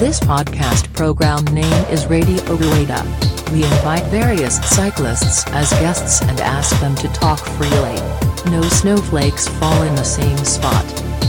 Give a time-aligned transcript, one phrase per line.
[0.00, 3.04] This podcast program name is Radio Rueda.
[3.52, 8.00] We invite various cyclists as guests and ask them to talk freely.
[8.50, 10.86] No snowflakes fall in the same spot.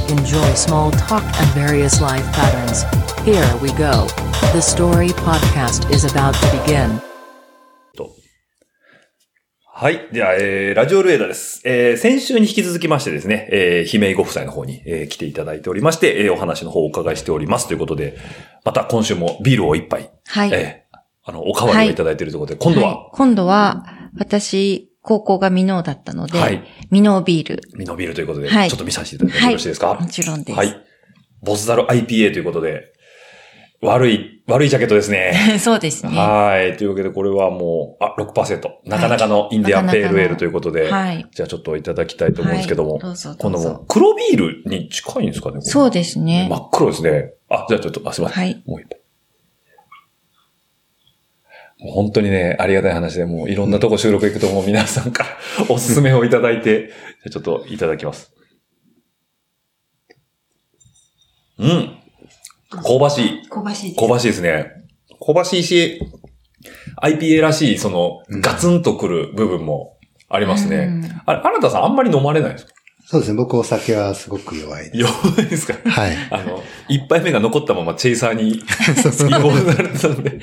[0.09, 2.84] Enjoy small talk and various life patterns.
[3.25, 4.07] Here we go.
[4.54, 7.11] The story podcast is about to begin.
[9.82, 10.09] はい。
[10.13, 11.59] では、えー、ラジオルエダです。
[11.66, 18.15] えー、先週に引き続きましてですね、えー、姫井ご夫妻の方に、えー、来ていただいておりまして、えー、お話の方をお伺いしておりますということで、
[18.64, 20.52] また今週もビールを一杯、はい。
[20.54, 22.91] えー、あの、おかわりをいただいているということで、今度は？
[22.91, 23.83] いは、今度は、
[24.19, 27.63] 私、高校がミノーだったので、はいミノービール。
[27.75, 29.96] ミノビールということで、はいちょっと見させていただいてもよろしいですか？
[29.96, 30.55] もちろんです。
[30.55, 30.86] はい。
[31.41, 32.94] ボスザル IPA ということで、
[33.81, 35.58] 悪い、悪いジャケットですね。
[35.59, 36.16] そうですね。
[36.16, 36.77] はい。
[36.77, 38.69] というわけで、これはもう、あ、6%。
[38.85, 41.25] なかなかのインディアンペールエールということで、はい。
[41.31, 46.47] じゃあちょっといただきたいと思うんですけども、はいどうぞど今度も黒ビールに近いんですかねそうですね。
[46.47, 47.33] 真っ黒ですね。
[47.49, 48.43] あ、じゃあちょっと、あ、すいません。
[48.43, 49.01] はいもう一杯。
[51.79, 55.29] もう本当にね、ありがたい話で、もういろんなとこ収録行くともう皆さんから
[55.73, 56.93] おすすめをいただいて、じゃ
[57.27, 58.31] あちょっといただきます。
[61.57, 62.00] うん。
[62.72, 63.47] 香ばしい。
[63.50, 64.66] 香ばしい香ばしいですね。
[65.25, 66.00] 香ばしいし、
[67.02, 69.97] IPA らしい、その、ガツンとくる部分も
[70.30, 70.78] ありますね。
[70.78, 72.72] うんあれ、あなたさんあんまり飲まれないですか？
[73.05, 73.38] そうですね。
[73.38, 74.97] 僕お酒はすごく弱いです。
[74.97, 75.73] 弱いですか？
[75.89, 76.11] はい。
[76.31, 80.39] あの、一杯目が残ったままチェイサーに 移行されてたんで。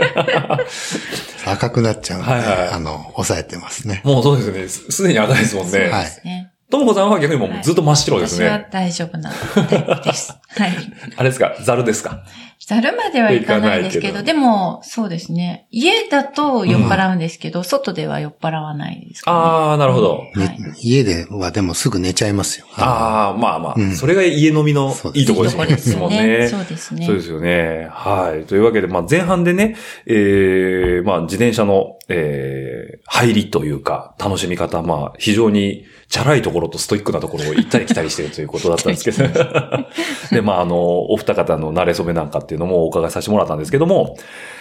[1.46, 4.02] 赤くなっちゃうんで、はいはいあの、抑えてますね。
[4.04, 4.68] もうそうですね。
[4.68, 5.78] すすでに赤いですもんね。
[5.88, 6.52] はいね。
[6.70, 8.68] ともこさんは逆にもうずっと真っ白です私はね。
[8.70, 10.32] 大丈夫なタイプです。
[10.48, 10.72] はい。
[11.16, 11.56] あれですか？
[11.62, 12.24] ザルですか？
[12.68, 15.66] ざるまではいかないですけど、いかないでも、そうですね。
[15.70, 19.36] 家だと酔っ払うんですけど、外では酔っ払わないですか、ね。
[19.38, 20.18] あー、なるほど。
[20.18, 22.66] はいね家ではでもすぐ寝ちゃいますよ。
[22.76, 26.48] あー、まあまあ、うんそれが家飲みのいいところですよもんねね。。
[26.48, 27.06] そうですね。
[27.06, 27.88] そうですよね。
[27.90, 28.44] はい。
[28.44, 39.28] というわけで、まあ前半でね、えー、まあ自転車の、えー、入りというか、楽しみ方、まあ非常にチャラいところとストイックなところを行ったり来たりしてるということだったんですけど。
[40.32, 44.16] で、まああの、お二方の慣れ初めなんかっていうのもお伺いさせてもらったんですけども、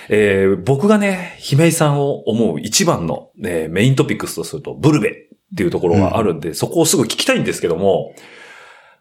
[0.10, 5.14] えー、僕がね、姫井さんを思う一番の、えーメイントピックスとすると、ブルベっ
[5.56, 8.14] ていうところがあるんで、そこをすぐ聞きたいんですけども、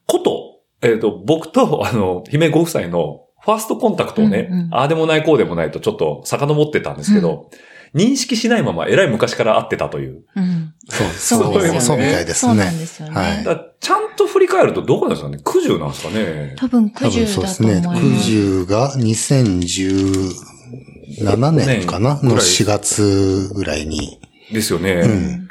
[0.06, 4.74] こと、えっ、と、僕と、あの、姫ご夫妻のファーストコンタクトをね、うんうん。
[4.74, 7.50] ああでもないこうでもないとちょっと遡ってたんですけど、
[7.94, 10.24] 認識しないままえらい昔から会ってたという。
[10.34, 10.74] うん。
[10.88, 11.26] そうです。
[11.28, 11.80] そうですよね。
[11.80, 12.78] そうみたいですねそうなん。
[12.78, 13.14] ですよね。
[13.14, 15.38] はいちゃんと振り返るとどこなんですかね？
[15.44, 16.54] 九十なんですかね？
[16.56, 17.74] 多分多分90そうですね。
[17.76, 18.30] だと思います。
[18.30, 22.14] 90が2017年かな？
[22.16, 24.18] ぐらいの4月ぐらいに。
[24.52, 24.92] ですよね。
[25.04, 25.48] うん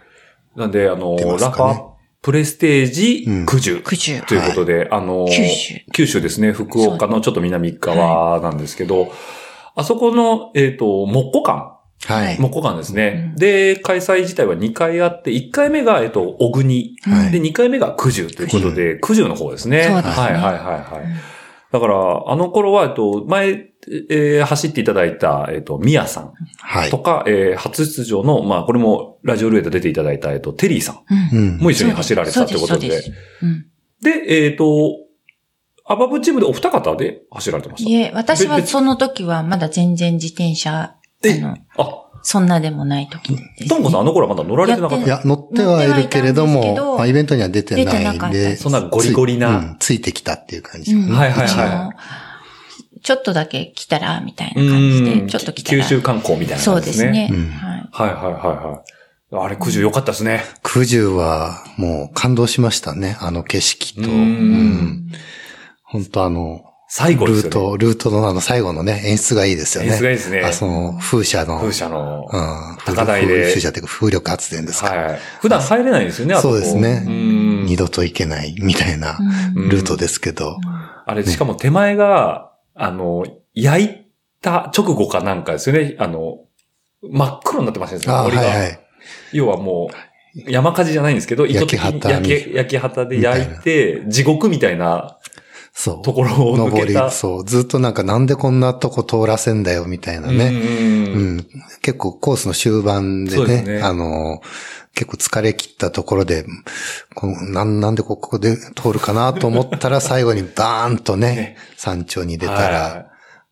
[0.55, 1.83] なんで、あの、出ますラねファ
[2.21, 3.75] プレステージうん九十。
[3.77, 4.25] 90。
[4.25, 6.53] ということで、あの、九州九州ですね。
[6.53, 9.11] 福岡のちょっと南側なんですけど、
[9.75, 11.74] あそこの、えっ、と、木古館。
[12.05, 12.37] はい。
[12.39, 13.31] 木古館ですね。
[13.31, 16.95] うんで、開催自体は2回あって、1回目が、えっ、と、小国。
[17.03, 19.83] はいで、2回目が九十ということで、九十の方ですね。
[19.83, 21.35] そうですねはいはいはいはい。
[21.71, 23.71] だから、あの頃は、えっと、前、
[24.09, 26.99] えー走っていただいた、えっと、ミヤさんはいと。
[26.99, 31.37] か、えー初出場の、まあ、これも、ラジオルエダ出ていただいた、えっと、テリーさんうん。
[31.37, 32.67] うんも一緒に走られてたってことで。
[32.67, 33.65] そうですそうですうん。
[34.01, 35.05] で、えっ、と、
[35.87, 37.89] アバブチームでお二方で走られてました。
[37.89, 40.95] いえ、私は別その時はまだ全然自転車、
[41.31, 45.05] あえの、あ、そんなでもない時です、トンコさんあの頃はまだ乗られてなかった。
[45.05, 50.93] いや、乗ってはいるけれども、乗ってはいたんですけどまあ、イベントには出て出ないてなんかったで、そんなゴリゴリなついうんついてきたっていう感じ。
[50.93, 52.25] うんはいはいはい
[53.05, 55.27] ちょっとだけ来たら、みたいなう感じで、ん。
[55.27, 55.83] ちょっと来たら。
[55.83, 57.27] 九州観光みたいなそう感じですすね。
[57.29, 57.39] でね。
[57.39, 57.89] うんはい。
[57.91, 58.83] はいはいは
[59.31, 59.45] いはい。
[59.45, 60.43] あれ、九十良かったですね。
[60.63, 63.17] 九十はもう感動しましたね。
[63.19, 64.01] あの景色と。
[64.01, 65.11] ううんん。
[65.83, 66.63] 本当あの、
[66.97, 67.43] 最後ですよね。
[67.43, 69.89] ルート、ルートのあの最後のね、演出がいいですよね。
[69.89, 71.59] 演出がいいですねあ、その風車の。
[71.59, 72.25] 風車の。
[72.31, 72.77] うん。
[72.85, 74.95] 高台で風車っていうか風力発電ですか。
[74.95, 75.19] はい。
[75.41, 79.17] 普段入れないんですよね、あそうですねうん二度と行けないみたいな
[79.57, 80.57] うんルートですけど。
[81.05, 83.89] あれ、しかも手前が、あの、焼い
[84.41, 85.97] た直後かなんかですよね。
[85.99, 86.45] あの、
[87.03, 88.35] 真っ黒になってましたね、あ、はい。
[88.37, 88.79] はい。
[89.33, 95.17] 要はもう、山火事じゃないんですけど、焼き畑焼き焼き畑で焼いて、地獄みたいな
[95.77, 96.01] そう。
[96.01, 97.43] ところを抜登りけた。、そう。
[97.43, 100.47] ずっとなんかなんでこんなとこ通らせんだよみたいなね。
[100.47, 101.47] うんうん。
[101.81, 104.41] 結構コースの終盤でね、ですねあの、
[104.93, 106.45] 結構疲れ切ったところで、
[107.13, 113.05] こうなんなんでここで通るかなと思ったら最後にバーンとね、 山頂に出たら、はい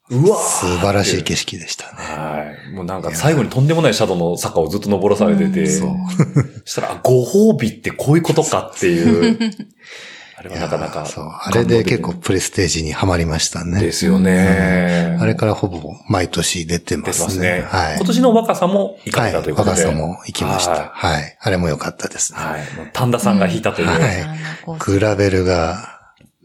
[0.10, 1.92] うわー素晴らしい景色でしたね。
[1.98, 2.74] はい。
[2.74, 6.62] もうなんか最後にとんでもないシャドウの坂をずっと登らされてて、うんそう。
[6.66, 9.38] したら、あご褒美ってこういうことかっていう。
[10.44, 11.06] れはなかなか。
[11.06, 11.26] そう。
[11.26, 13.80] あれで結構プレステージにはまりましたね。
[13.82, 15.18] ですよね。
[15.20, 15.80] あれからほぼ
[16.10, 17.24] 毎年出て出ますね。
[17.24, 17.62] てますね。
[17.68, 17.96] はい。
[17.98, 19.32] 今年の若さも行かはい。
[19.32, 19.84] れたということで。
[19.84, 20.72] 若さも行きました。
[20.72, 21.38] ははい。
[21.40, 22.36] あれも良かったですい。
[22.36, 22.44] ね。
[22.44, 22.62] はい。
[22.94, 23.88] 丹田さんが弾いたという。
[23.88, 24.34] はいあの
[24.66, 25.94] こうグラベルが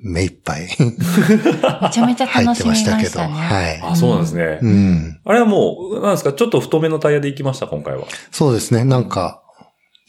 [0.00, 3.08] 目いっぱいめちゃめちゃ入っ楽してみまましたけど。
[3.10, 3.34] したね。
[3.34, 3.80] はい。
[3.82, 4.58] あ、そうなんですね。
[4.62, 5.20] うん。
[5.24, 8.04] あれはもう、なんですか、ちょっと太めのタイヤで行きました、今回は。
[8.30, 8.84] そうですね。
[8.84, 9.42] なんか、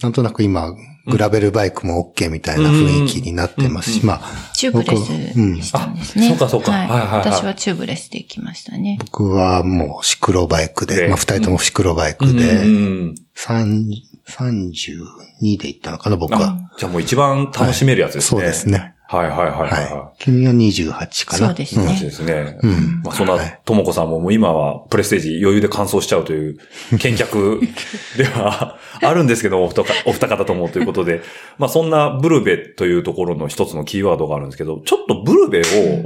[0.02, 0.74] なんとなく今、
[1.10, 6.30] グラベルバイクも OK みたいな雰囲気になってますし、うんまあ、チューブレスにしたんですね。
[6.30, 8.98] 僕うんあそうかそうかはいはいはいはい私はチューブレスで行きましたね。
[9.00, 13.16] 僕はもうシクロバイクでで、まあ二人ともシクロバイクうで、ん。
[13.36, 13.86] 三
[14.28, 16.50] 32で行ったのかな、僕は。
[16.50, 18.42] あ、じゃあもう一番楽しめるやつですね。
[18.42, 18.96] そうですね。
[19.12, 19.70] はいはいはいはい。
[19.92, 20.24] はい。
[20.24, 21.48] 君は28かな。
[21.48, 22.60] そうですね同じですね。
[22.62, 26.60] うんまあそんなはい、ともこさんももう今はプレステージ余裕で完走しちゃうという
[26.92, 27.60] 見客
[28.18, 31.22] ではあるんですけど、お二方お二方ともということで、
[31.58, 35.62] まあそんなブルベというところの一つのキーワードがあるんですけど、ちょっとブルベ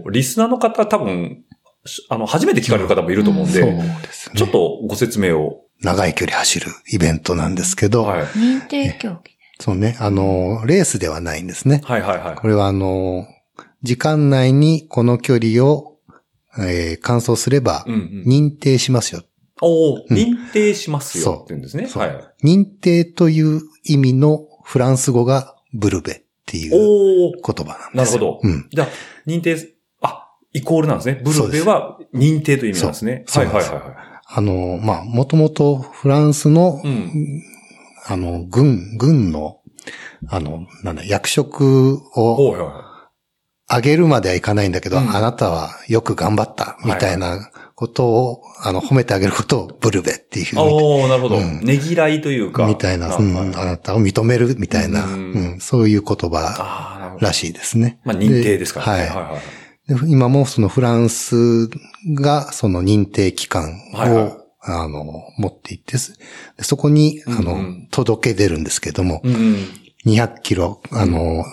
[0.05, 1.39] をリスナーの方多分、
[2.07, 4.35] あの、初めて聞かれる方もいると思うんそうで、ですね。
[4.37, 5.59] ちょっとご説明を。
[5.81, 8.21] 長い距離走るイベントなんですけど、はい。
[8.27, 9.32] 認定競技。
[9.63, 11.79] そうね、あの、レースではないんですね。
[11.85, 12.35] はいはいはい。
[12.35, 13.25] これはあの、
[13.81, 15.99] 時間内にこの距離を、
[16.59, 18.23] えー完走すればうんうん。
[18.27, 19.23] 認定しますよ。
[19.61, 21.87] おーうん認定しますよって言うんですね。
[21.95, 22.07] は
[22.43, 22.45] い。
[22.45, 28.17] 認定という意味のフランス語がブルベっていう言葉なんなるほ。
[28.17, 28.39] ど。
[28.43, 28.67] うん。
[28.69, 28.87] じゃあ、
[29.25, 29.55] 認定、
[30.01, 31.21] あ、イコールなんですね。
[31.23, 33.23] ブルベは認定という意味なんですね。
[33.27, 33.95] そうそうはいはいはいはい。
[34.25, 37.41] あの、まあ、もともとフランスの、うん。
[38.05, 39.59] あの、軍、軍の、
[40.29, 42.55] あの、なんだ、役職を
[43.69, 50.61] 上げるまではいかないんだけど、うんあなたはよく頑張った、みたいなことを、あの、褒めてあげることをブルベっていうふい。
[50.61, 51.37] うにおーなるほど。
[51.37, 52.65] うんねぎらいというか。
[52.67, 57.17] みたいな、あうんはいあなたを認めるみたいな、ううんんそういう言葉。
[57.19, 57.99] らしいですね。
[58.03, 58.91] まあ、認定ですからね。
[58.93, 59.41] はいはいはい。
[59.87, 61.69] で今もそのフランス
[62.13, 65.03] がその認定機関を、あの、
[65.37, 65.97] 持っていって
[66.59, 69.55] そこに、あの、うんうん届け出るんですけども、うんうん。
[70.05, 71.45] 200キロ、あの、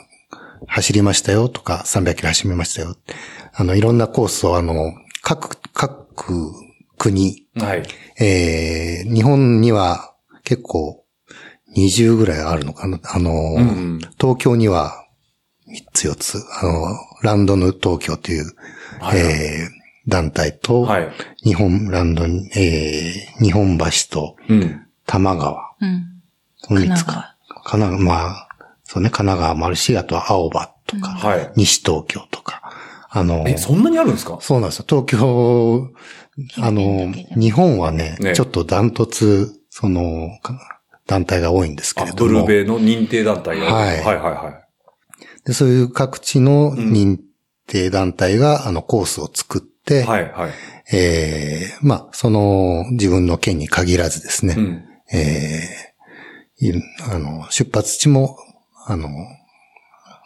[0.67, 2.97] 走りましたよとか、300キロ走りましたよ。
[3.53, 4.93] あの、いろんなコースを、あの、
[5.23, 6.53] 各、各
[6.97, 7.83] 国、はい。
[8.19, 10.15] えー、日本には
[10.45, 11.05] 結構
[11.77, 13.01] 20ぐらいあるのかな。
[13.05, 13.61] あの、うんう
[13.97, 13.99] ん。
[14.19, 15.05] 東京には
[15.69, 18.45] 3つ4つ、あの、ランドヌ東京という、
[19.01, 21.09] はいはいえー団体と、はい。
[21.45, 24.87] 日本ランドに、えー、日本橋とうん。
[25.07, 25.73] 玉川。
[25.81, 26.23] うん。
[26.63, 27.37] この神奈三つか。
[27.49, 27.63] 川。
[27.65, 28.49] 神奈川、まあ、
[28.85, 31.53] そうね、神奈川もあるし、あとは青葉とか、はい。
[31.57, 32.63] 西東京とか。
[33.11, 34.39] あの、え、そんなにあるんですか？
[34.41, 34.85] そうなんですよ。
[34.89, 35.91] 東京、
[36.59, 40.59] あの日本はね、ねちょっとダントツ、その、か
[41.07, 42.47] 団体が多いんですけあれ、ども。
[42.47, 43.67] ブルベの認定団体が。
[43.67, 44.55] はいはいはいはい。
[45.45, 47.19] でそういう各地の認
[47.67, 50.51] 定団体が、あの、コースを作って、はいはい。
[50.93, 54.85] えーまあ、その、自分の県に限らずですね、うん。
[55.13, 55.91] えー
[56.63, 56.73] い
[57.11, 58.37] あの、出発地も、
[58.87, 59.09] あの、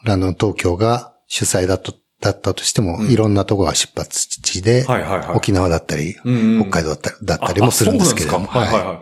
[0.04, 5.28] ランドン東京が主催だと、だったとしても、うんいろんなところが出発地で、はいはいはい。
[5.36, 8.98] 沖縄だったり、うんうん北海道だったりだったりもするんですけれども、はいはいはい。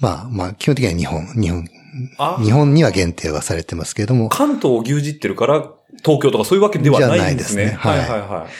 [0.00, 1.68] まあ、まあ、基本的には日本、日本、
[2.18, 5.70] あ日本には限定はされてますけれども、関東を牛耳ってるから、
[6.04, 7.66] 東京とかそういうわけではないんですね。
[7.66, 8.50] じゃないですねはいはいはいはい。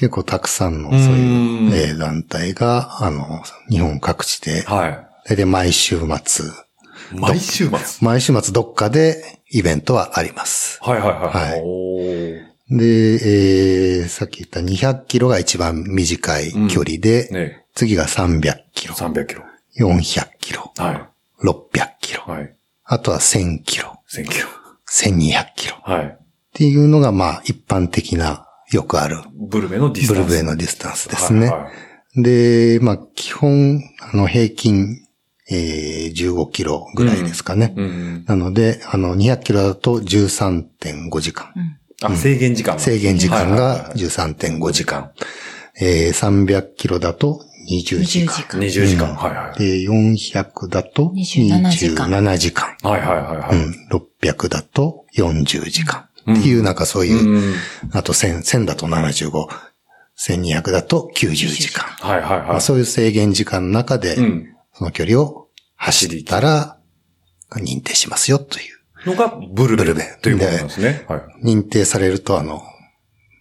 [0.00, 7.20] 結構たくさんのうそういう、団体が、あの、日本各地で、は大体毎週末、い。
[7.20, 7.78] 毎週末？
[8.00, 10.78] 毎週末どっかでイベントはあります。
[10.80, 11.50] はいはいはい。
[11.50, 18.40] はいで、えー、さっき言った200キロが一番短い距離で、ね次が300
[18.72, 19.42] キロ、300キロ。
[19.78, 21.10] 400キロ、は
[21.42, 22.54] 600キロい。、はい。
[22.84, 24.48] あとは1000キロ、1000キロ。
[24.88, 26.18] 1200キロっはい。
[26.54, 30.30] ていうのが、まあ、一般的な、よくある、ブルベのディスブタンス。
[30.30, 31.48] ルベのディスタンスですね。
[31.48, 31.72] はいはい
[32.16, 34.98] で、まあ、基本、あの、平均、
[35.48, 37.74] えー、15キロぐらいですかね。
[37.76, 38.24] うんうん。
[38.26, 41.52] なので、あの、200キロだと13.5時間。
[42.02, 45.12] あ、制限時間が制限時間はいはいがはい13.5時間。
[45.80, 48.34] えー、300キロだと20時20間。
[48.34, 48.60] 時間。
[48.60, 49.14] 20時間。
[49.14, 49.58] はいはい。
[49.58, 52.76] で、400だと27時間27時間。
[52.82, 53.56] はいはいはいはい。
[53.56, 56.09] うん、600だと40時間。
[56.22, 57.54] っていう、なんかそういう、うん。
[57.92, 59.30] あと1000、1000だと75、
[60.18, 61.84] 1200だと90時間。
[61.84, 62.48] はいはいはい。
[62.48, 64.46] まあ、そういう制限時間の中で、うん。
[64.74, 66.78] その距離を走ったら、
[67.56, 68.62] 認定しますよとい
[69.04, 69.08] う。
[69.08, 69.84] のがブルベ。
[69.84, 71.04] ブルベということなんですね。
[71.08, 71.20] はい。
[71.54, 72.62] 認定されると、あの、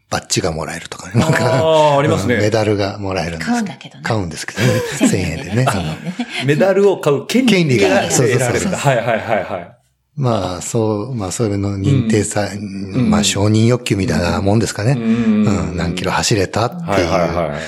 [0.09, 1.19] バッジがもらえるとかね。
[1.19, 2.49] なんか、ああ、ありますうんメね。
[2.49, 4.67] ダルがもらえるんです買うんだけどね買うんですけどね。
[4.99, 5.65] 1000円でね。
[5.69, 6.15] 1000円でね。
[6.47, 9.78] メダルを買う権利が権利がそうそうそう得られるはいはいはいはい。
[10.19, 14.97] まあ、そう、まあ、そういうの認定さ、んまあ、承認欲求みたいなもんですかね。
[14.97, 17.61] ううんん、何キロ走れたっていう、はいはいはい。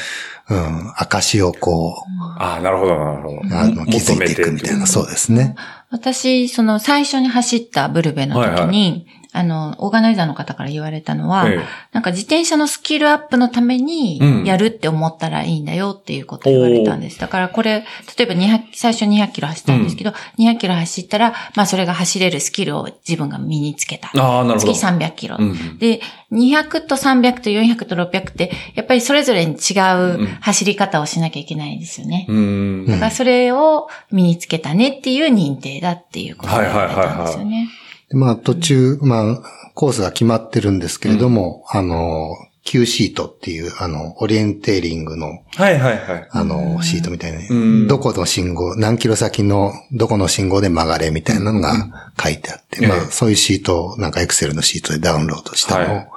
[0.50, 2.04] うん、証をこ
[2.38, 3.36] ああ、なるほど、なるほど。
[3.38, 5.56] う、あの、気づいていくみたいな、そうですね。
[5.92, 11.62] 私、その最初に走ったブルベの時に、あの、オーガナイザーの方から言われたのは、ええ
[11.94, 17.20] なんか自転車のスキルアップのためにうんやるって思ったらいいんだよっていうことを言われたんです。
[17.20, 17.86] だからこれ、
[18.18, 24.10] 例えば200、最初200キロ走ったんですけど、200キロ走ったら、まあそれが走れるスキルを自分が身につけた。
[24.16, 24.74] ああ、なるほど。
[24.74, 25.38] 次300キロ。
[25.40, 29.74] うんで、200と300と400と600って、やっぱりそれぞれに違
[30.14, 32.26] う走り方をしなきゃいけないですよね。
[32.30, 32.86] うん。
[32.88, 37.70] だからそれを身につけたねっていう認定だっていうことを言われたんですよね。
[38.12, 39.42] でまあ、途中、まあ、
[39.74, 46.28] コースが決まってるんですけれども、あの、Q シートっていう、あの、オリエンテーリングの、はいはいはい。
[46.30, 56.08] あの、シートみたいな、うんどこの信号、何キロ先のどこの信号で曲がれみたいなのが書いてあって、まあ、うんええそういうシートを、なんかエクセルのシートでダウンロードしたのをはい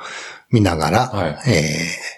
[0.50, 2.14] 見ながら、はいえー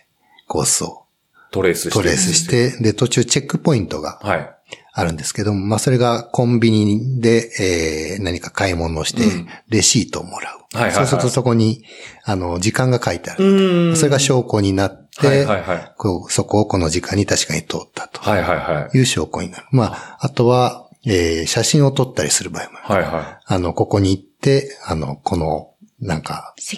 [0.48, 1.06] コースを
[1.50, 1.90] トレースして。
[1.90, 2.46] トレースし。
[2.46, 4.55] て、で、途中チェックポイントがはい。
[4.98, 10.56] あるんですけども、まあ、それがコンビニで、えー何か買い物をしてうん、レシートをもらう。
[10.76, 11.84] はいはいはいそうするとそこに、
[12.24, 13.92] あの、時間が書いてあうる。
[13.92, 15.92] んそれが証拠になって、はいはいはい。
[15.98, 18.98] こうそこをこの時間に確かに通ったとはいはいはい。
[18.98, 19.66] いう証拠になる。
[19.70, 23.04] まあ、あとは、えー写真を撮ったりする場合もある。
[23.04, 26.76] はいはあの、ここに行って、あの、この、なんか、石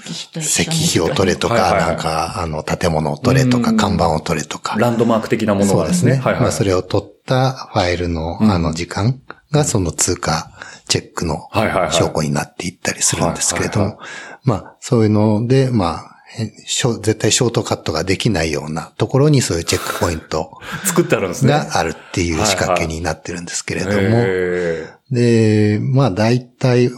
[0.71, 4.79] 碑を撮れとか、はいはいはいなんか、あの、建物を撮れとか、うん看板を撮れとかい。。
[4.79, 6.17] ランドマーク的なものがそうですね。
[6.19, 6.43] はいはい。
[6.43, 8.51] まあ、それを取ったファイルの、うん。
[8.51, 9.21] あの、時間
[9.53, 10.51] がその通過
[10.89, 11.49] チェックの
[11.91, 13.99] 証拠になっていったりするんですけれどはいも、
[14.45, 21.53] まあ、そういうので、まあ、絶対ショートカットができないようなところにそういうチェックポイント 作ってあるんですね。
[21.53, 26.91] があるっていう仕掛けになってるんですけれども、へで、まあ、大体、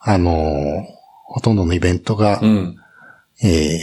[0.00, 0.86] あの、
[1.24, 2.76] ほとんどのイベントがー、うん。
[3.42, 3.78] え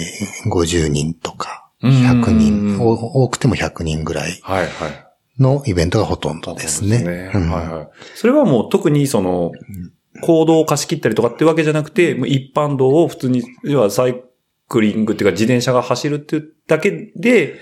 [0.46, 1.92] ー50人とか、うん。
[1.92, 4.40] 100人、お多くても100人ぐらい。
[4.42, 5.03] はいはい。
[5.40, 7.00] のイベントがほとんどですね。
[7.00, 7.90] そうですうんはいはい。
[8.16, 9.52] それはもう特にその、
[10.22, 14.24] 行動を貸し切ったりとかっていうわけじゃなくて、もう一般道を普通に、要はサイ
[14.68, 17.60] クリングっていうか自転車が走るっていうだけで、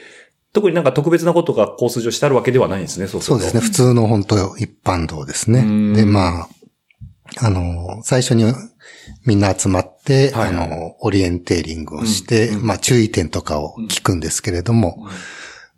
[0.54, 3.62] 特になんか特別なことがコース上してあるわけではないんですね、そうそうですね。。
[3.62, 5.94] 普通の本当一般道ですねうん。
[5.94, 6.50] で、まあ、
[7.40, 8.44] あの、最初に
[9.26, 15.08] みんな集まって、はいはいあの、オリエンテーリングをして、うんうんまあ注意点とかを聞くんですけれども、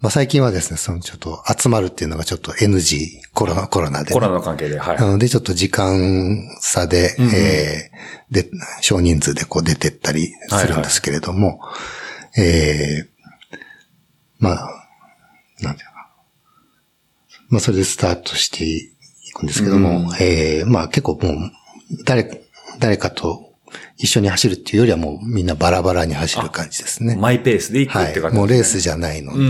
[0.03, 4.97] まあ最近はですね、そのちょっと集まるっていうのがちょっと NG、コロナ、コロナでね、コロナの関係で、はい。
[4.97, 8.49] なので、ちょっと時間差で、うんうんえーで、
[8.81, 11.61] 少人数でこう出てったりするんですけれども、
[12.37, 13.07] えー
[14.39, 14.87] まあ、
[15.61, 16.07] なんていうのかな。
[17.47, 18.91] まあ、それでスタートしてい
[19.33, 21.51] くんですけども、うんえーまあ結構もう、
[22.03, 22.43] 誰、
[22.77, 23.52] 誰かと
[23.97, 27.15] 一緒に走るっていうよりはもうみんなバラバラに走る感じですね。
[27.15, 28.11] マイペースで行くはい。
[28.11, 29.43] って感じもうレースじじゃないのゃで、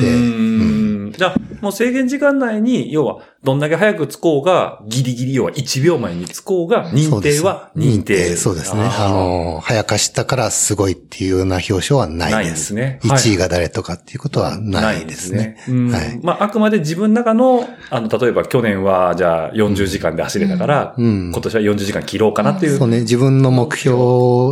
[1.11, 8.37] じゃあ、もう制限時間内に、要は、どんだけ早く着こうが、ギリギリ要は1秒前に着こうが、認定は認定。
[8.37, 8.83] そうですね。
[8.83, 12.33] ーあの、早かしたからすごいっていうような表彰はないです。
[12.35, 15.57] ないですねはい1位が誰とかっていうことはないですね。
[15.67, 16.19] うんはい。
[16.23, 22.77] まあ、あくまで自分の中の、あの、例えば去年は、じゃあ40時間で走れたから、うん今年は40時間切ろうかなっていう。
[22.77, 23.93] そうね、自分の目標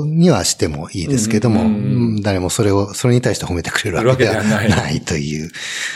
[0.05, 1.69] にはしてもいいですけども、うんう
[2.17, 5.49] ん誰もそれを、それに対して褒めてくれるわけではないという。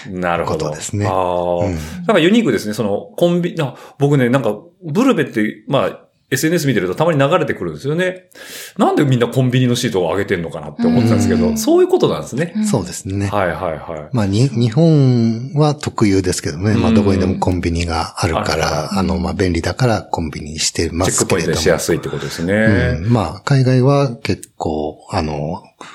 [0.10, 0.66] なるほど。
[0.66, 2.74] ことですねああ、うんなんかユニークですね。
[2.74, 8.30] その、コンビ、あ僕ね、なんか、ブルベって、まあ、SNS 見てるとたまに流れてくるんですよね。
[8.78, 12.54] なんでみんなコンビニのシートを上げてんのかなって思ってたんですけど、うんそういうことなんですね。
[12.56, 13.28] うんそうですね。
[13.28, 14.16] はいはいはい。
[14.16, 16.76] まあ、に、日本は特有ですけどね。
[16.76, 21.54] まあ、うんどこにでもコンビニがあるから、あの、まあ、便利だからコンビニにしてまチェックポイント。
[21.54, 22.98] しやすいってことですね。
[23.04, 25.95] うん、まあ、海外は結構、あの、普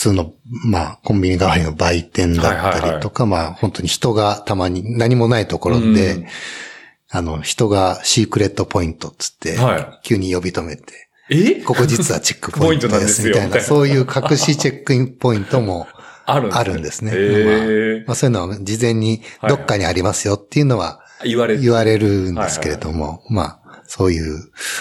[0.00, 0.32] 通の、
[0.66, 6.26] まあ、コンビニ代わりの売店だったりとか、まあ、本当に人がたまに何もないところで、うん
[7.12, 11.56] あの、人がシークレットポイントっつって、は急に呼び止めて、え？
[11.62, 15.88] ここ実はチェックポイントです、みたいな、そういう隠しチェックインポイントも
[16.24, 21.60] あるんですねまあ、そういうのは事前にどっかにありますよっていうのは言われる。
[21.60, 24.38] 言われるんですけれども、まあ、そういう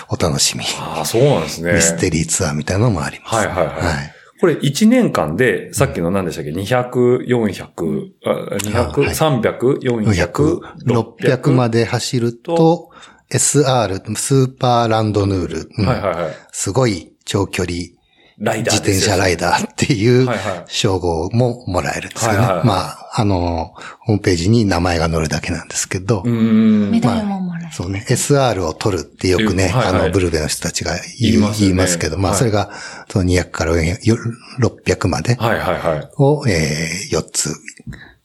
[0.09, 0.63] お楽しみ。
[0.77, 1.73] ああ、そうなんですね。
[1.73, 3.35] ミステリーツアーみたいなのもあります。
[3.35, 4.15] はいはいはいはい。
[4.39, 12.89] これ1年間で、さっきの何でしたっけ ?200、400、ああ200、はい300、400、400、600まで走ると、
[13.31, 15.69] SR、スーパーランドヌール。
[15.77, 16.33] うんはいはいはい。
[16.51, 17.98] すごい長距離
[18.39, 20.27] ライダー自転車ライダダーっていう
[20.67, 22.37] 称号ももらえるんですよね。
[22.37, 26.91] はいはいはいまあ、あの、ホームページに名前が載るだけなんですけど、うーん。
[26.91, 27.73] メダルももらえる。
[27.73, 32.71] そうね、SR を取るってよくね、はいはいあの、ブルベの人たちが言いますよね言いますけど、まあ、はいそれが、
[33.09, 35.99] その200から600まではいはいはい。
[35.99, 37.53] っを、えー、4つ、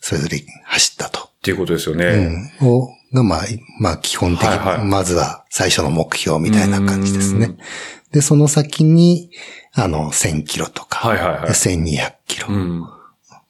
[0.00, 1.28] それぞれ走ったと。
[1.42, 2.50] ていうことですよね。
[2.60, 2.68] うん。
[2.68, 3.40] を、が、まあ、
[3.80, 7.58] まあ、基本的に、はいはいまずは最初の目標みたいな感じですねうん。
[8.12, 9.30] で、その先に、
[9.76, 12.48] あの、1000キロとか、はいはいはい1200キロ。
[12.48, 12.84] うん。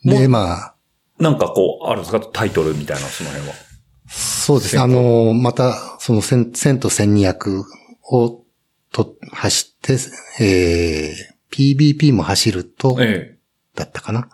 [0.05, 0.75] で、まあ、
[1.19, 2.21] なんかこう、あるんですか？
[2.21, 3.55] タイトルみたいな、その辺は。
[4.09, 4.83] そうですね。
[4.83, 7.63] あの、また、その1000 1000と1200
[8.11, 8.43] を
[8.93, 9.99] と、走って、
[10.41, 13.39] えー、PBP も走ると、ええ。
[13.75, 14.29] だったかな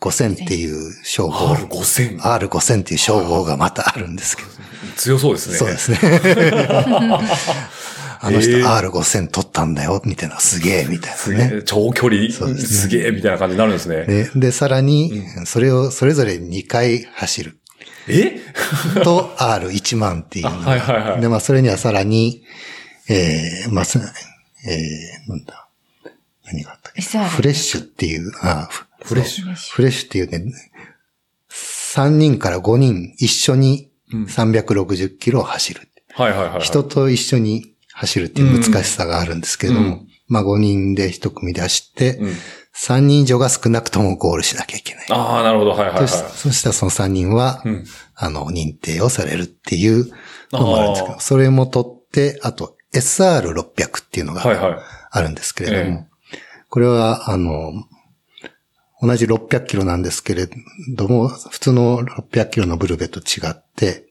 [0.00, 1.54] ?R5000 っていう称号。
[1.54, 2.20] R5000。
[2.20, 4.48] R5000 っていう称号がまたあるんですけど。
[4.96, 5.56] 強そうですね。
[5.56, 5.98] そうですね。
[8.20, 11.50] あの人えー R5000 取ったんだよ、みたいな、すげえ、みたいすなね。
[11.50, 14.04] げえ長距離、そうですねすげえ、みたいな感じになるんですね。
[14.04, 17.58] で、で、さらに、それを、それぞれ2回走る。
[18.08, 18.38] え？
[19.02, 22.42] と、R1 万っていうのはいはいはいで、まあ、それにはさらに、
[23.08, 25.68] えー、まあ、すえー、なんだ。
[26.44, 29.54] 何があったっけ？SR フレッシュっていう、あフフレッシュ。
[29.54, 30.52] フレッシュっていうね、
[31.50, 35.88] 3人から5人一緒に360キロを走る。
[36.14, 36.60] はいはいはいはい。
[36.60, 42.32] 人と一緒に走るっていう難しさがあるんですけれども、うんまあ5人で1組で走って、うん
[42.78, 45.06] 3人以上が少なくともゴールしなきゃいけない。
[45.08, 45.70] ああ、なるほど。
[45.70, 46.08] はいはいはい。
[46.08, 47.84] そしたらその3人は、うん
[48.14, 50.12] あの、認定をされるっていう
[50.52, 54.78] のもあるんですけど、それも取って、あと SR600 っていうのがはいはい。
[55.10, 56.06] あるんですけれども、え
[56.68, 57.72] これは、あの、
[59.00, 60.46] 同じ600キロなんですけれ
[60.94, 64.06] ども、普通の600キロのブルベと違って、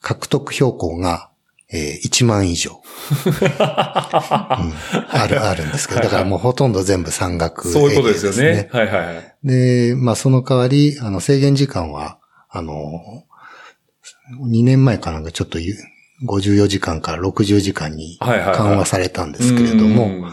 [0.00, 1.30] 獲得標高が、
[1.72, 8.68] えー1万以上、うんある、あるんですけど、だからもうほとんど全部山岳エリアそういうことですよね。
[8.72, 9.34] はいはいはい。
[9.42, 12.18] で、まあその代わり、あの制限時間は、
[12.48, 13.24] あの、
[14.44, 15.74] 2年前かなんかちょっとゆ
[16.26, 20.32] 54時間から60時間にはいはいはい緩和されたんですけれども、うん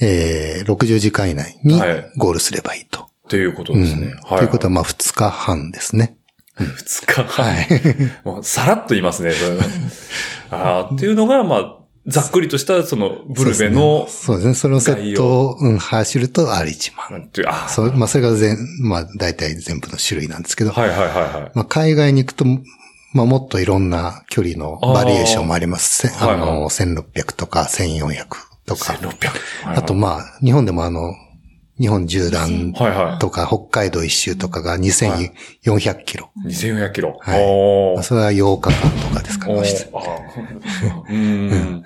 [0.00, 3.00] えー60時間以内にはいゴールすればいいと。
[3.00, 4.14] っていうことですね。
[4.28, 6.16] ということは、まあ2日半ですね。
[6.76, 7.24] 二日。
[7.24, 7.68] はい。
[8.24, 9.32] もうさらっと言いますね。
[9.32, 9.58] そ れ
[10.50, 14.54] ああ、っていうのが、まあ、ざっくりとした、その、ブルベの、そうですね。
[14.54, 17.20] そのセットを、うん、走ると R1 万。
[17.20, 21.50] なんていう、あそう、まあそれが全、まあ大体全部の種類なんですけど、はいはいはいはい。
[21.54, 22.44] まあ海外に行くと、
[23.12, 26.08] まあもっといろんな距離のバリエーションもあります。
[26.08, 28.26] せあーあの、1600とか1400
[28.66, 28.92] とか。
[28.92, 29.30] 1600。
[29.74, 31.12] あとまあ、日本でもあの、
[31.78, 33.18] 日本縦断はいはい。
[33.18, 36.30] とか北海道一周とかが2400キロ。
[36.44, 37.18] 2400キロ。
[37.20, 39.68] はいそれは8日間とかですかおね。
[41.10, 41.84] うん。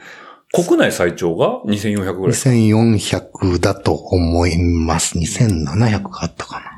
[0.52, 2.36] 国内最長が2400ぐらい。
[2.36, 5.18] 2400だと思います。
[5.18, 6.70] 2700があったかな。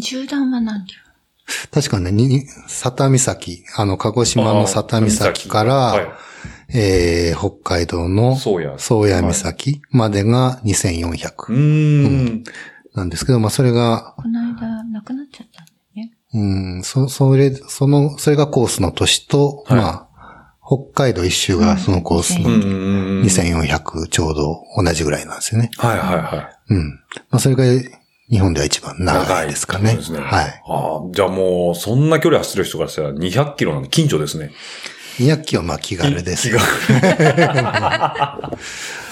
[0.00, 1.01] 縦断は何キロ？
[1.70, 6.08] 確かね、に、佐多岬、あの、鹿児島の佐多岬から、はい。
[6.74, 12.44] えー、北海道の宗谷宗谷岬までがう2400ーん。
[12.94, 16.12] なんですけど、まあ、それが、この間、なくなっちゃったんだよね。
[16.34, 20.08] うん、そ、それ、その、それがコースの年と、はいまあ、
[20.64, 22.70] 北海道一周がそのコースのうんうん
[23.18, 23.22] うん。
[23.24, 25.70] 2400ちょうど同じぐらいなんですよね。
[25.76, 26.74] はいはいはい。
[26.74, 26.90] うん。
[27.30, 27.64] まあ、それが
[28.32, 29.94] 日本では一番長いですかね。
[29.94, 30.00] ね。
[30.18, 30.62] はい。
[30.66, 34.52] ああ、じゃあもう、そんな距離走る人からしたら200キロなんで近所ですね。
[35.18, 36.58] 200キロはまあ気軽ですよ。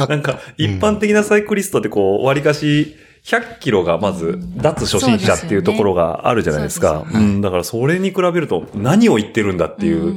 [0.08, 7.04] なんか、一般的なサイクリストってこう、割かし、100キロがまず、脱初心者っていうところがあるじゃないですか。
[7.12, 10.16] そううん、だからそれに比べると、何を言ってるんだっていう。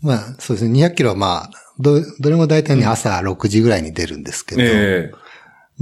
[0.00, 0.80] まあ、そうですね。
[0.80, 5.21] 200キロはまあ、ど、どれも大体ね、朝6時ぐらいに出るんですけど、ええ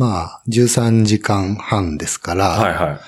[0.00, 3.00] まあ、13時間半ですから、はいはい。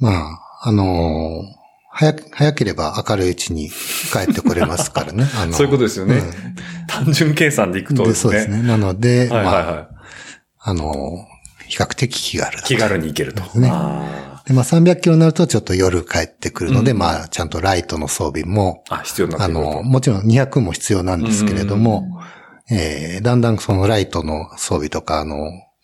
[0.00, 1.64] まあ、あのー
[1.96, 5.28] 早く、早ければ明るいうちに帰ってこれますからね。
[5.40, 6.20] あのそういうことですよね。
[6.88, 8.22] 単純計算でいくとでですね。
[8.22, 8.62] そうですね。
[8.66, 9.88] なので、はいはいまあ、は
[10.58, 11.34] あのー
[11.68, 13.42] 比較的気軽だ気軽に行けると。
[13.58, 19.48] ねあで、まあ300キロになるとちょっと夜帰ってくるので、まあちゃんとライトの装備も、ーあ、必要になあ。
[19.48, 22.20] の、もちろん200も必要なんですけれども、
[22.70, 25.36] えーだんだんそのライトの装備とか、あの、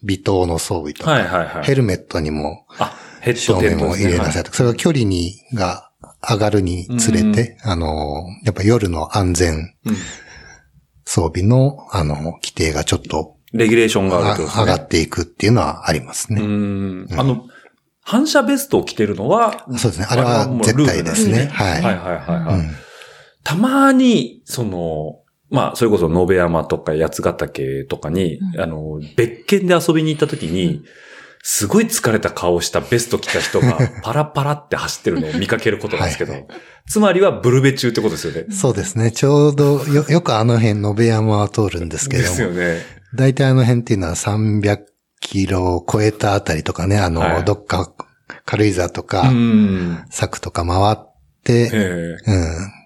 [0.03, 1.65] 微灯の装備とか、はいはいはい。
[1.65, 5.91] ヘルメットにもあ、ヘッ照ドテン明も入れなさいとか、それが距離に、が
[6.29, 9.97] 上がるにつれて、あの、やっぱ夜の安全うん
[11.05, 14.45] 装備の、あの、規定がちょっとレギュレーションがね。
[14.45, 16.43] 上がっていくっていうのはありますうね。
[16.43, 17.09] ん。
[17.19, 17.47] あの、
[18.03, 20.07] 反射ベストを着てるのは、そうですね。
[20.09, 21.47] あれは絶対ですね。
[21.53, 21.83] はい。
[21.83, 22.61] はいはいはいはい。
[22.61, 22.71] うん
[23.43, 30.83] たまに、その、まあ、それこそ延山とか八ヶ岳とかに、うんあの、別件で遊びに行った時に、
[31.43, 36.47] すごい疲れた顔したベスト着た人が パラパラって走ってるのを見かけることなんですけど、はい
[36.87, 38.47] つまりはブルベ中ってことですよね。
[38.51, 39.13] そうですね。
[39.13, 42.83] ちょうどよ、よくあの辺、延山は通るんですけれども、ですよね。
[43.15, 44.79] 大体あの辺っていうのは300
[45.21, 47.93] キロを超えたあたりとかね、あの、はいどっか
[48.45, 50.05] 軽井沢とうか、ん。
[50.11, 50.97] 柵とか回っ
[51.45, 51.77] て、ええ
[52.27, 52.80] うん。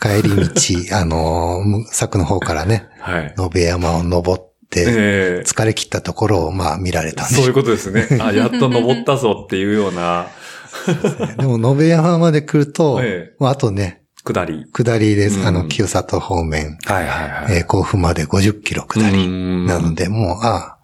[0.00, 0.50] 帰り道、
[0.96, 3.34] あの、柵の方からね、はい。
[3.56, 4.84] 延山を登って、え
[5.40, 8.06] え疲れ切ったところを、まあ見られたんでそういうことですね。
[8.20, 10.26] あ、やっと登ったぞっていうような
[11.38, 14.66] でも、延山まで来ると、ええまああとね、下り。
[14.72, 15.40] 下りです。
[15.40, 17.56] うんあの、清里方面、はいはいはい。
[17.58, 19.16] えー甲府まで50キロ下り。
[19.16, 19.28] り
[19.66, 20.78] なので、もう、ああ、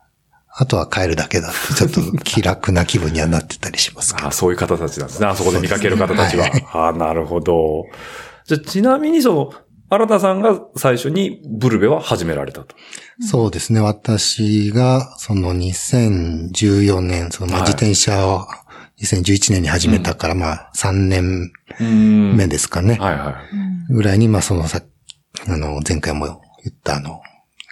[0.57, 4.29] あとは帰るだけだって、 ちょっと気楽な気分にはなってたりしますけど。
[4.29, 5.27] あそういう方たちなんですね。
[5.27, 6.45] あそこで見かける方たちは。
[6.47, 7.87] そうですあなるほど。
[8.45, 9.53] じゃあちなみにその、
[9.91, 12.75] 新田さんが最初にブルベは始められたと。
[13.21, 13.81] そうですね。
[13.81, 18.47] 私が、その2014年、そのまあはい自転車を
[19.01, 22.97] 2011年に始めたから、まあ3年うん目ですかね。
[22.99, 24.81] はいはうんぐらいに、まあそのさ、
[25.47, 26.27] あの、前回も
[26.65, 27.21] 言ったあの、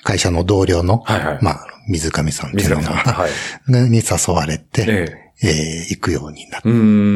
[0.05, 2.91] 会社の同僚の、はいはいまあ、水上さんってい水うのが。
[2.91, 3.31] はい。
[3.89, 6.63] に誘われて、ええー行くようになっ。
[6.63, 6.69] て、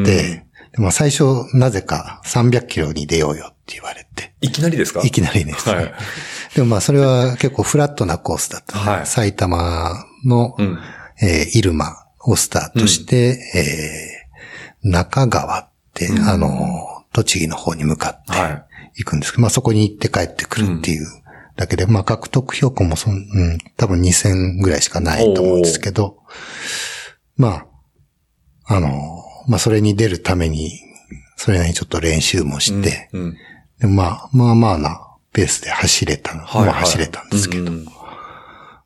[0.05, 0.46] で
[0.77, 5.03] まあ最初、なぜか300キロに出ようよって言われて、いきなりですか？
[5.05, 5.75] いきなりですね。
[5.75, 5.93] はい。
[6.55, 9.07] でもまあそれは結構フラットなコースだった、ねはい。
[9.07, 10.79] 埼玉の、うん。
[11.23, 16.29] えー、入間をスタートして、えー、中川って、うん。
[16.29, 21.07] あの、栃木の方に向かっては行くんですけど、まあそこに行って帰ってくるっていう
[21.57, 26.19] だけで、まあ獲得標高もそん、うん、多分2000ぐらいしかないと思うんですけど、
[27.39, 27.65] ま
[28.69, 30.81] あ、あの、まあそれに出るために、
[31.37, 32.61] それなりにちょっと練習もい。
[32.61, 33.23] して、うん。
[33.23, 33.37] うん
[33.79, 37.87] でまあ、まあまあなペースで走れたの、はいはいまあ走れたんですけど、うん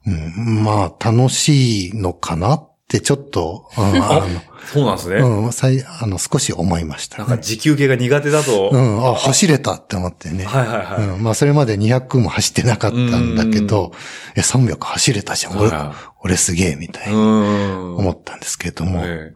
[0.07, 4.27] うんまあ、楽しいのかなってちょっと、うんあ
[4.73, 5.21] そうなんですね。
[5.21, 8.69] の、うん、さいあの、少し思いました、なんか持久系が苦手だと。
[8.69, 10.45] はいうん、あ、走れたって思ってね。
[10.45, 11.09] はいはい。
[11.09, 13.93] うん、まあ、それまで200も走ってなかったんだけど、
[14.37, 15.59] え、300走れたじゃん。
[15.59, 17.97] 俺、は俺すげえ、みたいにうん。
[17.97, 19.01] 思ったんですけれども。
[19.03, 19.33] え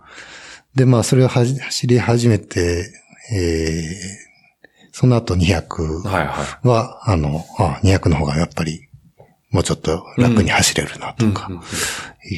[0.75, 2.91] で、まあ、それを走り始めて、
[3.33, 4.25] えー
[4.97, 6.69] その後200えはいはい。
[6.69, 8.89] は、あの、あ、200の方がやっぱり、
[9.51, 11.51] もうちょっと楽に走れるなとか、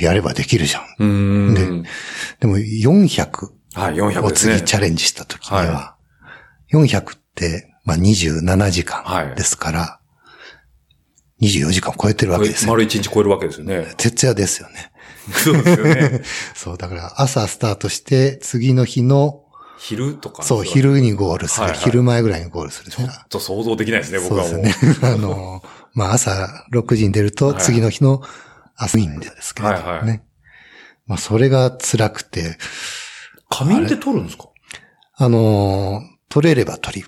[0.00, 0.84] やればできるじゃん。
[0.98, 1.06] う
[1.50, 1.54] ん。
[1.54, 1.82] でうん。
[2.40, 4.32] でも400はい、400を。
[4.32, 5.96] 次チャレンジした時には、は
[6.72, 10.00] 400って、まあ27時はい間ですから、
[11.42, 12.70] 24時間超えてるわけですよ。
[12.72, 13.92] 丸1日超えるわけですよね。
[13.98, 14.92] 徹夜ですよね。
[15.32, 16.22] そうですよね。
[16.54, 19.42] そう、だから朝スタートして、次の日の、
[19.78, 20.42] 昼とか。
[20.42, 20.64] そう、。
[20.64, 21.64] 昼にゴールする。
[21.64, 22.90] はいはい昼前ぐらいにゴールする。
[22.90, 24.62] ちょっと想像できないですね、僕はもう。
[24.62, 24.96] ですね。
[25.02, 25.62] あの、
[25.92, 28.22] まあ朝6時に出ると、はい次の日の
[28.76, 29.74] 朝にですけどね。
[29.74, 30.22] はいはい
[31.06, 32.58] まあそれが辛くて、
[33.48, 34.48] 仮眠って取るんですか？
[35.18, 37.04] あのー取れれば取り、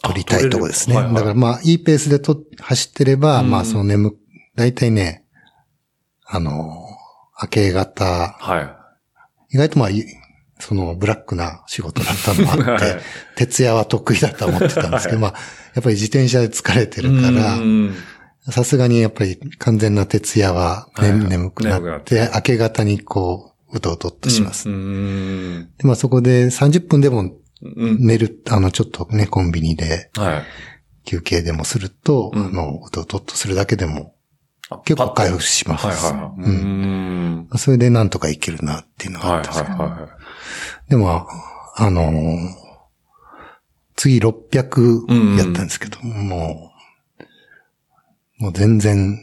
[0.00, 0.94] 取りたいとこですね。
[0.94, 4.14] はいはいだからまあ、いいペースでと走ってれば、うんまあ、その眠、
[4.54, 5.24] だいたいね、
[6.24, 6.79] あのー
[7.42, 8.04] 明け方、
[8.38, 8.76] は
[9.50, 10.04] 意外とまあ、い
[10.58, 13.00] そのブラックな仕事だったのもあって、 はい
[13.36, 15.34] 徹夜は得意だと思ってたんですけど、 まあ、
[15.74, 17.04] やっぱり自転車で疲れてい。
[17.04, 17.94] るからう、ん
[18.50, 24.68] さすがにやっぱり完全な徹夜は、ねはいはい眠くなっって、明け方にこう、うとうとっとします。
[24.68, 25.68] うん。
[25.78, 27.98] でまあそこで30分でもうん。
[28.06, 30.42] 寝る、あの、ちょっとね、コンビニではい。
[31.04, 34.19] 休憩でもすると、うんあの、うとうとっとするだけでもあ
[34.84, 35.82] 結構回復します。
[35.82, 36.40] とはいはいはい。
[36.40, 37.58] ううんん。
[37.58, 39.78] それでなんとかいけるなっていうのがあはいったんですけど。
[39.82, 40.08] はいは
[40.88, 41.26] でも、
[41.76, 42.60] あのー
[43.96, 46.72] 次600やったんですけど、も
[48.38, 49.18] う、もう全然、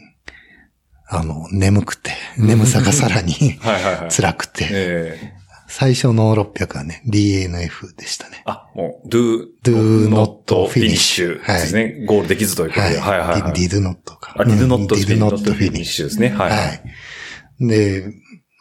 [1.08, 3.58] あの、眠くて、 眠さがさらにい。
[3.58, 4.10] はいはいはい。
[4.14, 5.37] 辛くて、ええ。
[5.70, 8.42] 最初の600はね、DNF でしたね。
[8.46, 12.04] あ、もう、do, do not finish ですね。
[12.06, 12.98] ゴールできずということで。
[12.98, 13.52] はいはいはい。
[13.52, 14.34] did not か。
[14.38, 14.88] あ、did うん not
[15.54, 16.30] finish ですね。
[16.30, 16.48] は
[17.60, 17.66] い。
[17.68, 18.12] で、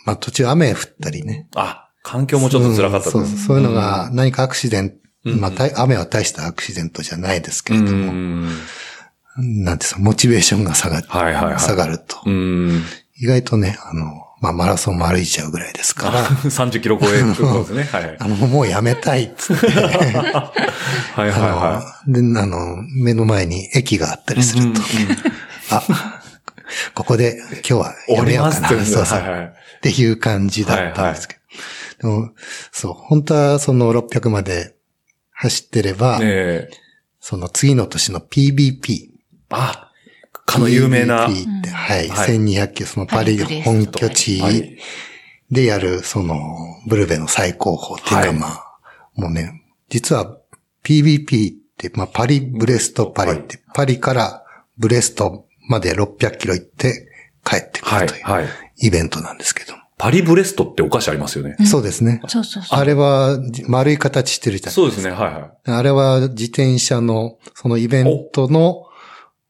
[0.05, 1.47] まあ途中雨降ったりね。
[1.55, 8.47] あ、環境もちょっと辛かったうんそうそうそういうのが何かアクシデント、うんまあ大雨は大したアクシデントじゃないですけうれども、ん。
[9.37, 12.81] なんていうのモチベーションが下がる、はいはいはい下がると、うん。
[13.19, 17.83] 意外とね、あの、まあマラソンも歩いちゃうぐらいですから、 30キロ超えることですね。
[17.91, 18.15] はい。
[18.19, 19.83] あの、もうやめたいっつって、 はい
[21.15, 24.37] はいはあので、あの、目の前に駅があったい。
[24.37, 25.17] りすると、うんうんうん
[25.69, 25.83] あ、
[26.93, 28.69] ここで今日は終やめようかな。
[28.69, 29.19] そうそう。
[29.19, 29.45] はいはい。
[29.45, 31.35] っていう感じだったんですけ
[32.01, 32.09] ど。
[32.09, 32.31] でも、
[32.71, 34.75] そう、本当はその600まで
[35.31, 36.77] 走ってれば、ええ。
[37.19, 39.09] その次の年の PBP、
[39.49, 39.86] あ、
[40.47, 41.27] かの有名な。
[41.27, 42.07] PVP って、はい。
[42.07, 44.77] はい1200キロ、そのパリ本拠地はい
[45.51, 46.35] でやる、その、
[46.87, 48.79] ブルベの最高峰っていうか、はいまあ、
[49.15, 50.37] もうね、実は
[50.83, 54.43] PVP って、まあ、パリブレストパリって、パリから
[54.77, 57.09] ブレストまで600キロ行って
[57.45, 58.07] 帰ってくはい。
[58.07, 58.45] るというはい。
[58.79, 59.81] イベントなんですけども。
[59.97, 61.55] パリブレストってお菓子ありますよね。
[61.65, 62.21] そうですね。
[62.27, 62.79] そうそうそう。
[62.79, 65.11] あれは丸い形してるじゃないそうですね。
[65.11, 65.71] はいはい。
[65.71, 68.83] あれは自転車の、そのイベントの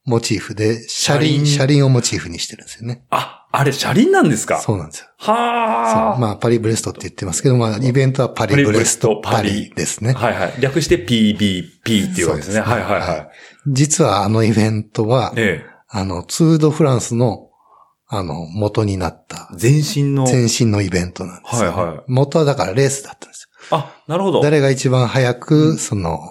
[0.08, 3.04] モチーフで、車輪、車輪をモチーフにしてるんですよね。
[3.10, 4.58] あ、あれ車輪なんですか？
[4.62, 5.08] そうなんですよ。
[5.18, 6.14] はあ。
[6.14, 10.14] そうまあ、パリブレストって言ってますけど、まあ、イベントはパリブレストパリですね。
[10.14, 10.54] はいはい。
[10.62, 12.62] 略して PBP っていうわけですね。
[12.62, 13.30] はいはいはい。
[13.68, 17.50] 実はあのイベントは、えあの、ツールドフランスの、
[18.08, 20.24] あの、元になったえ。、全身の。
[20.24, 23.78] 前身のイベントなんですよ、はいはい元はだからレースだったんですよ。
[23.78, 24.42] あ、なるほど。
[24.42, 26.22] 誰が一番早く、その、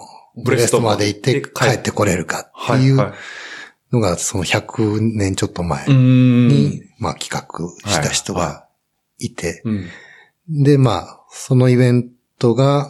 [0.43, 3.13] ブレストまで行って帰ってこれるかってはいいうはい。
[3.91, 5.87] のが、その100年ちょっと前。
[5.87, 8.67] に、まあ企画した人が
[9.19, 10.63] いて、うん。
[10.63, 12.89] で、まあ、そのイベントが、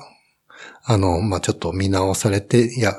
[0.84, 2.96] あの、まあちょっと見直されて、いや、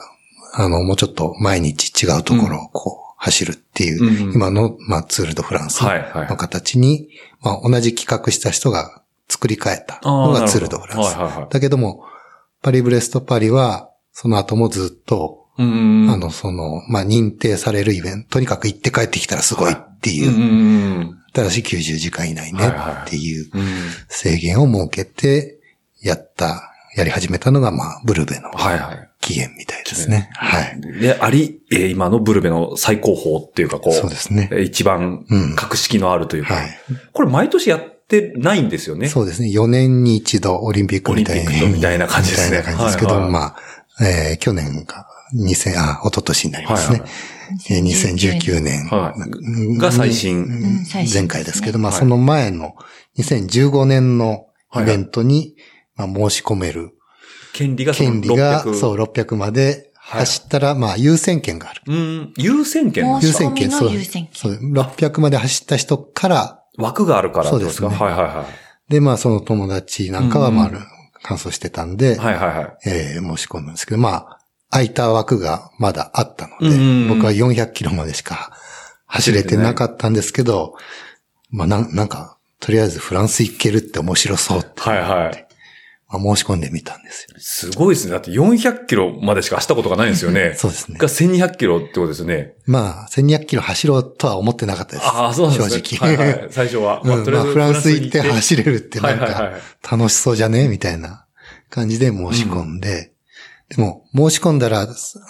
[0.54, 7.08] あの、もうちょっと毎日違うところをこう、走るっていう、今の、まあツールドフランスはいはいの形に、
[7.40, 11.06] まあ同じ企画した人が作り変えたのがツールドフランス。
[11.06, 11.48] はいはいはい。
[11.50, 12.04] だけども、
[12.62, 15.47] パリブレストパリは、その後もずっと。
[15.58, 20.44] あの、その、まあ認定されるイベント、とにかく行って帰ってきたらすごいっていう、うんう
[21.04, 23.60] んただし90時間以内ねはいはいっていううん。
[23.60, 23.66] うん。
[24.08, 25.58] 制限を設けて、
[26.02, 29.08] やった、やり始めたのが、まあ、ブルベのはいはい。
[29.20, 30.30] 起源みたいですね。
[30.32, 30.80] はい。
[31.00, 36.70] で、あり、えー今のブルベの最高峰っていうか、こう、そうですねえー一番うん格式のあるというか、はい。
[37.12, 39.08] これ毎年やってないんですよね。
[39.08, 39.48] そうですね。
[39.48, 43.56] 4年に一度オリンピックみたいオリンピックとみたいな感じですねみたいな感じですけど、はいはいまあ、
[44.06, 47.00] えー去年が2000、あ、一昨年になりますね。
[47.00, 47.08] はい
[47.70, 48.86] えー2019年。
[48.88, 49.20] はい。
[49.20, 50.84] うんが最新。
[51.12, 52.74] 前回ですけど、まあ、はいその前の
[53.18, 55.56] 2015年のイベントに、
[55.96, 56.92] まあ、申し込める
[57.52, 61.82] 権利が権利が、600そう、600まで走ったら、まあ、優先権がある。
[61.86, 63.04] うん、優先権。
[63.04, 64.28] の申し込みのそう優先権。
[64.34, 67.88] そう、600まで走った人から、枠があるからそうですね。
[67.88, 68.46] はいはいは
[68.88, 68.92] い。
[68.92, 70.70] で、まあ、その友達なんかは、まあ、
[71.22, 72.76] 乾燥してたんで、はいはいはい。
[72.86, 74.37] えー申し込んだんですけど、まあ、
[74.70, 78.52] 空いた枠がまだあったので、うん僕は400キロまでしか
[79.06, 80.74] 走れてなかったんですけど、
[81.50, 85.48] まあ、なんなんか、とりあえずフランス行けるって面白そうって、はいはい。
[86.10, 87.36] まあ、申し込んでみたんですよ。
[87.38, 88.12] すごいですね。
[88.12, 90.54] だって400キロまでしか走ったことがないんですよね。
[90.58, 91.08] そうですねが。
[91.08, 92.54] 1200キロってことですよね。
[92.66, 95.06] まあ、1200キロ走ろうとは思ってなかったです。
[95.06, 95.82] ああ、そうなんですね。
[95.82, 96.16] 正直。
[96.16, 97.00] はいはい、最初は。
[97.04, 99.52] うんまあ、フランス行って走れるってなんか
[99.90, 100.68] 楽しそうじゃね？
[100.68, 101.26] みたいな
[101.70, 103.12] 感じで申し込んで、
[103.68, 104.86] でも申し込んだら、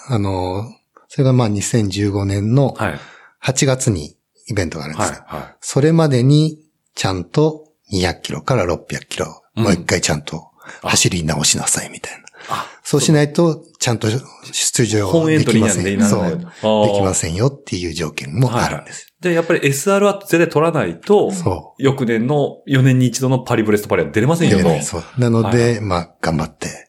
[0.07, 0.65] あの、
[1.07, 2.99] それがまあ2015年のはい。
[3.41, 4.17] 8月に
[4.49, 5.13] イベントがあるんではい。
[5.13, 5.23] すよ。
[5.27, 6.59] はそれまでに
[6.93, 10.51] ちゃんと200キロから600キロ、うんもう一回ちゃんと
[10.83, 12.25] 走り直しなさいみたいな。
[12.49, 14.07] あそうしないと、ちゃんと
[14.51, 15.85] 出場本エントリーできません。
[15.85, 16.21] にはならそう。
[16.21, 16.93] ないでと。
[16.95, 19.13] きませんよっていう条件もあるんです。
[19.19, 24.57] で、やっぱり SR は絶対取らないと、そ翌年の4年に一度のパリブレストパリは出れませんう。
[24.57, 24.81] よと。
[24.81, 25.03] そう。
[25.17, 26.88] なので、まあ、頑張って。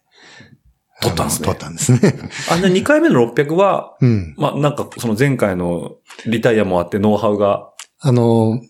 [1.01, 1.99] 取ったんですね取ったんですね。
[2.51, 4.35] あ、じゃあ2回目の600は、うん。
[4.37, 7.69] まあなんかその前回のリタイアもあってノウハウが、
[8.01, 8.61] あの、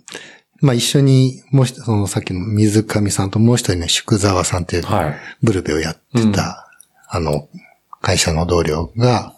[0.60, 5.16] まあ、一緒に、もう一人、そのさっきの水上さんともう一人ね、宿沢さんっていう、はい。
[5.42, 6.68] ブルベをやってた、
[7.08, 7.48] あの、
[8.02, 9.34] 会社の同僚が、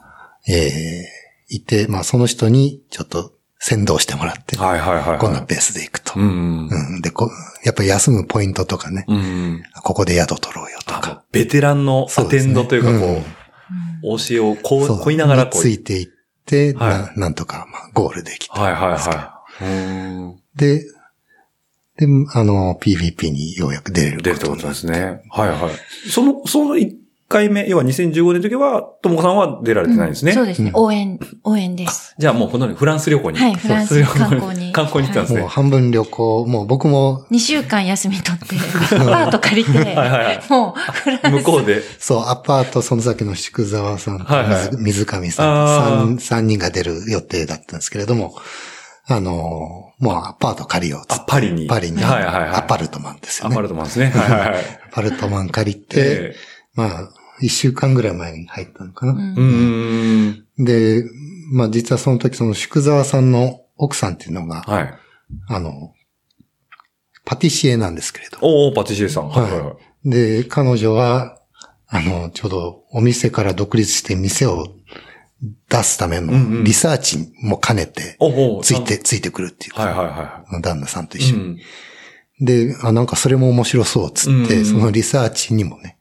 [0.49, 1.09] ええ
[1.49, 5.19] いて、まあ、その人にちょっと先導してもらって、はいはいはいはい。
[5.19, 6.21] こんなペースで行くと。
[6.21, 6.69] うん。
[6.69, 7.01] うん。
[7.01, 7.31] で、こ
[7.65, 9.63] やっぱり休むポイントとかね、うん。
[9.83, 11.25] ここで宿取ろうよとあか。
[11.33, 15.63] ベテランのアテンドというか、こそううです、教えをこそうう、こいながらこう。
[15.63, 16.09] ついていっ
[16.47, 18.61] て、はいななんとか、まあ、ゴールできた。
[18.61, 19.65] はいはいはい。
[19.65, 20.41] うん。
[20.57, 20.85] で、
[21.97, 25.23] で、あの、PVP にようやく出れる出るってことですね。
[25.31, 26.11] はいはい。
[26.11, 27.02] その、その1
[27.33, 30.33] 回目、要は2015年の時は、ともこさんは出られてないんですね。
[30.33, 30.71] そうですね。
[30.75, 32.15] 応援、応援です。
[32.19, 33.39] じゃあもうこのようにフランス旅行に。
[33.39, 35.41] はいフランス観光に観光に行ったんですね。
[35.41, 38.57] もう半分旅行、もう僕も、2週間休み取って、
[38.97, 41.31] アパート借りて、 はいはいもう、フランス。
[41.31, 41.83] 向こうで。
[41.99, 44.25] そう、アパート、その先の宿沢さんと
[44.77, 48.35] 水水上さんと 3, 人が出る予定だったんですけれども、
[49.07, 51.69] あのーもうアパート借りようっつあっ、てパリに。
[51.69, 52.49] パリに、はいはいはい。
[52.57, 53.55] アパルトマンですよね。
[53.55, 54.07] アパルトマンですね。
[54.07, 54.59] はいはいはい。
[54.91, 56.37] アパルトマン借りて、え
[56.75, 57.09] まあ、
[57.43, 59.35] 一週間ぐらい前に入ったのかな。
[60.59, 61.05] で、
[61.53, 64.95] まあ実はその時その宿沢さんの奥さんっていうのが、はい。
[65.49, 65.93] あの、
[67.25, 68.39] パティシエなんですけれど。
[68.41, 69.29] おー、パティシエさん。
[69.29, 70.11] はいはいはい。
[70.11, 71.39] で、彼女は、
[71.89, 74.67] あの、ちょうどお店から独立して店を
[75.69, 80.07] 出すためのリサーチも兼ねて、おおついて、ついてくるっていうか、はいはい
[80.55, 81.21] は旦那さんとい。
[81.21, 81.59] 一緒に。
[82.41, 85.99] で、あ、なんかそれも面白そうっつって、うんうんそのリサーチにもね、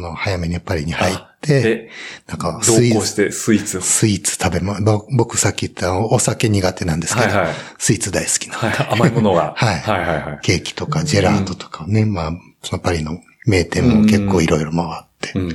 [0.00, 1.90] その早めにパリに入って、で、
[2.26, 3.80] なんか同スイーツ、行してスイーツを。
[3.82, 9.52] スイーツ食べま、ぼ僕さっき言ったお酒苦手なんですけど、はいはいスイーツ大好きなはい、甘いものが。
[9.56, 10.38] はいはいはいはい。
[10.42, 12.32] ケーキとかジェラートとかをね、まあ、
[12.62, 15.48] そのパリの名店も結構いろいろ回って、うん。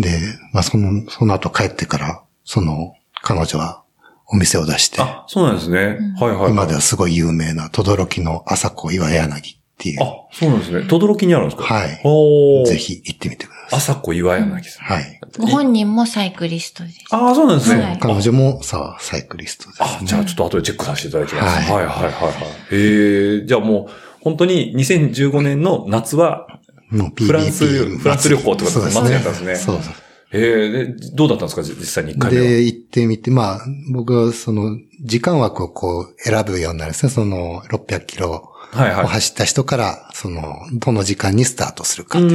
[0.00, 0.20] で、
[0.52, 3.82] まあその、その後帰ってから、その、彼女は
[4.28, 5.98] お店を出して、あ、そうなんですね。
[6.20, 6.50] はいはい。
[6.52, 10.82] 今ではすごい有名な、とどろきの朝子岩柳っていう、あ、そうなんですね。
[10.86, 11.64] とどろきにあるんですか？
[11.64, 12.76] はいおーぜ。
[12.76, 13.78] ひ行ってみてください。
[13.78, 14.84] 朝子岩柳さん。
[14.86, 15.20] はい。
[15.38, 16.98] ご本人もサイクリストです。
[17.10, 17.82] ああ、そうなんですね。
[17.82, 20.06] はい彼女もさ、サイクリストですあ、ね。
[20.06, 21.70] じゃあちょっと後でチェックさせていただきます。
[21.70, 22.74] ははいいはいはいはい。
[22.74, 23.90] へえ、じゃあもう、
[24.20, 26.46] 本当に2015年の夏は、
[26.90, 29.94] もう PBP フランスフランス旅行ってことですねそうですねそうそう。
[30.32, 31.62] へえ、で、どうだったんですか？
[31.62, 32.44] 実際に1回目は。
[32.44, 33.60] で、行ってみて、まあ、
[33.92, 37.10] 僕はその、時間枠をこう、選ぶようになるんですね。
[37.12, 39.04] その、600キロはいはい。
[39.04, 42.28] を走った人から、その、どの時間にスタートするうかって。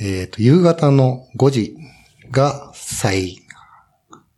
[0.00, 1.76] えっと、夕方の5時
[2.30, 3.38] が最、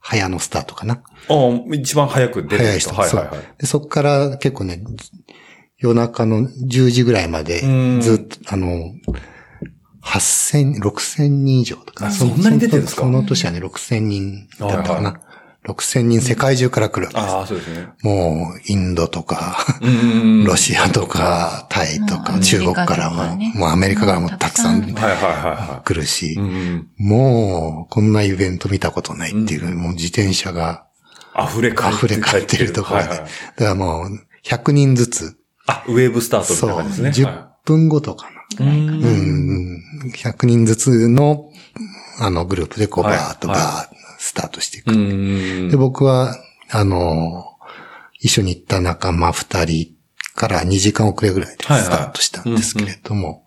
[0.00, 0.94] 早のスタートかな。
[0.94, 2.94] ああ、一番早く出てる早い人。
[2.94, 3.38] はいはいはい。
[3.58, 4.82] でそこから結構ね、
[5.78, 7.66] 夜中の10時ぐらいまでう
[7.98, 8.92] ん、ずっと、あの、
[10.02, 12.06] 8000、6000人以上とか。
[12.06, 13.02] あそんなに出てるんですか？
[13.02, 15.20] その年はね、6000人だったかはいな。
[15.66, 17.34] 6000人世界中から来るわけです。
[17.34, 17.88] ああ、そうですね。
[18.02, 19.58] もう、インドとか。
[20.46, 25.22] ロシアとか、タイとか、うん中国からも、もうアメリカからもたくさんうんはいはいはい
[25.76, 26.38] は来るし。
[26.96, 30.86] もう、こんなイベント見たことないっていう、もう自転車が
[31.38, 33.08] 溢れ返って溢れ返ってるところで。
[33.08, 37.26] はいはいだからもう、100人ずつ、あ、ウェーブスタートみたいなそう、感じですね。
[37.28, 38.26] 10分ごとか
[38.58, 38.64] な。
[38.66, 39.00] うーん
[40.04, 41.50] うん、100人ずつの、
[42.18, 43.89] あの、グループでこう、はいバーッとバはいーッ
[44.20, 45.70] スタートしていく。
[45.70, 46.36] で、僕は、
[46.70, 47.46] あの、
[48.18, 49.94] 一緒に行った仲間二人
[50.34, 53.44] から2時間遅れぐらいでスタートしたんですけれども、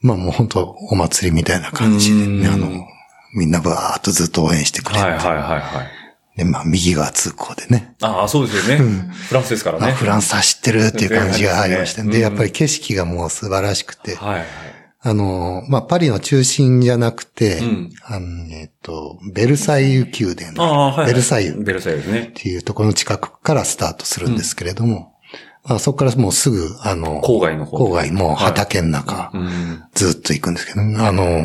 [0.00, 2.86] まあもう本当お祭りみたいな感じでね、うんあの、
[3.34, 5.82] みんなバーッとずっと応援してくれて、はいはいはいは
[6.36, 6.38] い。
[6.38, 8.84] で、まあ右側通行でね、ああ、そうですよね。
[9.28, 9.88] フランスですからね。
[9.88, 12.12] あフランス走ってるっていう感じがありましたね。
[12.12, 14.44] で、うんやっぱり景色がもう素晴らしくて、はいはい。
[15.06, 17.90] あの、まあ、パリの中心じゃなくて、うん。
[18.04, 21.06] あの、えっと、ベルサイユ宮殿、ああ、はいはい。
[21.08, 21.52] ベルサイユ。
[21.52, 22.32] っベルサイユですね。
[22.34, 25.12] ていうところの近くからスタートするんですけれども、
[25.62, 27.76] まあ、そこからもうすぐ、あの、郊外の方。
[27.76, 29.82] 郊外もう畑の中、うん。
[29.92, 31.44] ずっと行くんですけど、あの、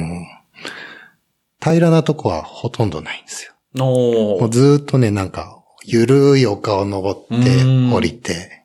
[1.62, 3.54] 平らなとこはほとんどないんですよ。
[3.86, 8.59] もうずっとね、なんか、ゆるい丘を登ってうん、降りて、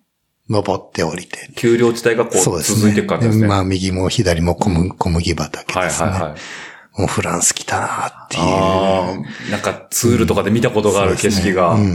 [0.48, 1.50] 登って降りて。
[1.56, 2.78] 丘陵地帯がこう、そうですね。
[2.78, 3.46] 続いていく感じですね。
[3.46, 6.10] まあ、右も左も小麦小麦畑はいですね。
[6.10, 7.00] はいはい。
[7.00, 9.26] もうフランス来たなってあいう。
[9.48, 11.74] あ、なんかツールとかで見たことがある景色が。
[11.74, 11.86] うんう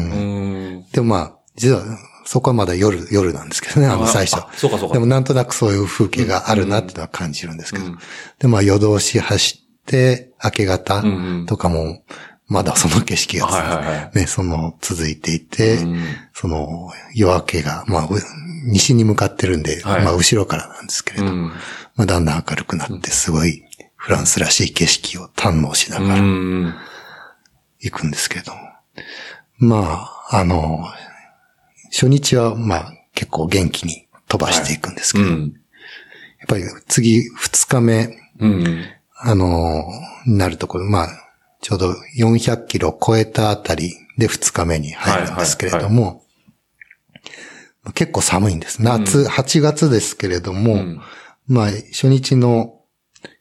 [0.80, 0.86] ん。
[0.92, 1.84] でもまあ、実は、
[2.26, 4.50] そこはまだ夜、夜なんですけどね、あの最初あ。
[4.56, 4.94] そうかそうか。
[4.94, 7.86] でもなんとなくそういう風景があるなっていうのは感じるんですけど。
[7.86, 8.00] うん
[8.40, 12.04] で、まあ夜通し走って、明け方うんうんとかも、
[12.50, 16.00] まだその景色がはいはいはいね、その続いていて、うん
[16.34, 18.10] その夜明けが、まあ、う
[18.66, 21.48] 西に向かってるんで、はいまあ後ろからなんですけれど、うん。
[21.96, 23.64] まあだんだん明るくなって、すごい
[23.96, 26.76] フランスらしい景色を堪能しなうがらん。
[27.82, 28.54] 行くんですけど、
[29.58, 30.86] まあ、あの、
[31.92, 35.54] 初日はまあ結構元気に飛ばしていくんですけど、やっうん。
[36.48, 38.86] ぱり次二日目、うん。
[39.18, 39.84] あの、
[40.26, 41.10] なるところ、まあ、
[41.62, 46.24] ちょうど400キロ超えたあたりで二日目に入るんですけれども、
[47.93, 48.82] 結構寒いんです。
[48.84, 51.02] 夏、8月ですけれども、うん
[51.48, 52.82] まあ、初日の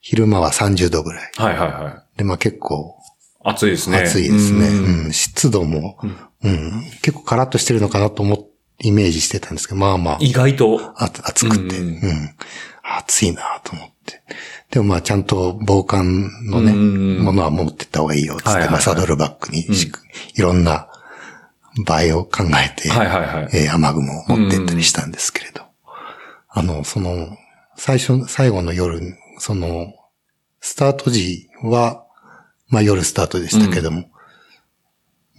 [0.01, 1.31] 昼間は30度ぐらい。
[1.37, 2.19] はいはいはい。
[2.19, 2.97] で、まあ結構
[3.45, 3.99] 暑いですね。
[3.99, 4.69] 暑いですね。
[4.69, 5.99] うんうん、湿度も、
[6.43, 8.49] うん、結構カラッとしてるのかなと思って、
[8.81, 10.81] イメージしてたんですけど、まあまあ、意外と。
[10.97, 12.35] あ暑くて、ううんん、
[12.83, 14.23] 暑いなと思って。
[14.71, 18.73] でもまあちゃんと防寒のね、うんものは持ってった方がいいよ、つって、はいはいはい。
[18.73, 19.91] まあサドルバッグにし
[20.35, 20.89] いろんな
[21.85, 23.49] 場合を考えて、はいはいはい。
[23.55, 25.63] えー雨雲を持ってったりしたんですけれど、
[26.49, 27.37] あの、その、
[27.77, 29.01] 最初、最後の夜、
[29.39, 29.95] その、
[30.61, 32.05] スタート時は、
[32.69, 34.11] まあ夜スタートでしたけども、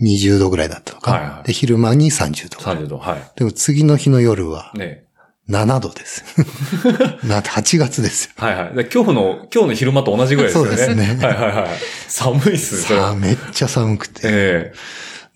[0.02, 1.44] 20度ぐらいだったのかな、はいはい。
[1.44, 2.58] で、昼間に30度。
[2.60, 2.98] 30度。
[2.98, 5.04] はでも次の日の夜はいね
[5.50, 6.24] 7度です。
[7.26, 8.32] なんて8月ですよ。
[8.38, 8.76] はいはい。
[8.76, 10.78] で今日の、今日の昼間と同じぐらいですよね。
[10.78, 11.68] そうですねはいはいはい。
[12.08, 14.22] 寒いっすね、あ、めっちゃ寒くて。
[14.26, 14.74] え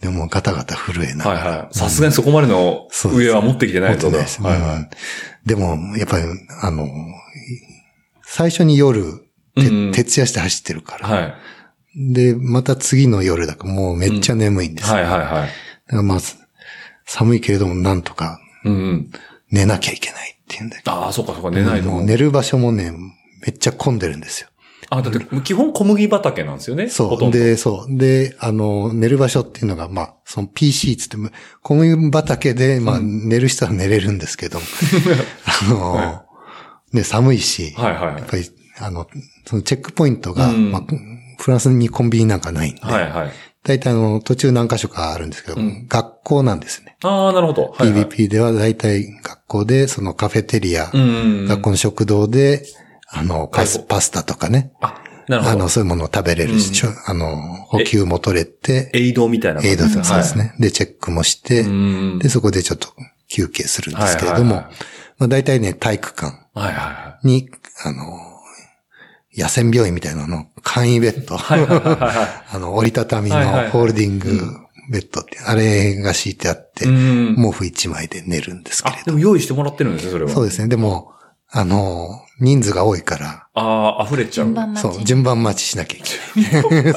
[0.01, 1.25] でもガタガタ震えな。
[1.25, 1.77] はいはい。
[1.77, 4.19] さすがにそこまでの上は持ってきてないとだ。
[4.19, 4.89] ですはいはうん
[5.45, 6.23] でも、やっぱり、
[6.61, 6.87] あの、
[8.23, 9.03] 最初に夜、
[9.55, 11.11] てうん徹夜して走ってるから、い。
[11.11, 11.33] はい。
[11.95, 14.95] で、また次の夜だからもうめっちゃ眠いんですよ。
[14.95, 15.25] はいはいはい。
[15.25, 15.47] だか
[15.87, 16.19] らまあ、
[17.05, 19.11] 寒いけれどもなんとかうんうん。
[19.53, 20.81] 寝なきゃいけないっていうんで。
[20.85, 22.03] ああ、そうかそうか、寝ないともう。
[22.03, 22.91] 寝る場所もね、
[23.45, 24.49] めっちゃ混んでるんですよ。
[24.89, 26.89] あ、だって、基本小麦畑なんですよね。
[26.89, 27.31] そう。
[27.31, 27.97] で、そう。
[27.97, 31.17] で、あの、寝る場所っていうのが、まあ、その PC つって、
[31.61, 34.59] 小麦畑で、まあ、寝る人は寝れるんですけど、
[35.69, 36.25] あの、は
[36.91, 38.49] ね、寒いし、はいはいやっぱり、
[38.79, 39.07] あの、
[39.45, 40.83] そのチェックポイントが、うんまあ、
[41.37, 43.31] フランスにコンビニなんかないんで、はいはい。
[43.63, 46.97] 大体あの、途中何箇所かあるんですけど、うん学校なんですね。
[47.03, 47.73] ああ、なるほど。
[47.77, 48.05] はいはい。
[48.05, 50.91] PVP では大体学校で、そのカフェテリア。
[50.93, 52.65] 学校の食堂で、
[53.09, 55.55] あの、パスはいパスタとかね、あ、なるほど。
[55.55, 57.35] あの、そういうものを食べれるし、うんあの、
[57.65, 60.37] 補給も取れて、エイドみたいな感じエイドとそうです。
[60.37, 60.55] ね。
[60.59, 61.63] で、チェックもして、
[62.19, 62.89] で、そこでちょっと
[63.29, 64.75] 休憩するんですけれども、はいはいはい
[65.19, 67.49] まあ大体ね、体育館はいはいはに、
[67.85, 68.32] あの、
[69.35, 73.37] 野戦病院みたいなの、簡易ベッド、 あの、折りたたみの
[73.69, 74.57] ホールディング
[74.89, 76.85] ベッドって、あれが敷いてあって。
[76.85, 79.13] 毛布一枚で寝るんですけれあ、でど。
[79.13, 80.31] も用意してもらってるんですね、それは。
[80.31, 80.67] そうですね。
[80.67, 81.11] でも、
[81.49, 84.47] あの、人数が多いから、ああ、溢れちゃう。
[84.47, 84.95] 順番待ち。
[84.95, 86.83] そう、順番待ちしなきゃいけない。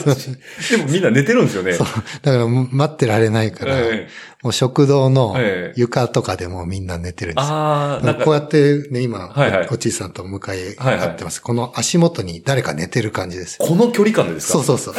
[0.70, 1.74] でもみんな寝てるんですよね。
[1.74, 1.87] そう。
[2.22, 7.55] だから待ってられないから、ええもう食堂のええ床とかでもみんな寝てるんですよ。
[7.55, 11.43] ああ、なんか、こうやってね、今、はいはいおちいさんと向かいはいはい合ってます。
[11.43, 13.66] この足元に誰か寝てる感じですよ。
[13.66, 14.53] この距離感でですか？
[14.55, 14.95] そうそうそう。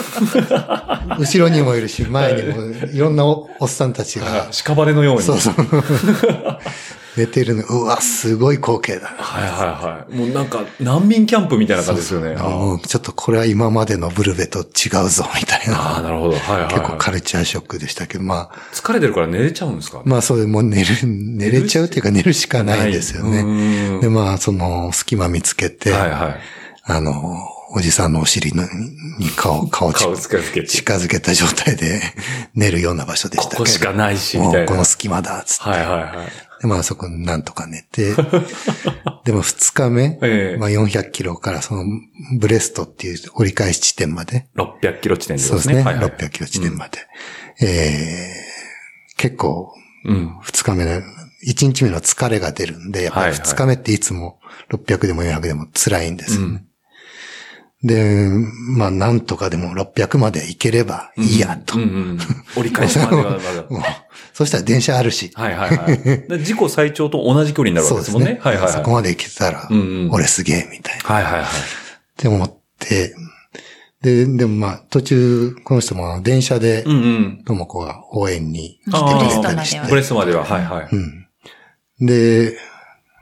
[1.20, 2.62] 後ろにもいるし、前にも
[2.94, 5.24] いろんなおおっさんたちがはい、屍のように。
[5.24, 5.56] そうそう。
[7.18, 7.64] 寝てるの。
[7.64, 9.08] うわ、すごい光景だな。
[9.18, 10.16] はいはいはい。
[10.16, 12.36] もうなんか、難民キャンプみたいな感じですよね。
[12.38, 16.10] あもうちょっとこれは今までのブルベと違うぞ、みたいああ、な。
[16.10, 16.36] なるほど。
[16.38, 16.74] はいはい、はい。
[16.74, 20.02] 結構カルチャーショックでしたけど、まあ、疲れてるから寝れちゃうんですか？
[20.06, 23.42] まあそういうもう寝る、寝れちゃうっていうか寝るしかないですようね。
[23.98, 26.36] んで、まあ、その隙間見つけて、はいはい。
[26.84, 27.14] あの、
[27.74, 28.64] おじさんのお尻の
[29.20, 30.68] に顔、 顔顔近近づけて。
[30.68, 32.02] 近づけた状態で
[32.56, 33.58] 寝るような場所でしたけど。
[33.58, 34.68] ここしかないし、みたいな。
[34.68, 35.70] この隙間だ、つって。
[35.70, 36.47] はいはいはい。
[36.62, 38.14] で、まあそこなんとか寝て、
[39.26, 40.58] でも二日目、ええ。
[40.58, 41.84] まあ400キロからその
[42.40, 47.00] ブレストっていう折り返し地点まで、600キロ地点でそうですね、はいはい、600キロ地点まで、
[47.62, 49.74] えー、結構
[50.08, 50.38] うん。
[50.42, 51.02] 二日目の、
[51.42, 53.40] 一日目の疲れが出るんで、やっぱりはいはい。
[53.40, 54.40] 二日目っていつも
[54.72, 56.64] 600でも400でも辛いんですよね。
[57.84, 58.30] で、
[58.76, 61.78] まあなんとかでも600まで行ければいいや、と。
[61.78, 62.20] うんうん。
[62.58, 63.38] 折り返しまではまだ。
[63.70, 63.82] もう
[64.34, 65.98] そしたら電車あるし、はいはいはい。
[66.04, 68.40] で自己最長と同じ距離になるわけですもんね。
[68.42, 68.74] はいはいはい。
[68.74, 69.70] そこまで行けたら
[70.12, 71.16] 俺すげえ、みたいな。
[71.16, 71.44] はいはいはい。
[71.44, 71.46] っ
[72.18, 73.16] て思って、
[74.02, 77.44] で、でもまあ、途中、この人も電車でう、んうん。
[77.46, 79.90] とも子が応援に来てくれたりしブて。
[79.90, 80.88] ブレストまでは、はいはい。
[80.92, 81.28] うん。
[82.06, 82.58] で、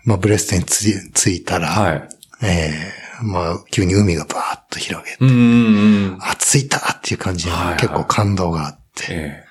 [0.03, 2.10] まあ、ブレストについ着いたら、はい。
[2.43, 5.39] ええまあ、急に海がバーッと広げて、うんうんう
[6.11, 6.18] ん。
[6.22, 9.45] あ、着いたっていう感じではいはい結構感動があって、ええ。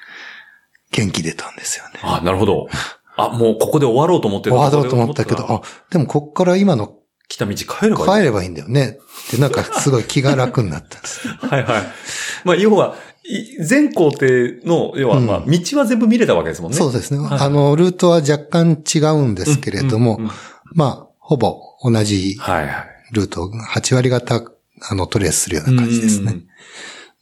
[0.92, 2.00] 元気出たんですよね。
[2.02, 2.68] あ、なるほど。
[3.16, 6.98] あ、もうここで終わろうと思って終わろうと思ったけど、あ、でもこっから今の
[7.28, 8.20] 来た道帰ればいい。
[8.20, 8.98] 帰ればいいんだよね。
[9.28, 11.28] ってなんかすごい気が楽になったんです。
[11.46, 11.82] はいはい。
[12.44, 14.26] まあ、要は、い全工程
[14.64, 16.76] の、要は、うんまあ、道は全部見れたわけですもんね。
[16.76, 17.18] そうですね。
[17.18, 20.32] はいあの、ルートは若干違うんですけれども、うんうんうん
[20.74, 22.93] まあ、ほぼ同じはいはい。
[23.14, 24.42] ルート、8割方、
[24.90, 26.42] あの、トレースするような感じですね。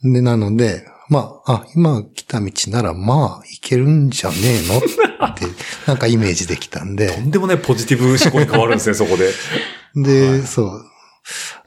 [0.02, 4.78] で、なので、まあ、あ、今来た道なら、まあ、行けるんじゃねえの？
[4.78, 5.44] って、
[5.86, 9.32] なんかイメージできたんとで、んでもないポジティブ思考に変わるんですね、 そこで。
[9.94, 10.84] で、そう、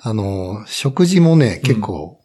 [0.01, 2.19] あの、食事もね、結構、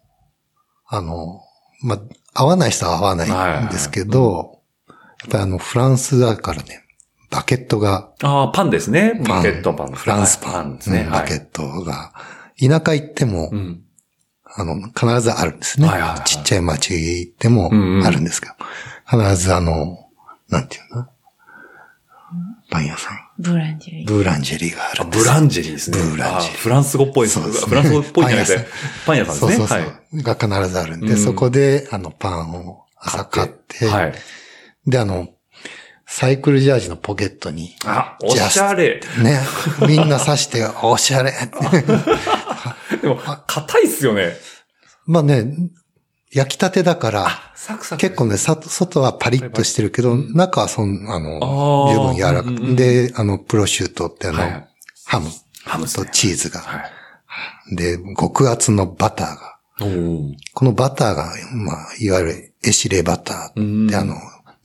[0.88, 1.40] あの、
[1.82, 2.00] まあ、
[2.42, 4.94] 合わない人は合わないんですけど、や
[5.26, 6.84] っぱりあの、フランスだからね、
[7.30, 9.20] バケットが、ああ、パンですね。
[9.26, 9.92] バケットパン。
[9.92, 11.02] フランスパンはいパンですね。
[11.02, 12.12] うんバケットが、
[12.58, 13.82] 田舎行っても、うん。
[14.44, 15.86] あの、必ずあるんですね。
[15.86, 17.70] はいはいはいちっちゃい町行っても
[18.04, 18.54] あるんですけど、
[19.08, 19.98] 必ずあの、
[20.48, 21.06] なんていうの？
[22.68, 23.18] パン屋さん。
[23.38, 24.06] ブランジェリー。
[24.06, 25.98] ブーランジェリーがあるあんですブランジェリーですね。
[25.98, 27.40] ブランジェリーあフランス語っぽいです。
[27.40, 28.70] そうですねフランス語っぽいじゃないですか
[29.06, 29.52] パン屋さんですね。
[29.56, 29.88] そうそうそう。
[29.88, 30.22] はい。
[30.22, 34.14] が必ずあるんで、うんそこで、あの、パンを朝買って、はい。
[34.86, 35.28] で、あの、
[36.12, 39.00] サイクルジャージのポケットに、あ、おしゃれ。
[39.22, 39.40] ね、
[39.86, 41.32] みんな刺して、おしゃれ。
[43.00, 44.36] でも、硬いっすよね。
[45.06, 45.54] まあね、
[46.32, 48.00] 焼きたてだから、サクサク。
[48.00, 52.76] 結構ね、さ外はパリッとしてるけど、中はそん、あの、十分柔らかうんうんうんく。
[52.76, 54.66] で、あの、プロシュートってあの、はいはい
[55.06, 55.28] ハム
[55.64, 56.60] ハムとチーズが。
[56.60, 56.86] は
[57.72, 57.76] い。
[57.76, 59.58] で、極厚のバターが。
[60.54, 64.14] このバターが、まあ、いわゆるエシレバターって、うんあの、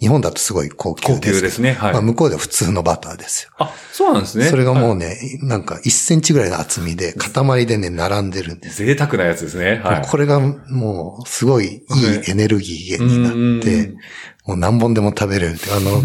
[0.05, 1.35] 日本だとすごい高級高ですけど。
[1.37, 1.73] 級ですね。
[1.73, 1.93] はい。
[1.93, 3.49] まあ、向こうでは普通のバターですよ。
[3.57, 4.45] あ、そうなんですね。
[4.45, 8.85] それがもはうね、なんか1センチぐらいの厚みで、塊でね、並んでるんでいす。
[8.85, 9.81] 贅沢なやつですね。
[9.83, 10.07] はい。
[10.07, 11.81] これがもう、すごいいい
[12.29, 13.95] エネルギー源になってうん、
[14.45, 16.01] もう何本でも食べれるって、あの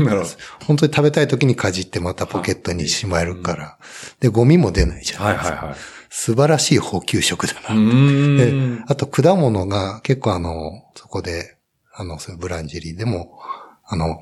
[0.64, 3.78] 本当に食べたい時にかじってまたポケットにしまえるから、
[4.20, 5.50] で、ゴミも出ないじゃないですか。
[5.50, 5.78] はいはいはい。
[6.08, 7.68] 素晴らしい補給食だな。
[7.68, 11.58] でん。、あと果物が結構あの、そこで、
[11.94, 13.38] あの、そういうブランジェリーでも、
[13.90, 14.20] あの、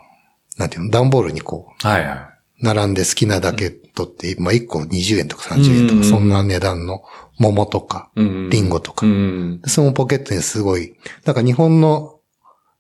[0.57, 2.19] なんていうの、段ボールにこう、はいはい。
[2.61, 7.03] 並んで好きなだけ取って、まあ1個20円とか30円とうんか、そんな値段の
[7.39, 9.09] 桃とか、うんリンゴとかう。
[9.09, 9.63] ん。
[9.67, 10.95] そのポケットにすごい、
[11.25, 12.19] なんか日本の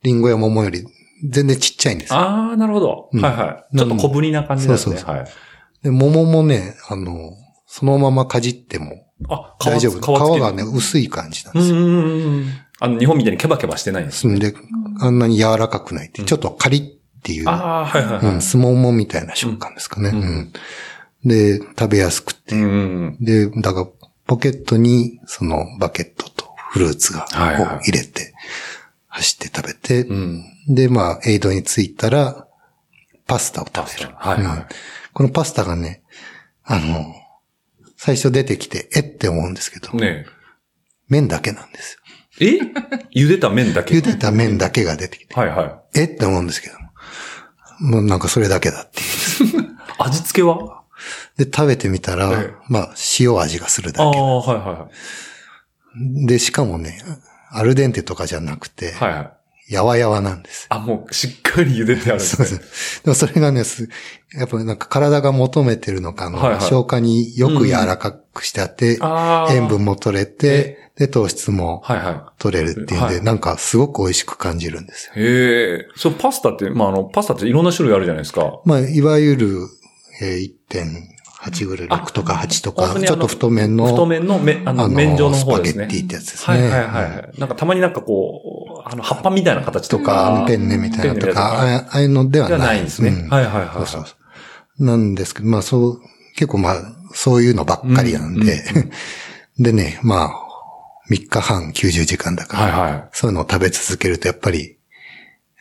[0.02, 0.84] リンゴや桃より
[1.28, 2.18] 全然ちっちゃいんですよ。
[2.18, 3.08] ああ、なるほど。
[3.12, 3.76] うんはいはい。
[3.76, 4.96] ちょっと小ぶりな感じですね。
[4.96, 5.26] そうそうはい。
[5.82, 7.32] で、桃もね、あの、
[7.66, 10.00] そのままかじってもあ、大丈夫。
[10.00, 11.78] 皮つけがね、薄い感じなんうですよ。
[12.80, 12.84] ん。
[12.84, 14.28] あの、日本みたいにケバケバしてないんです。
[14.38, 14.54] で、
[15.00, 16.90] あんなに柔らかくないって、ちょっとカリッっ
[17.22, 18.34] ていう、ああ、はいはいはい。
[18.34, 20.10] うん、スモモみたいな食感ですかね。
[20.10, 20.52] うんうん
[21.24, 22.54] で、食べやすくて。
[22.54, 23.16] うん。
[23.20, 23.86] で、だから、
[24.26, 28.34] ポケットに、その、バケットとフルーツが、はいはいを入れて、
[29.08, 30.44] 走って食べて、うん。
[30.68, 32.46] で、まあ、エイドに着いたら、
[33.26, 34.14] パスタを食べる。
[34.16, 34.64] はいはいうん
[35.14, 36.02] このパスタがね、
[36.62, 37.12] あの、
[37.96, 40.26] 最初出てきて、えって思うんですけど、ね
[41.08, 41.97] 麺だけなんですよ。
[42.40, 42.54] え？
[42.56, 42.60] え
[43.14, 43.94] 茹でた麺だけ？
[43.94, 45.98] 茹でた麺だけが出てきて、はいはい。
[46.00, 46.04] え？
[46.04, 46.88] って思うんですけども、
[47.80, 49.68] もうなんかそれだけだっていう。
[49.98, 50.82] 味付けは？
[51.36, 54.18] で、食べてみたら、ええまあ、塩味がするああ、だけ。
[54.18, 57.00] はいはいで、しかもね、
[57.50, 59.08] アルデンテとかじゃなくて、はい。
[59.10, 59.32] はいはい。
[59.72, 60.66] やわやわなんです。
[60.70, 62.46] あ、もうしっかり茹でてあるんですね。
[62.48, 63.02] そうです。
[63.04, 63.88] でもそれがね、す
[64.32, 69.52] やっぱなんか体が求めてるのか、あの、はいはい消化によく柔らかくしてあって、ああ。
[69.52, 75.12] 塩分も取れて、で、糖質もはいは取れるっていうんで、はいなんかすごく美味しく感じるんですよ。
[75.16, 75.20] い。
[75.20, 75.88] へえ。
[75.96, 78.60] そう、パスタって、まあ、あの、パスタっていろんな種類あるじゃないですか。
[78.64, 79.68] まあ、いわゆる、
[80.20, 85.84] えー1.8ぐらい、6とか8とか、ちょっと太麺の、太麺の、め、あの、麺状の方ですね。
[85.84, 87.38] スパゲッティってやつですねはいはいはいはい。
[87.38, 90.12] なんかたまになんかこう、あの、葉っぱみたいな形ととか。
[90.12, 92.58] か、ペンネみたいなとか、ああいうのではない。
[92.58, 93.10] ないんですね。
[93.10, 93.86] うんはいはいはい。
[93.86, 94.14] そうそ
[94.78, 94.84] う。
[94.84, 96.00] なんですけど、まあそう、
[96.34, 96.74] 結構まあ、
[97.12, 98.64] そういうのばっかりなんで、
[99.58, 100.47] でね、まあ、
[101.10, 104.76] 3日半90時間だから、はいはそういうのを食べ続けるとやっぱり、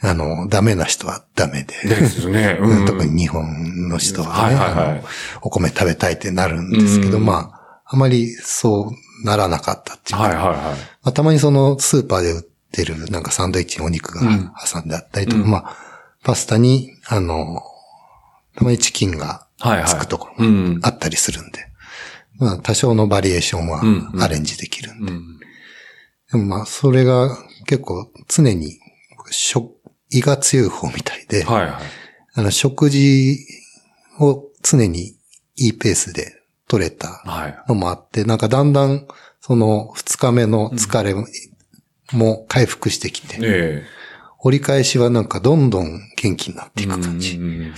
[0.02, 1.90] あの、ダメな人はダメで、い。
[1.90, 2.58] ですね。
[2.62, 5.04] うん特に日本の人はね、はいはいはい
[5.42, 10.56] お米食べたいってなるんですけど、うんまあ、あまりそうならなかったっていうか、はいはいはい。
[10.56, 10.76] ま
[11.06, 15.76] あ、たまにそのスーパーで売ってるなんかサンドイッチにお肉がうん挟んであったりとか、うんまあ、
[16.24, 17.62] パスタに、あの、
[18.56, 19.88] たまにチキンがはいはい。
[19.88, 20.80] つくところうん。
[20.84, 21.68] あったりするんで、
[22.38, 23.82] まあ、多少のバリエーションは
[24.24, 25.12] アレンジできるんで。
[25.12, 25.37] うん。
[26.32, 28.80] でもまあ、それが結構常に
[29.32, 29.72] 食、
[30.10, 31.74] 胃が強い方みたいで、はいはい。
[32.34, 33.38] あの、食事
[34.20, 35.16] を常に
[35.56, 36.34] いいペースで
[36.68, 37.64] 取れたはい。
[37.68, 39.08] のもあって、なんかだんだん、
[39.42, 41.14] その二日目の疲れ
[42.12, 43.84] も回復してきて、え
[44.40, 46.84] 折り返しはなんかどんどん元気になってえ。
[46.84, 47.38] いく感じ。
[47.38, 47.74] うん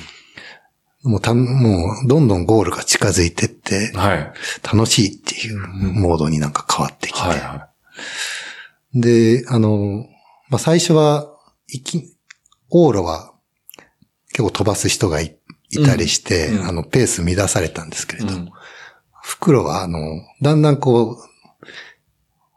[1.01, 4.33] もうた、もうどんどんゴールが近づいてって、はい。
[4.63, 7.19] 楽しいっていうモードになんか変わってきて。
[7.21, 7.69] はいは
[8.93, 10.05] で、あの、
[10.49, 11.27] まあ、最初は、
[11.67, 12.15] いき、
[12.71, 13.33] 往路は
[14.29, 15.37] 結構飛ばす人がい
[15.71, 18.25] いたりして、うんうんあの、ペース乱されたんですけれい。
[18.25, 18.51] ど、うん
[19.21, 19.99] 袋は、あの、
[20.41, 21.17] だんだんこ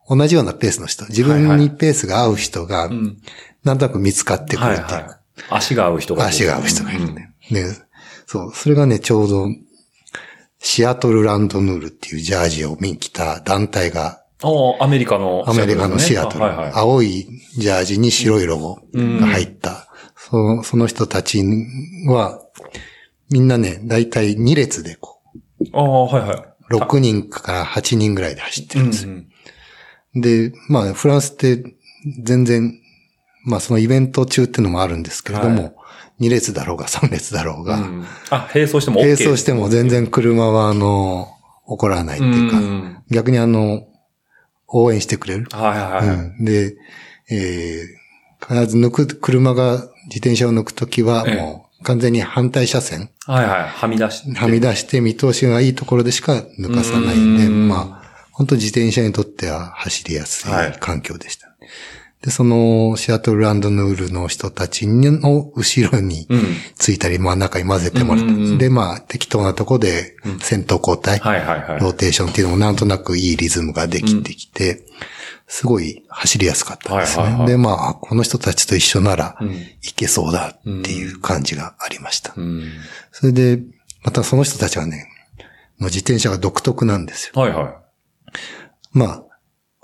[0.09, 3.19] う、同じようなペースの人、自分にペースが合う人が、うん。
[3.63, 5.07] なんとなく見つかってくるはいっていうはい。
[5.51, 6.27] 足が合う人が。
[6.27, 7.35] 足が合う人がいるうんね。
[7.51, 7.67] ね、
[8.27, 9.49] そう、それがね、ちょうど、
[10.59, 14.22] シアトルランドヌールっていうジャージを見に来た団体が、
[14.81, 15.45] アメリカの。
[15.47, 16.73] アメリカのシアトル、はいはい。
[16.75, 17.27] 青い
[17.57, 21.43] ジャージに白いロゴが入った、そのその人たち
[22.09, 22.41] は、
[23.31, 25.21] みんなね、だいたい2列でこ
[25.73, 26.37] ああ、はいはい。
[26.71, 29.13] う、6人から8人ぐらいで走ってるんですよ。
[29.13, 29.29] うん
[30.15, 31.65] で、まあ、フランスって
[32.23, 32.79] 全然、
[33.45, 35.75] まあ、そのイベント中っていうのもあるんですけれども、はい
[36.21, 39.03] 2列だろうが3列だろうが、うんあ、並走しても OK。
[39.03, 41.27] 並走しても全然車は、あの、
[41.67, 43.83] 起こらないっていうか、うん逆にあの、
[44.73, 45.47] 応援してくれる。
[45.53, 46.17] はいはいはい。
[46.17, 46.77] うん、で、
[47.31, 48.03] えー
[48.43, 53.69] 必ず抜く、車が自転車を抜くときは、ええもう完全に反対車線、はいはい。
[53.69, 54.39] はみ出して。
[54.39, 61.42] はみ出して見通しがいいところでしか抜かさないんで、うんまあ、本当自転車にとっては走りやすいはい環境でした。
[62.23, 66.43] で、そのシアトルランドヌールの人たちの後ろにうん。
[66.77, 71.81] ついたり、真ん中に混ぜてもらって、うんうんうんで、まあ、適当なとこで先頭交代、はいはいはい。
[71.81, 74.85] ローテーションっていうのもなんとなくいいリズムができてきて、
[75.49, 77.25] すごい走りやすかったですね。
[77.25, 82.33] はいはいはいで、まあ、この人たちと一緒ならうんいけそうだっていう感じがありました。
[82.37, 82.71] うん。
[83.11, 83.61] それで、
[84.05, 85.09] またその人たちはね、
[85.79, 87.41] もう自転車が独特なんですよ。
[87.41, 87.75] はいはい。
[88.93, 89.25] まあ、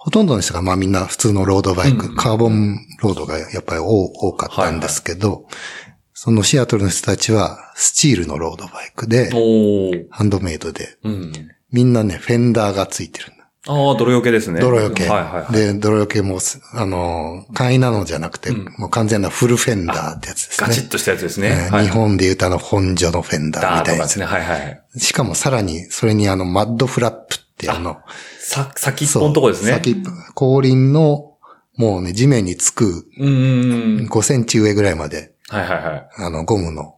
[0.09, 5.45] ほとんどの人がまあみんな普通のロードバイク、うんカーボンロードがやっぱり多多かったんですけど、
[6.15, 9.29] そのシアトルの人たちはスチールのロードバイクで。
[10.11, 11.33] ハンドメイドで、うん。
[11.73, 13.51] みんなね、フェンダーがついてるんだ。
[13.67, 14.61] ああ、泥よけですね。
[14.61, 15.07] 泥よけ。
[15.07, 15.53] はいはいはい。
[15.53, 20.67] で、泥よけもす、あの、簡易なのじゃなくて、うんもう完全なフルフェンダーってやつですね。
[20.69, 21.69] ガチッとしたやつですね。
[21.71, 24.15] 日本で言うとあの本所のフェンダーダみたいなやつ。
[24.15, 24.25] ですね。
[24.25, 24.83] はいはい。
[24.97, 27.99] しかもさらに、それにあの、マッドフラップってあの、
[28.39, 29.73] さ、先っぽのとこですね。
[29.73, 31.35] 先っぽ、後輪の、
[31.77, 34.07] もうね、地面につくうんうんうん。
[34.09, 36.09] 5センチ上ぐらいまで、はいはいはい。
[36.17, 36.97] あの、ゴムの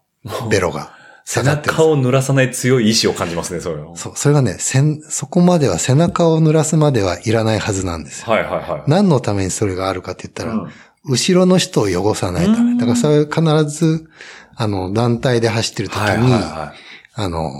[0.50, 0.92] ベロが
[1.24, 3.94] 背中を濡らさない強い意志を感じますね、それは。
[3.96, 8.32] そう、それがね、せん、そこまでは背中を濡らすまではいらないはずなんですよ。
[8.32, 8.82] はいはいはい。
[8.86, 10.70] 何のためにそれがあるかって言ったら、うん
[11.02, 12.78] 後ろの人を汚さないたうんめ。
[12.78, 14.06] だからそれ必ず、
[14.54, 16.74] あの、団体で走ってる時に、はいはいは
[17.14, 17.50] あの、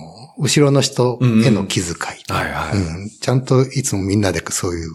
[0.40, 2.32] 後ろの人への気遣い。
[2.32, 4.92] はいはいうんちゃんといつもみんなでそういう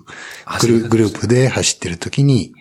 [0.61, 2.53] グルグループで走ってる時に、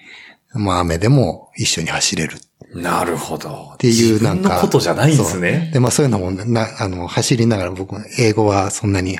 [0.52, 2.36] まあ雨でも一緒に走れる
[2.74, 2.82] い。
[2.82, 3.70] なるほど。
[3.72, 4.56] っっていうなんか。
[4.56, 5.70] のことじゃないんですね。
[5.72, 9.18] で、まあそういうのもな、あの、走りながら僕、英語はそんなに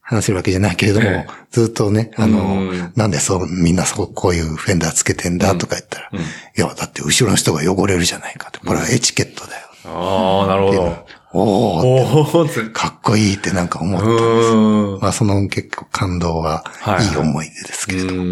[0.00, 6.22] 話せるわけじゃないけれども、ええずっとね、あのうん、なんでそう、みんなそう、こういうフェンダーつけてんだとか言ったら、うんい
[6.56, 9.68] や、だって後ろの人が汚れるじゃないかって、これはエチケットだよ。
[9.86, 11.06] ああ、なるほど。
[11.36, 15.02] おー、おー、かっこいいってなんか思ったんです。
[15.02, 18.24] まあその結構感動ははいいい思い出ですけれども。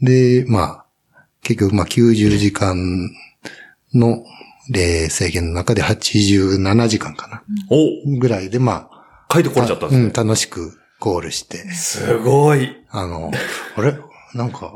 [0.00, 0.84] で、まあ、
[1.42, 3.10] 結局まあ90時間
[3.92, 4.24] の
[4.70, 7.42] 例制限の中で87時間かな。
[7.68, 10.24] おぐらいでまあ、書いてこれちゃったんうん、ですね。
[10.24, 12.76] 楽しくゴールして、すごい。
[12.90, 13.32] あの、
[13.76, 13.98] あれ？
[14.34, 14.72] なんか、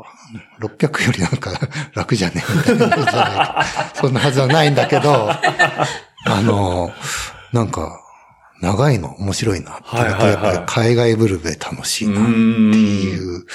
[0.61, 1.51] 600よりなんか
[1.93, 2.43] 楽じゃね？
[2.67, 3.65] えみたいな。
[3.93, 5.29] そんなはずはないんだけど、
[6.25, 6.91] あの、
[7.53, 8.01] なんか、
[8.61, 12.31] 長いの面白いなってはいはいはいやっぱり海外ブルベ楽しいうなって。
[12.31, 13.45] いう、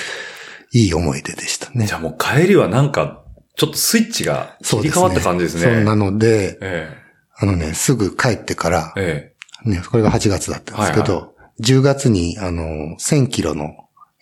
[0.73, 1.93] いい思い出でしたねじ。
[1.93, 3.23] ゃあもう帰りはなんか、
[3.57, 5.63] ちょっとスイッチが切り替わった感じですね。
[5.63, 6.97] そんなので、え
[7.37, 9.35] あのね、すぐ帰ってからえ。、
[9.67, 13.77] えね、これが8月だったんですけど、はい10月に、あの、1000キロの、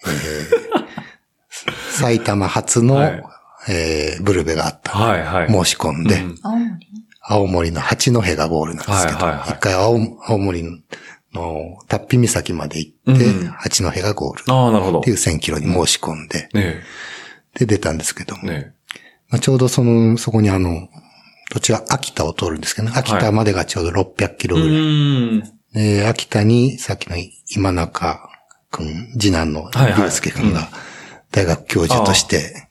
[0.04, 0.82] えー
[1.92, 3.22] 埼玉発の、はい
[3.68, 5.22] えーブルベがあったえ。
[5.22, 5.64] はいはい。
[5.64, 6.36] 申し込んで、うん
[7.22, 9.58] 青森の八戸がゴールなんですけど、一、はいはいはい。
[9.60, 15.00] 回青青森のタッピ岬まで行って、うん八戸がゴールっああ、なるほど。
[15.00, 16.82] ていう1000キロに申し込んで、ね
[17.54, 18.46] で出たんですけども、え。
[18.46, 18.74] ね
[19.28, 20.88] まあ、ちょうどその、そこにあの、
[21.50, 24.70] 土地は秋田を通るんですけどね、秋田までがちょうど600キロぐらい。
[24.70, 25.52] ーん。
[25.72, 27.16] で、秋田に、さっきの
[27.54, 28.28] 今中
[28.70, 30.02] くん、次男のはいはい。
[30.02, 30.68] 龍介くんが
[31.30, 32.68] 大学教授として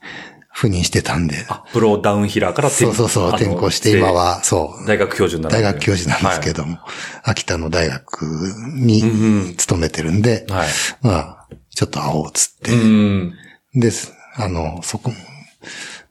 [0.62, 6.62] 赴任してたんで、あ、プロダウンヒラーから転そうそうそう、転校して今は、そう、大学教授になる大学教授なんですけど。
[6.62, 6.78] ども、
[7.24, 10.68] 秋田の大学うんにうん勤めてるんで、はい。
[11.02, 13.34] まあ、ちょっと会おうっつって、うん。
[13.74, 14.14] です。
[14.36, 15.12] あの、そこ、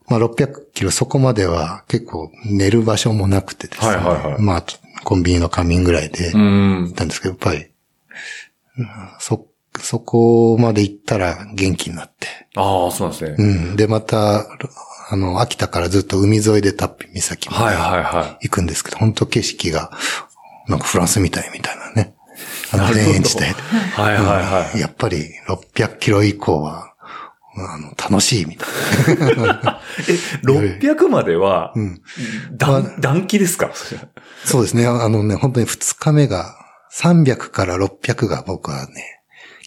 [0.09, 3.87] まあ600キロそこまでは結構寝る場所もなくてですね。
[3.87, 4.65] はいはいはいまあ、
[5.05, 6.93] コンビニの仮眠ぐらいで、うん行っ。
[6.93, 7.67] たんですけど、やっぱり、
[8.77, 8.87] うん
[9.79, 12.27] そ、そこまで行ったら元気になって。
[12.55, 13.35] ああ、そうなんですね。
[13.37, 13.43] う
[13.73, 13.75] ん。
[13.75, 14.45] で、また、
[15.09, 19.91] あの、秋田からずっと海沿いでタッピ岬まはいではいは行くんですけど、本当景色が、
[20.67, 22.13] なんかフランスみたいみたいなね。
[22.73, 23.45] あの、田園地帯。
[23.45, 24.25] はいはい
[24.71, 24.79] はい。
[24.79, 26.93] やっぱり600キロ以降は、
[27.57, 28.65] あの、楽しいみた
[29.11, 29.81] いな。
[30.07, 30.13] え、
[30.45, 32.01] 600までは、うん。
[32.55, 33.71] 暖、暖気ですか？
[34.45, 34.87] そうですね。
[34.87, 36.55] あのね、本当に2日目が、
[36.97, 39.20] 300から600が僕はね、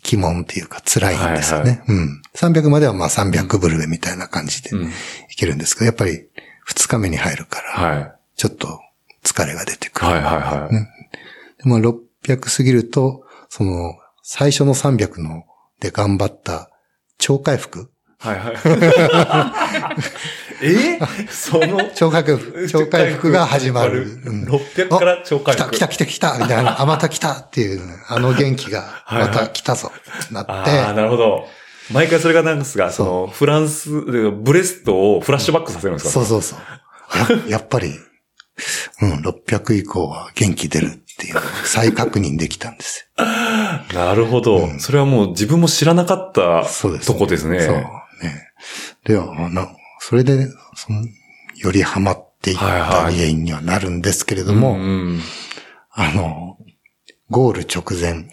[0.06, 1.82] 鬼門っていうか辛いんですよね。
[1.86, 2.22] はいうん。
[2.34, 4.90] 300まではまあ300ブルベみたいな感じでうんい
[5.36, 6.28] けるんですけど、やっぱり
[6.68, 8.12] 2日目に入るから、はい。
[8.36, 8.80] ちょっと
[9.24, 10.06] 疲れが出てくる。
[10.06, 10.74] はいはいはい。
[10.74, 10.88] ね
[11.58, 15.44] でも600過ぎると、その、最初の300の
[15.80, 16.70] で頑張った
[17.18, 18.56] 超回復はいはい。
[20.64, 20.98] え？
[21.30, 24.04] その、超回復、超回復が始まる。
[24.24, 25.70] うん600から超回復。
[25.72, 29.92] 来た来た来た来たみたいな、 あ、また来たっていう、あの元気が、また来たぞ、
[30.30, 31.46] なって、ああ、なるほど。
[31.92, 36.10] 毎回それがなんですが、その、フランス、ブレストをフラッシュバックさせるんですか？
[36.10, 36.58] そうそうそう。
[37.48, 37.92] ややっぱり、
[39.02, 43.08] うん、600以降は元気出るっていうのを再確認できたんです
[43.92, 46.64] なるほど、それはもう自分も知らなかったよ。
[46.64, 47.06] そうです。
[47.06, 47.60] とこですね。
[47.60, 47.74] そう。
[47.76, 47.84] ね。
[49.04, 49.68] では、な、
[50.06, 51.02] それで、その、
[51.56, 54.82] よりハマっていった原因にはなるんですけれども、うんう
[55.14, 55.20] ん
[55.92, 56.58] あの、
[57.30, 58.28] ゴール直前、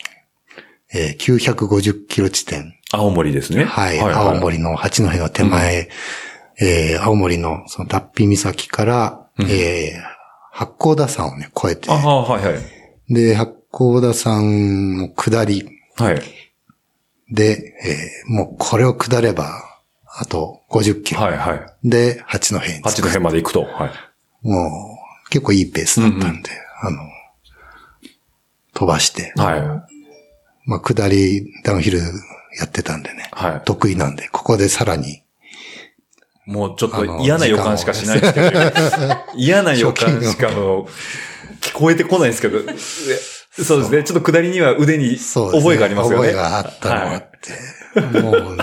[0.93, 3.63] えー950キロ地点、青森ですね。
[3.63, 5.87] はい、青森の八戸の手前、
[6.59, 10.01] えー青森のその脱皮岬から、えー
[10.51, 11.89] 八甲田山をね、越えて。
[11.89, 13.13] あ、あ、はいはい。
[13.13, 15.69] で、八甲田山の下り。
[15.95, 16.21] はい。
[17.31, 19.70] で、えーもうこれを下れば、
[20.17, 21.21] あと50キロ。
[21.21, 21.89] はいはい。
[21.89, 23.63] で、八戸に着く八戸まで行くと。
[23.63, 24.47] はい。
[24.47, 24.97] も
[25.27, 26.49] う、結構いいペースだったんで、
[26.81, 26.97] あの、
[28.73, 29.87] 飛ばして、は
[30.65, 35.21] まあ、下り、ダウンヒルやってたんでね、はい得意なんで、ここでさらに、い。
[36.45, 38.59] もうちょっと嫌な予感しかしないですけど、
[39.35, 40.87] 嫌な予感しかもう
[41.61, 44.03] 聞こえてこないですけど、えそうですね。
[44.03, 46.29] ちょっと下りには腕に覚えがありますよね。
[46.29, 47.31] 覚えがあったのがあっ
[48.11, 48.57] て、もう、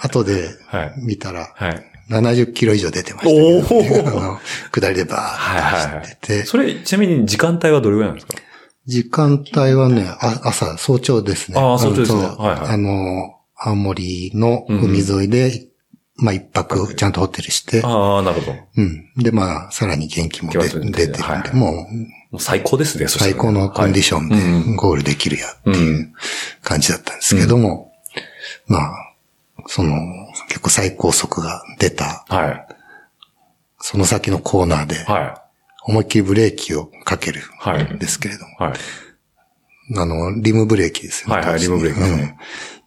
[0.00, 0.94] 後ではい。
[0.98, 1.68] 見たら、はい。
[1.68, 1.86] はい。
[2.10, 4.38] 70キロ以上出てましたおけど、お
[4.72, 8.34] 下りでバーッと走ってて、それ、ちなみに時間帯はどれぐらいなんですか？
[8.86, 11.60] 時間帯はね、あ朝、早朝ですね。
[11.60, 12.20] ああ早朝ですね。
[12.20, 12.68] あのそうはいはい。
[12.70, 15.66] あの、青森の海沿いで、
[16.16, 18.52] まあ一泊ちゃんとホテルして、ああ、なるほど。
[18.54, 19.04] もうん。
[19.22, 21.56] で、まあ、さらに元気も出て出てるんで、はい。
[21.56, 21.86] も
[22.32, 23.30] うう最高ですね、そしたら。
[23.32, 24.40] 最高のコンディションはい。
[24.40, 24.70] うん。
[24.72, 26.12] でゴールできるやっていう
[26.62, 27.92] 感じだったんですけども、
[28.66, 28.92] まあ、
[29.70, 29.94] その、
[30.48, 32.66] 結構最高速が出た、はい。
[33.78, 35.44] その先のコーナーで、は
[35.84, 38.62] 思いっきりブレーキをかけるはいんですけれども、い。
[38.64, 38.72] はい。
[39.96, 41.36] あの、リムブレーキですよね。
[41.36, 42.36] はいはいリムブレーキですね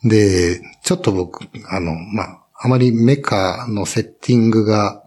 [0.03, 5.05] うんで、ちょっと僕、あの、まあ、あまりメカのセッティングが、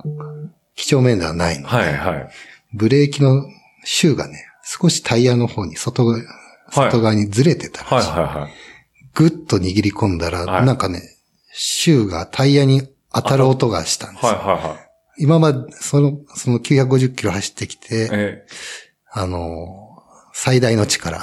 [0.77, 2.29] 几帳面ではないので、はいはい。
[2.73, 3.45] ブレーキの
[3.85, 6.23] シューがね、少しタイヤの方に外側、
[6.71, 8.11] 外側にずれてたらしい。
[8.11, 8.53] はいはいはい。
[9.13, 11.16] ぐっと握り込んだら、はいなんかね、
[11.59, 12.83] シューがタイヤに
[13.13, 14.33] 当たる音がしたんですよ。
[14.33, 14.79] はいはいはい。
[15.19, 18.47] 今まで、その、その950キロ走ってきて、え
[19.11, 20.03] あの、
[20.35, 21.23] 最大の力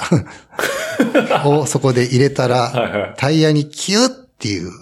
[1.44, 4.72] をそこで入れたら、 はいはいタイヤにキュッっていう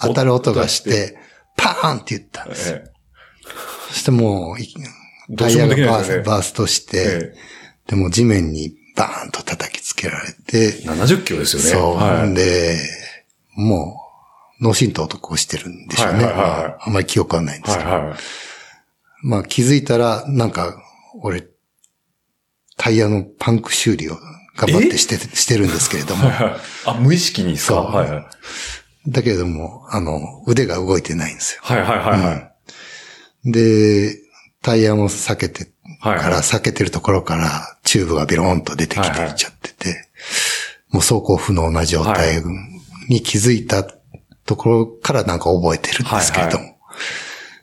[0.00, 1.18] 当たる音がして、
[1.56, 2.76] パーンって言ったんえですよ。
[2.76, 2.84] え
[3.88, 7.34] そしてもうタイヤがバースバーストして、え
[7.88, 11.70] でも地面にバーンと叩きつけられて、え70キロですよね。
[11.70, 11.96] そう。
[11.96, 12.34] はい。
[12.34, 12.78] で、
[13.56, 13.99] もう、
[14.60, 16.24] 脳震盪とこうしてるんでしょうね。
[16.24, 17.90] はいはいはいああんまり記憶はないんですけど。
[17.90, 18.18] はいはい。
[19.22, 20.82] まあ気づいたら、なんか、
[21.22, 21.46] 俺、
[22.76, 24.16] タイヤのパンク修理を
[24.56, 26.28] 頑張ってして、してるんですけれども。
[26.28, 26.56] はい
[26.86, 28.24] あ、無意識にですかそうはいはい。
[29.08, 31.60] だけれども、あの、腕が動いてないんですよ。
[31.62, 32.52] はいはいはいは
[33.44, 33.52] い。
[33.52, 34.18] で、
[34.62, 40.08] タイヤも避けて、はいはいから、避けてるところから、チューブがビローンと出てきていっちゃってて、
[40.90, 42.42] もう走行不能な状態
[43.08, 43.86] に気づいた
[44.50, 46.76] ところからなんか覚えてるんですけれども。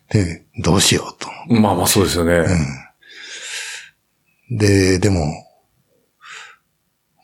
[0.09, 1.29] で、どうしようと。
[1.53, 2.45] まあまあそうですよね。
[4.49, 5.25] で、でも、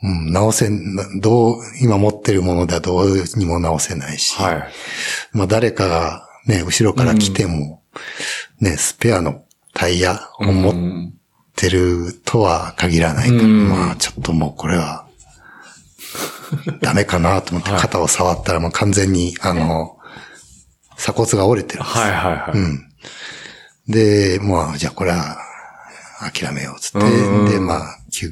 [0.01, 4.63] うん、直せん、などう、今持ってるものではどうにも直せないし、はい。
[5.31, 7.81] まあ誰かがね、後ろから来ても、
[8.59, 11.13] ね、スペアのタイヤを持っうん
[11.55, 15.02] てるとは限らないから、うんまあちょっともうこれは、
[16.81, 19.97] ダメかなと思って肩を触ったらもう完全に、あの、
[20.97, 21.97] 鎖骨が折れてるんです。
[21.97, 22.57] よはいはいはい。
[22.57, 22.89] うん。
[23.87, 25.37] で、まあ、じゃあこれは
[26.31, 28.31] 諦めようっつって、うんで、まあ、救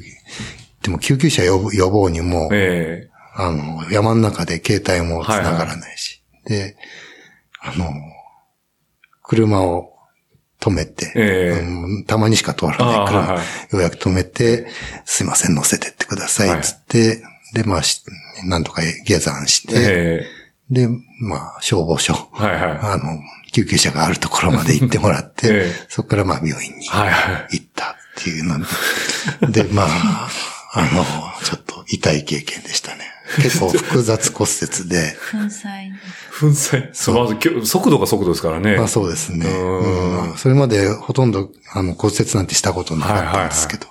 [0.82, 6.76] でも救急車呼ぶ呼ぼうにも、えあの、山の中で携帯も繋がらないし、で、
[7.60, 7.90] あの、
[9.22, 9.92] 車を
[10.60, 11.60] 止めて、ええ。
[11.60, 13.38] うんたまにしか通らないから、はいはい。
[13.38, 13.42] よ
[13.74, 14.66] うやく止めて、
[15.04, 17.22] すいません、乗せてってください、つって、
[17.52, 18.02] で、まあし、
[18.44, 20.26] なんとか下山しえて、え
[20.70, 20.88] で、
[21.20, 22.78] まあ、消防署、えはいはい。
[22.94, 23.20] あの、
[23.52, 27.58] 救急車があるところまで行ってもらって、 ええそこからまあ病院にはいはい。
[27.58, 28.58] 行ったっていうの
[29.50, 30.28] で、 で、まあ、
[30.72, 31.04] あの、
[31.44, 33.12] ちょっと痛い経験でしたね。
[33.36, 35.90] 結構複雑骨折で、粉砕。
[36.40, 36.90] 粉砕？
[36.92, 37.14] そう。
[37.24, 38.76] まずきょ、速度が速度ですからね。
[38.76, 39.46] まあそうですね。
[39.46, 43.86] うんうんそれまでほとんどあの骨折なんてしたことなかったんですけど、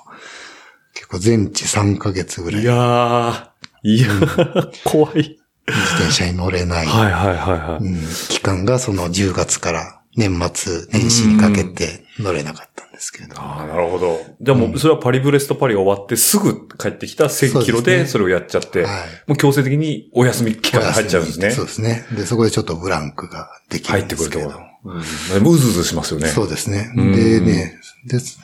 [0.94, 3.51] 結構全治3ヶ月ぐらいいやー、
[3.84, 5.38] いやー、怖い。
[5.68, 7.84] 自転車に乗れない、はいはいはいはい。
[7.84, 13.40] うん期間がその10月から年末年始にかけて乗れなかったんですけれど。
[13.40, 14.20] ああ、なるほど。
[14.42, 18.92] じゃあもう、それはパリブレストパリが終わってすぐ帰ってきた1000キロでそれをやっちゃって、はい
[19.28, 21.52] もう強制的にお休み期間が入っちゃうんですね。
[21.52, 22.06] そうですね。
[22.16, 24.50] で、そこでちょっとブランクができるん入ってですけれど。
[24.52, 24.72] くると。
[24.84, 25.54] うん。
[25.54, 26.28] うずうずしますよね。
[26.28, 26.92] そうですね。
[26.98, 28.40] うんでね、です。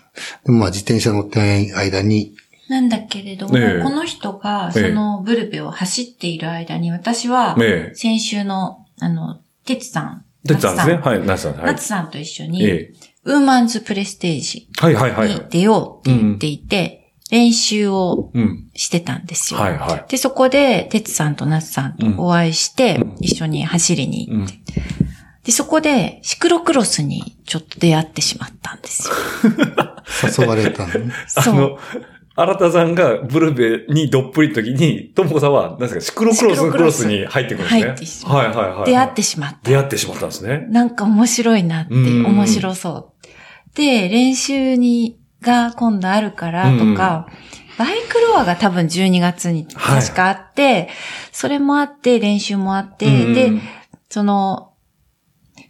[0.45, 2.33] でもまあ自転車乗ってない間に、
[2.70, 7.55] なんだけれども、ええこの人がええそのブルペを走っている間に、私は。
[7.93, 10.93] 先週の、あの、てつさん出てたんですね。
[10.95, 11.53] はい、ナツさん。
[11.55, 11.65] はい。
[11.65, 12.93] ナツさんと一緒に、ええ。
[13.26, 15.30] ウーマンズプレステージはいはいはい。
[15.30, 18.70] に出ようって言っていて、練習をうん。
[18.74, 19.59] してたんですよ。
[19.59, 20.05] はいはい。
[20.09, 25.07] で、そこで、てつさんとなつさんとお会いして、一緒に走りに行って、うん。
[25.43, 29.13] で、そこで、シクロクロスにちょっと出会ってしまったんですよ。
[30.43, 31.13] 誘われたのね。
[31.28, 31.78] そう。
[32.39, 38.31] 新田さんがブルベにどっぷりの時に、ともこさんは、何ですか、シクロクロスクロスに入ってくるんですね。
[38.31, 38.85] はいはいはい。
[38.85, 39.57] 出会ってしまった。
[39.63, 40.67] 出会ってしまったんですね。
[40.69, 43.27] なんか面白いなって、うん面白そう。
[43.75, 47.27] で、練習に、が今度あるからとか、
[47.79, 50.89] バイクロアが多分12月にはい確かあって、
[51.31, 53.51] それもあって、練習もあって、うんで、
[54.09, 54.73] その、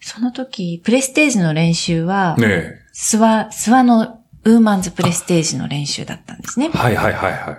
[0.02, 2.74] その時、プレステージの練習は、ねえ。
[2.92, 4.17] スワ、スワの
[4.48, 6.70] ウーマンズプレステージの練習だったんですね。
[6.70, 7.52] はいはいはいは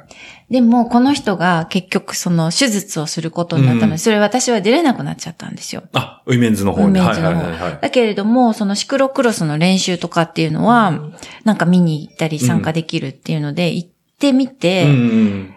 [0.49, 0.53] い。
[0.53, 5.83] でも、この人が結局その手術をすることになったので、うんそれ私は出れなくなっちゃったんですよ。
[5.93, 6.99] あ、ウィメンズの方に。
[6.99, 7.79] ウィメンズの方はいはいはいはい。
[7.83, 10.99] だけれども、そのシクロクロスの練習とかっていうのは、
[11.45, 15.55] なんか見に行ったり参加できるっていうので、行ってみて、うん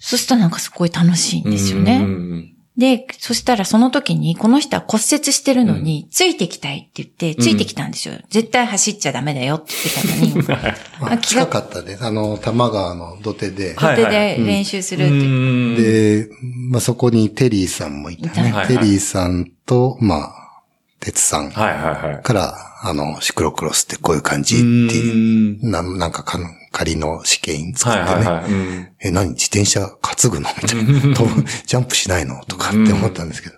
[0.00, 1.50] そしたらなんかすごい楽しいんうん。
[1.52, 1.96] ですよね。
[1.96, 2.06] うんう
[2.36, 8.14] んで、そしたらその時に、この人は骨折してるのに、ついてきたいって言って、ついてきたんですよ。
[8.30, 9.74] 絶対走っちゃダメだよって
[10.06, 12.04] 言ってたのに、 まあ、近かったです。
[12.04, 13.74] あの、玉川の土手で。
[13.74, 15.12] はい土手で練習するって。
[15.12, 15.74] うん。
[15.76, 16.28] で、
[16.70, 18.58] まあ、そこにテリーさんもいたねいた。
[18.58, 20.62] はいテリーさんと、まあ、
[21.00, 22.22] 鉄さんはいはいはい。
[22.22, 26.38] から、あの、シクロクロスってこういう感じっていう、うんななんかか
[26.70, 28.10] 仮の試験作ってね。
[28.14, 28.52] はいはいはい。
[28.52, 29.30] うんえ、何？
[29.30, 29.88] 自転車
[30.18, 30.48] 担ぐの？
[30.62, 31.14] みたいな。
[31.14, 32.44] 飛ぶジャンプしないの？
[32.46, 33.56] とかって思ったんですけど。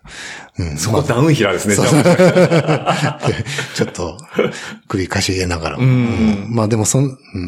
[0.59, 0.77] うん。
[0.77, 1.77] そこダウンヒラーですね、
[3.75, 4.19] ちょっと、
[4.89, 5.83] 首かしげながらも。
[5.83, 7.01] うんうんまあでもそ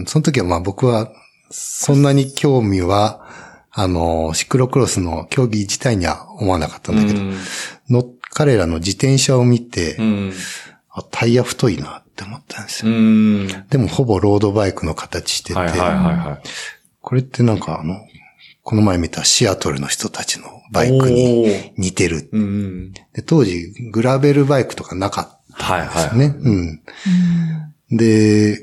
[0.07, 1.11] その時はまあ僕は、
[1.51, 3.27] そんなに興味は、
[3.71, 7.37] あの、シクロクロスの競技自体には思わなかったんだけど、うん
[7.91, 8.05] の
[8.35, 10.33] 彼らの自転車を見て、うん。
[10.95, 12.97] あタイヤ太いなって思ったんですうよ。
[12.97, 13.47] ん。
[13.69, 16.49] でもほぼロードバイクの形してて、はいはいはいはい。
[17.01, 18.07] これってなんかあの、
[18.63, 22.29] この前見たシアトルの人たちのバイクに似てる。
[22.33, 22.93] うん。
[23.13, 25.89] で当時、グラベルバイクとかなかったはいはい。
[25.89, 26.81] んですよね。
[27.91, 27.97] うん。
[27.97, 28.63] で、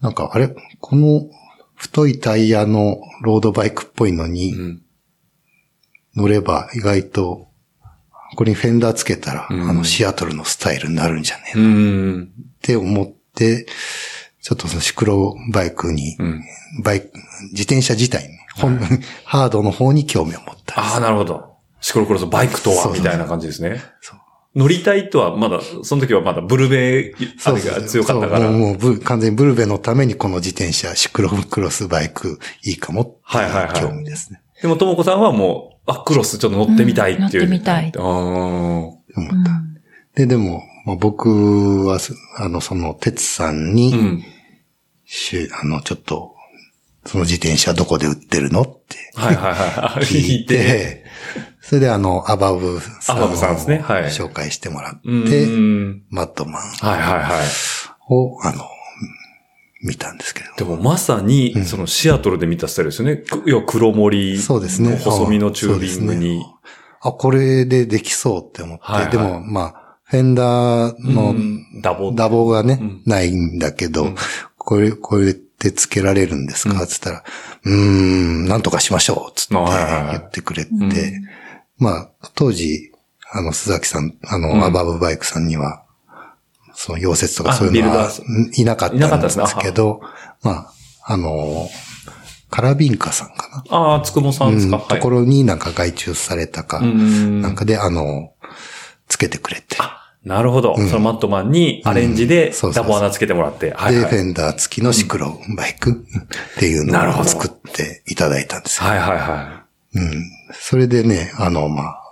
[0.00, 1.28] なんかあれ、この
[1.74, 4.82] 太いタイヤのロードバイクっぽいのにうん
[6.16, 7.46] 乗れば意外と、
[8.36, 12.22] これにフェンダーつけたら、うんあのシアトルのスタイルになるんじゃねえうのん。
[12.22, 12.26] っ
[12.62, 13.66] て思って、
[14.42, 16.42] ちょっとそのシクロバイクに、うん。
[16.82, 17.12] バイク、
[17.52, 18.30] 自転車自体に、
[18.60, 18.78] ほん
[19.24, 21.56] ハードの方に興味を持ったああ、なるほど。
[21.80, 23.82] シクロクロスバイクとは、みたいな感じですね。
[24.00, 24.20] そう
[24.54, 28.40] 乗りたいとは、まだ、その時はまだブルベ、あれが強かったから。
[28.40, 34.42] そうもうもうブ完全にブルベのためにこの自転車、シクロクロスバイクいいかもってはいはい興味ですね。
[34.60, 37.44] でも、ともこさんはもう、あ、クロスちょっと乗ってみたいっていう。
[37.44, 39.00] うん乗ってみたいあー思っ
[39.44, 39.50] た。
[39.52, 39.70] うん
[40.16, 44.24] で、でも、まあ僕はす、あの、その、鉄さんに、うん。
[45.06, 46.34] しあの、ちょっと、
[47.06, 50.04] その自転車どこで売ってるのってはいはいはい。
[50.04, 51.04] 聞いて、
[51.60, 56.02] それであの、アバブさんをアバブさんですねはい紹介してもらって、うん。
[56.10, 57.46] マットマンはいはいはい。
[58.08, 58.64] を、あの、
[59.82, 60.48] 見たんですけど。
[60.56, 63.16] でもまさに、そのシアトルで見たスタイルですよね。
[63.16, 66.42] く要は黒森そうですねの細身のチューリングに。
[67.00, 72.12] あ、これでできそうって思って、はいはいでも、まあ、フェンダーのうんダボ。
[72.12, 74.14] ダボがね、うんないんだけど、うん
[74.58, 77.24] これ、これってつけられるんですか、つったら、
[77.64, 80.92] うーん、なんとかしましょうつって言ってくれて、うん。
[81.76, 82.92] まあ、当時、
[83.30, 84.64] あの、須崎さん、あの、うん。
[84.64, 85.84] アバブバイクさんには、
[86.74, 88.10] その溶接とかあそういうのは
[88.56, 90.00] いなかったんでですけど、
[90.42, 90.72] まあ、
[91.04, 91.68] あの、
[92.48, 93.76] カラビンカさんかな？
[93.76, 94.78] ああ、つくもさんですか？
[94.78, 98.32] うんところになんか外注されたか、うんなんかで、あの、
[99.08, 99.76] つけてくれて。
[100.24, 100.74] なるほど。
[100.76, 103.72] うんそのマットマンにアレンジでダボ穴つけてもらって。
[103.72, 104.10] はいで、はい。
[104.10, 108.88] フェンダー付きのシクロバイクっていうのを作っていただいたんですよ。
[108.88, 109.64] はいはいは
[109.94, 110.30] うん。
[110.52, 112.02] それでね、あの、まあ、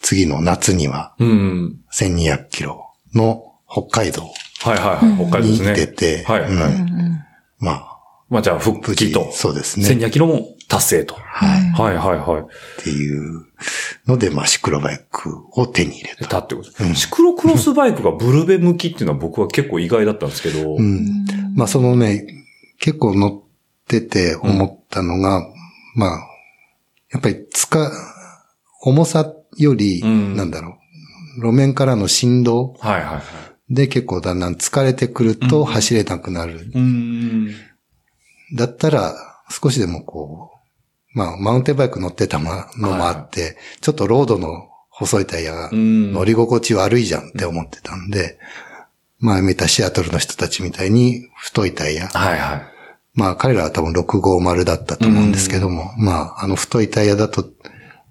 [0.00, 1.80] 次の夏にはいうん。
[1.92, 4.22] 1200キロの北海道
[4.60, 5.28] はいはいはい。
[5.28, 5.74] 北海道に。
[5.74, 6.50] 出て、はいはい。
[6.50, 7.22] うんうん
[7.58, 7.98] まあ、
[8.28, 9.32] まあじゃあ、復帰と。
[9.32, 11.14] そうですね1200キロも達成と。
[11.14, 11.60] はい。
[11.70, 12.42] はいはいはい。
[12.42, 12.44] っ
[12.82, 13.46] ていう
[14.06, 16.26] ので、まあ、シクロバイクを手に入れた。
[16.26, 16.94] たってこと。
[16.94, 20.76] シクロクロスバイクがブルベ向きっていうのは僕は結構意外だったんですけど。
[20.76, 21.24] うん。
[21.54, 22.26] まあ、そのね、
[22.78, 23.42] 結構乗っ
[23.86, 25.46] てて思ったのが、
[25.94, 26.10] まあ、
[27.12, 27.90] やっぱりつか、
[28.82, 30.78] 重さより、うんなんだろ
[31.38, 33.22] う、路面からの振動はいはいはい。
[33.68, 36.70] で結構だんだん疲れてくると走れなくなる。
[36.74, 37.50] うん。
[38.54, 39.14] だったら、
[39.50, 40.55] 少しでもこう、
[41.16, 48.38] まあ、マウンテンバイク乗ってたまのもあって、ちょっとロードの細いタイヤがうん乗り心地悪いじゃんって思ってたんで、
[49.18, 52.08] 前見たシアトルの人たちみたいに太いタイヤ。
[52.08, 52.62] はいはい。
[53.14, 57.46] まあ彼らは多分650だったと思うんですけども、まああの太いタイヤだと、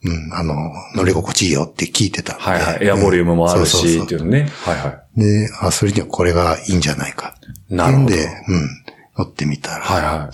[0.04, 0.56] うん、あの、
[0.96, 2.44] 乗り心地いいよって聞いてたんで。
[2.44, 2.88] はいはい。
[2.88, 4.50] エアボリュームもあるし、っていうのね。
[4.64, 7.36] はいはで、あ、それにはこれがいいんじゃないか。
[7.70, 7.76] い。
[7.76, 8.04] なるほど。
[8.06, 8.70] んで、うん、
[9.16, 10.32] 乗ってみたら、はいは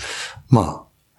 [0.49, 0.65] まあ、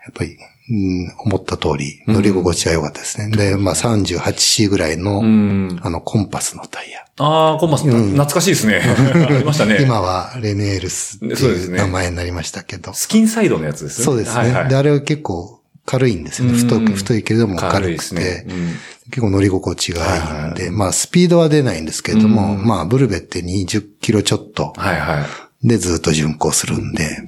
[0.03, 0.39] やっぱり、
[0.73, 3.37] うん、思った通り、乗り心地は良かったですね。
[3.37, 5.25] で、まあ 38C ぐらいの、い。
[5.25, 5.81] うん。
[5.83, 7.05] あの、コンパスのタイヤ。
[7.19, 8.81] ああ、コンマス、懐かしいですね。
[8.81, 9.83] ありましたね。
[9.83, 12.95] 今はレネールスっていう名前になりましたけど。
[12.95, 14.05] スキンサイドのやつですね。
[14.07, 14.35] そうですね。
[14.35, 16.57] はいはいで、あれは結構軽いんですよね。
[16.57, 18.47] 太うんく、太いけれども軽くて、軽いですね。
[18.49, 18.75] うん
[19.11, 25.27] 結構乗り心地がいいんはいで、まあスピードは出ないんですけれども、うんまあブルベって20キロちょっとはいは
[25.63, 25.69] い。
[25.69, 27.27] でずっと巡航するんで、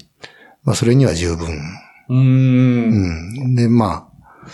[0.62, 1.60] まあそれには十分。
[2.08, 3.38] うーん。
[3.42, 3.54] うん。
[3.54, 4.48] で、まあ、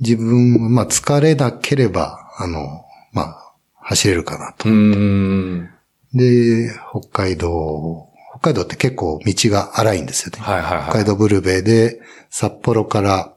[0.00, 4.68] 自分、まあ疲れなければ、あの、まあ、走れるかなと。
[4.68, 4.74] うー
[5.62, 5.70] ん。
[6.14, 10.42] で、北海道、北海道って結構道が荒いんですよね。
[10.42, 10.82] はいはいはい。
[10.84, 12.00] 北海道ブルベで
[12.30, 13.32] 札幌から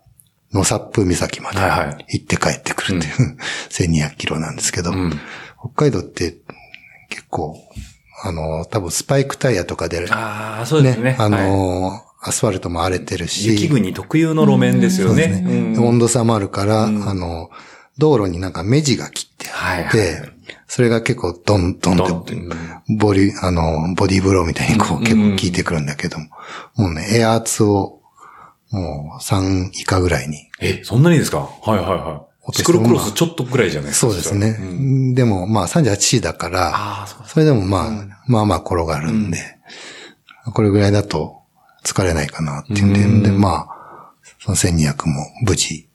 [0.53, 3.37] 野サップ岬まではいはい行って帰ってくるっていう、
[3.69, 5.11] 1200キロなんですけど、うん。
[5.59, 6.37] 北海道って
[7.09, 7.55] 結構、
[8.23, 11.15] あの、多分スパイクタイヤとかで、ああ、そうですね。
[11.19, 15.23] あはいの、アスファルトも荒れてるし、雪国特有の路面ですよね。
[15.23, 15.79] そうですね。
[15.79, 17.07] 温度差もあるから、うん。
[17.07, 17.49] あの、
[17.97, 20.21] 道路になんか目地が切ってあって、
[20.67, 26.25] それが結構ドンドンって、うんボリ、あの、ボディーブローみたいにこう結構効いてくるんだけども、
[26.75, 28.01] もうね、エア圧を
[28.71, 30.49] もう3以下ぐらいに。
[30.59, 31.39] え、そんなにですか？
[31.39, 32.53] はいはいはい。
[32.53, 34.11] シクロクロスちょっとぐらいじゃないですか。
[34.11, 34.57] そうですね。
[34.59, 35.13] うん。
[35.13, 37.91] でもまあ 38C だから、それでもまあ、
[38.27, 39.37] まあまあ転がるんで、
[40.53, 41.38] これぐらいだと
[41.83, 45.87] 疲れないかなっていうんで、まあ、その1200も無事、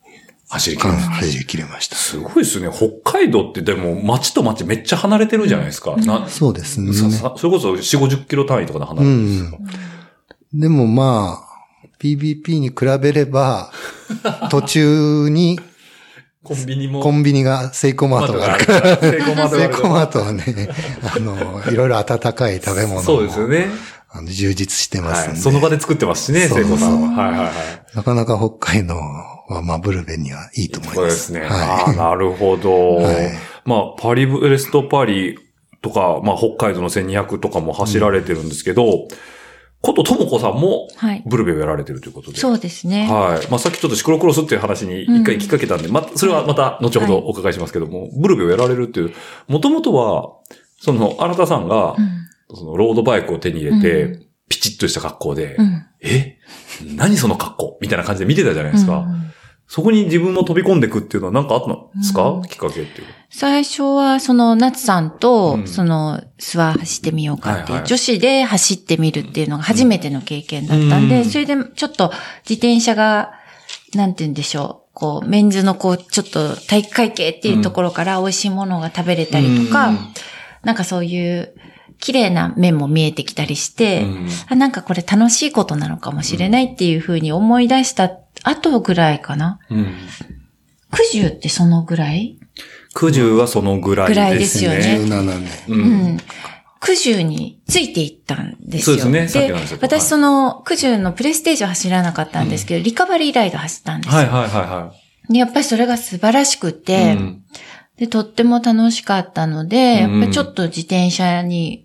[0.49, 0.93] 走り切る。
[0.93, 1.97] 走り切れました。
[1.97, 2.71] すごいですね。
[2.71, 5.97] 北海道ってでも街と街めっちゃ離れてるじゃないですか。
[5.97, 6.93] なそうですね。
[6.93, 9.59] それこそ4、50キロ単位とかで離れてるんですか。
[10.53, 13.73] でもまあ、PBP に比べれば、
[14.51, 15.59] 途中に
[16.45, 17.01] コンビニも。
[17.01, 20.45] コンビニがセイコーマートがあるから、セイコーマートはね、
[21.03, 23.69] あの、いろいろ温かい食べ物もそうですよね。
[24.17, 25.41] あの充実してますんで、はい。
[25.41, 27.09] その場で作ってますしね、聖子さんは。
[27.09, 27.97] はいはいはい。
[27.97, 30.95] なかなか北海道は、まあ、ブルベにはいいと思いま。
[30.95, 31.41] そうですすね。
[31.51, 32.97] あはあ、なるほど。
[32.97, 33.33] はい
[33.65, 35.37] まあ、パリブレストパリ
[35.83, 39.09] とか、まあ、北海道の1200とかも走られてるんですけど、
[39.81, 41.23] ことともこさんもはい。
[41.27, 42.39] ブルベをやられてるということで。
[42.39, 43.09] そうですね。
[43.11, 43.51] はい。
[43.51, 49.13] まあ、さっきちょっとシクロクロスっていう話に一回聞きかけたんで、ま、それはまた後ほどお伺いしますけども、ブルベをやられるっていう、
[49.49, 50.37] もともとは、
[50.81, 52.25] その、あなたさんがう、ん。
[52.53, 55.87] その、ロードバイクを手に入れて、うピチッとした格好で、うん。
[56.03, 56.39] え？
[56.97, 57.79] 何その格好？
[57.81, 58.99] みたいな感じで見てたじゃないですか。
[58.99, 59.25] うん
[59.67, 62.43] そこに自分も飛び込んでいくっていうのは何かあったんですか、うん。
[62.43, 63.07] きっかけっていう。
[63.31, 65.67] 最初は、その、夏さんと、うん。
[65.67, 67.89] その、諏訪走ってみようかっていう、はいはい。
[67.89, 71.25] 女子で走ってみるっていうのが初めての経験だったんで、うん。
[71.25, 72.13] それでちょっと
[72.49, 73.33] 自転車が、
[73.95, 79.99] なんて言うんでしょう、こう、メンズのこう、ちょっと体育会系っていうところから美味しいものが食べれたりとか、うん。
[80.63, 81.54] なんかそういう、
[81.99, 88.11] 綺麗な面も見えてきたりして、うんあ、なんかこれ楽しいことなのかもしれないっていうふうに思い出した
[88.43, 89.59] 後ぐらいかな。
[89.71, 89.87] うん。
[91.13, 92.39] 九十ってそのぐらい？
[92.95, 94.69] 九十はそのぐらいですね。
[94.69, 95.49] ぐらいですよね17年。
[95.69, 95.73] う。
[95.73, 96.21] うんん。
[96.81, 98.99] 九十についていったんですよ。
[98.99, 104.19] そうですねさっきの話だとはい私その九十のプレステージは走らなかったんですけど、リカバリーライド走ったんですよ。
[104.21, 104.93] はいはいはいは
[105.31, 106.75] でやっぱりそれが素晴らしくい。
[106.75, 107.45] て、うん
[107.97, 111.84] で、とっても楽しかったので、やっうんぱりちょっと自転車に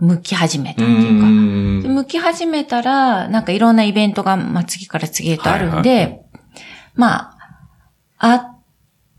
[0.00, 1.82] 向き始めたうっていうか、ん。
[1.82, 6.18] で向き始めたら、なんかいろんなイベントが、まあ、次から次へとあるんで、はいは
[6.94, 7.36] まあ、
[8.18, 8.58] あっ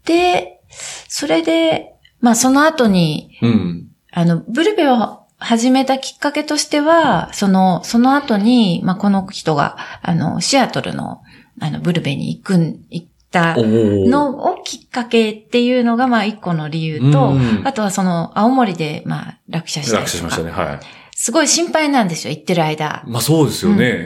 [0.04, 0.62] て、
[1.08, 3.88] それで、まあその後に、うん。
[4.12, 11.22] あの、ブルベを始めたきっかけとしては、その、その後に、まあこの人が、あの、シアトルの、
[11.60, 20.52] あの、ブルベに行くん、行ったのをきっかけっていうのが、まあ一個の理由と、うんあとはその、青森で、まあ落車したりとか落車しましたね。
[20.52, 20.80] はい。
[21.16, 23.04] すごい心配なんですよ、行ってる間。
[23.08, 24.06] まあそうですよね。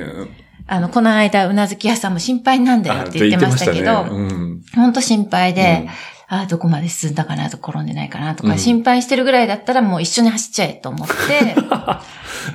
[0.67, 5.89] あの、この間、うなずき屋さんも心配なんだよって言ってましたけど、ねうん本当心配で、うん
[6.27, 12.01] ああ、どこまで進んだかなと転んでないかなとうんか、心配してるぐらいだったらもう一緒に走っちゃえと思って、 な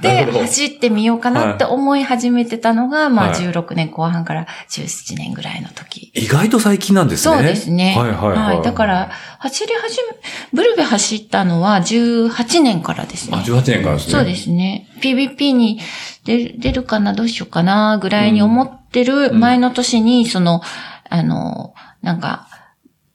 [0.03, 6.11] で、走ってみようかなって思い始めてたのが、まあはい16年後半から17年ぐらいの時。
[6.15, 7.37] 意外と最近なんですね。
[7.37, 7.95] そうですね。
[7.97, 8.63] はいはいはい。
[8.63, 10.17] だから、走り始め、
[10.53, 13.39] ブルベ走ったのは18年からですね。
[13.39, 14.13] あ、18年からですね。
[14.13, 14.89] そうですね。
[15.01, 15.81] PVP に
[16.25, 20.61] 出出るかな、どうしようかな、ぐらいに思ってる前の年に、その、
[21.09, 22.50] あの、なんか、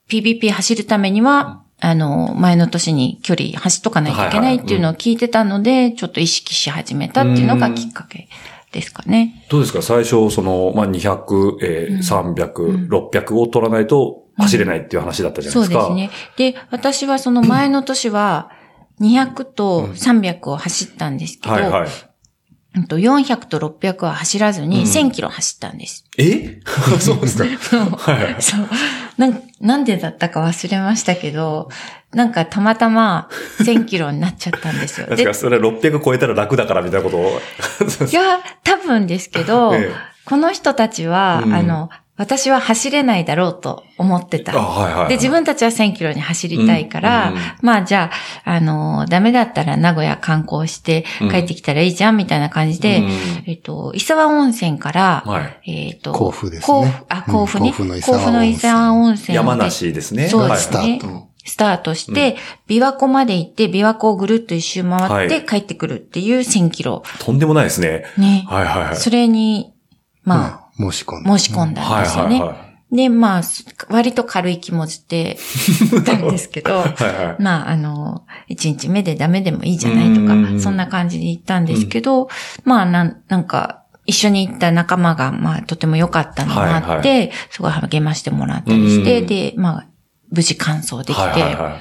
[0.10, 8.28] PVP 走るためには、あの、前の年に距離走っとかないといけないっていうのを聞いてたので、ちょっと意識し始めたっていうのがきっかけ
[8.72, 9.46] ですかね。
[9.50, 9.82] どうですか？
[9.82, 15.86] 最初、その、まあ、200、えー300、600を取らないと走れないっていう話だったじゃないですか。
[15.88, 16.52] そうですね。
[16.54, 18.52] で、私はその前の年は、
[19.02, 21.90] 200と300を走ったんですけど、はいはい。
[22.76, 26.06] うんと400と600は走らずに1000キロ走ったんです。
[26.18, 26.60] え？
[27.00, 28.42] そうですかそうはい。
[28.42, 28.68] そう。
[29.18, 31.70] なん、なんでだったか忘れましたけど、
[32.14, 35.08] なんかたまたま1000キロになっちゃったんですよ。
[35.16, 37.18] ですかそれ600超えたら楽だからみたいなこと？
[37.18, 37.40] を。
[38.12, 44.54] いや、多分ですけど、ええこの人たちは、うんあの、私は走れないだろうと思ってた。
[44.54, 45.10] あ、はいはいはい。
[45.10, 48.10] で、自分たちは1000キロに走りたいから、うんうんまあじゃ
[48.46, 53.10] あ、あの、ダメだったら名古屋観光してうん帰ってきたらいいじゃん、みたいな感じで、うん
[53.48, 55.88] えっと、伊沢温泉から、はい。
[55.90, 57.68] えっと、甲府ですね甲府、あ、甲府ね。
[57.68, 60.30] うん甲府の伊沢温泉山梨ですね。
[60.30, 61.28] そうはいスタですねート。
[61.48, 62.38] スタートして、
[62.68, 67.04] 琵琶湖まで行って、琵琶湖をぐるっと一周回ってはい帰ってくるっていう1000キロ。
[67.20, 68.06] とんでもないですね。
[68.18, 68.46] ね。
[68.48, 68.96] はいはいはい。
[68.96, 69.74] それに、
[70.24, 71.38] まあ、うん申し込んだ。
[71.38, 72.40] 申し込んだんですよね。
[72.40, 73.42] はいはいはで、まあ、
[73.90, 75.38] 割と軽い気持ちで
[75.92, 76.74] 行ったんですけど、い。
[76.82, 77.42] はいはい。
[77.42, 82.30] まあ、あの、1日目でダメでもいいじゃないとうんか、そんな感じで行ったんですけど、
[82.64, 89.86] まあ、なん、なんか、一緒に行った仲間が、まあ、とても良かったのもあって、はいすごい励ましてもらったりして、うんで、まあ、
[90.32, 91.80] 無事完走できて、はいはいは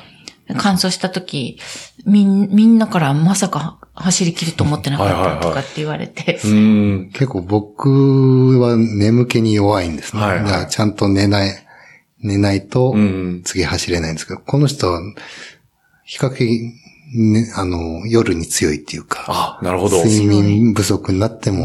[0.48, 0.54] い。
[0.54, 1.58] 完走した時、
[2.06, 6.34] みん、みんなからまさか走り切ると思ってなかったとかって言われて。
[6.34, 10.22] 結構僕は眠気に弱いんですね。
[10.22, 11.54] はいはいだからちゃんと寝ない、
[12.20, 13.42] 寝ないとうん。
[13.44, 15.00] 次走れないんですけど、この人は
[16.04, 16.72] 比較的、
[17.14, 20.04] ね、あの、夜に強いっていうか、あ、なるほど。
[20.04, 21.64] 睡眠不足になっても、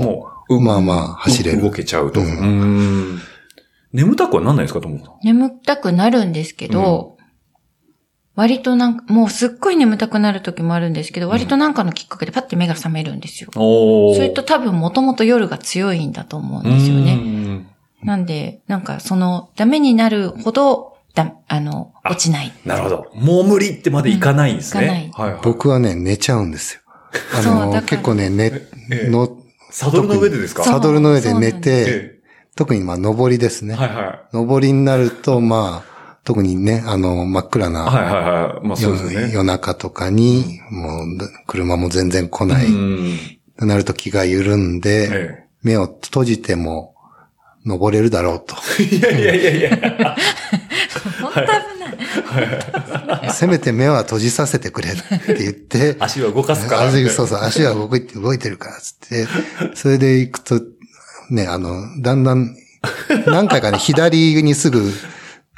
[0.49, 1.61] もう、まあまあ走れる。
[1.61, 2.21] 動けちゃうと。
[2.21, 3.19] うん。
[3.91, 5.01] 眠たくはなんないですかと思う。
[5.23, 7.17] 眠たくなるんですけど、
[8.39, 13.49] 割となんか、もうすっごい眠たくなる時もあるんですけど、割となんかのきっかけでパッて目が覚めるんですよ。
[13.55, 14.15] おー。
[14.15, 17.15] それと多分もともと夜が強いんだと思うんですようね。
[17.15, 17.67] ん
[18.03, 22.53] なんで、なんかその、ダメになるほど、だ、あの、あ落ちない。
[22.65, 23.07] なるほど。
[23.13, 25.11] もう無理ってまでいかないんですね。
[25.17, 25.41] うんはいはい。
[25.43, 26.81] 僕はね、寝ちゃうんですよ。
[27.33, 28.69] あの、そうだから結構ね、寝、え
[29.07, 29.37] えの、
[29.71, 30.63] サドルの上でですか？
[30.63, 32.19] サドルの上で寝て、え
[32.55, 33.75] 特にまあ、上りですえね。
[33.75, 37.71] はいは上りになると、まあ、特にね、あの、真っ暗い。
[37.71, 38.67] な、はいはいはい。
[38.67, 39.33] まあそうです夜ね。
[39.33, 41.17] 夜中とかに、もう、
[41.47, 42.67] 車も全然来ない。
[42.67, 43.17] うん。
[43.57, 46.95] となると気が緩んで、え目を閉じても、
[47.65, 48.55] 登れるだろうと。
[48.79, 48.83] え。
[48.83, 50.15] いやいやいやいや。
[51.21, 53.33] 本当危ない。
[53.33, 56.87] せめて目は閉じさせてくれって言って、 足は動かすから。
[56.87, 59.27] 足そうそう、足は動いて、動いてるから、つって、
[59.75, 60.61] それで行くと、
[61.29, 62.55] ね、あの、だんだん、
[63.27, 64.91] 何回かね、左にすぐ、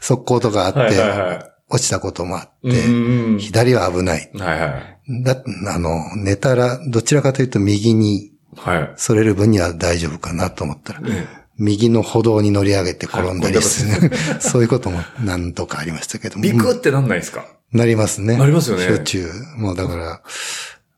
[0.02, 3.40] 速攻とかあって、はいはいは落ちたこともあって。
[3.40, 4.30] 左は危ない。
[4.38, 4.68] はいは
[5.08, 5.24] い。
[5.24, 5.42] だ、
[5.74, 8.94] あの、寝たら、どちらかというと右にはい。
[8.98, 11.28] それる分には大丈夫かなと思ったら、え
[11.58, 14.18] 右の歩道に乗り上げて転んだりすはいる。
[14.42, 16.44] そういうことも何とかありましたけども。
[16.44, 17.46] ビクってなんないですか？
[17.72, 18.36] なりますね。
[18.38, 19.26] なりますよねしょっちゅ
[19.58, 19.60] う。
[19.62, 20.22] もうだから、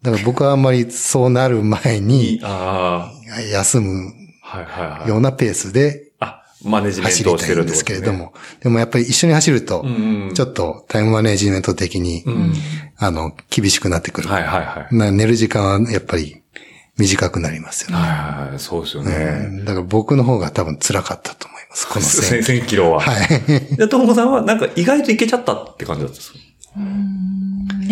[0.01, 3.11] だから僕はあんまりそうなる前に、あ
[3.51, 4.13] 休む。
[5.07, 6.12] ようなペースであ、
[6.63, 8.17] マネジメン走りトをしたてるいんですけれどね。
[8.17, 8.33] も。
[8.61, 9.85] でもやっぱり一緒に走ると。
[10.33, 12.53] ちょっとタイムマネジメント的にう、ん。
[12.97, 14.29] あの、厳しくなってくる。
[14.29, 14.95] はいはいはい。
[14.95, 16.41] な寝る時間はやっぱり
[16.97, 17.95] 短くなりますよね。
[17.97, 18.59] はいはいはい。
[18.59, 19.47] そうですようね。
[19.61, 21.87] んだから僕の方が多分辛かったと思います。
[21.87, 22.39] この線。
[22.41, 22.99] 1000キロは。
[23.01, 23.75] はい。
[23.77, 26.39] で、ともこさんはなんか意外といけちゃったって感じだったんですか？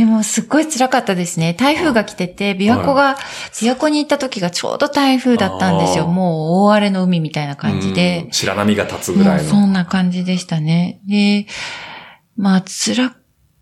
[0.01, 1.53] でも、すっごい辛かったですね。
[1.53, 3.17] 台風が来てて、琵琶湖が、
[3.51, 6.07] 琵琶湖に行った時がちょうど台風だったんですよ。
[6.07, 8.31] もう大荒れの海みたいな感じでうん。
[8.31, 9.43] 白波が立つぐもらいの。
[9.43, 11.01] うそんな感じでしたね。
[11.07, 11.45] で、
[12.35, 13.15] まあ、辛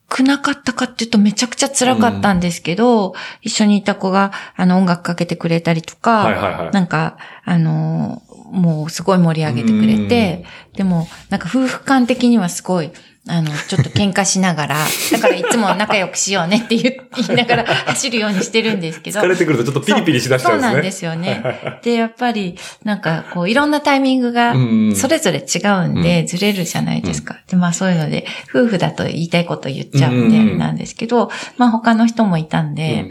[0.07, 6.71] くなかったかっていうとめちゃくちゃ辛かったんですけど、一緒にいた子が、あの、音楽かけてくれたりとか、はいはいはい。
[6.71, 10.43] なんか、あのーもうすごい盛り上げてくれて、
[10.75, 12.91] でも、なんか夫婦間的にはすごい、
[13.29, 14.75] あの、ちょっと喧嘩しながら、
[15.11, 19.19] だからいつも仲良くしようねって言 言いながら走るようにしてるんですけど。
[19.21, 20.67] 疲れてくるとちょっとピリピリしだしちゃうんですね。
[20.67, 21.79] そうなんですよね。
[21.83, 27.37] で、やっぱり、なんか、こう、いろんなタイミングがうん、それぞれ違うんで、ずれるじゃないですか。
[27.47, 33.09] で、まあそういうので、夫婦だと言いたいこと言っちゃうんで、うんなんですけど、まあ他の人もいたんで、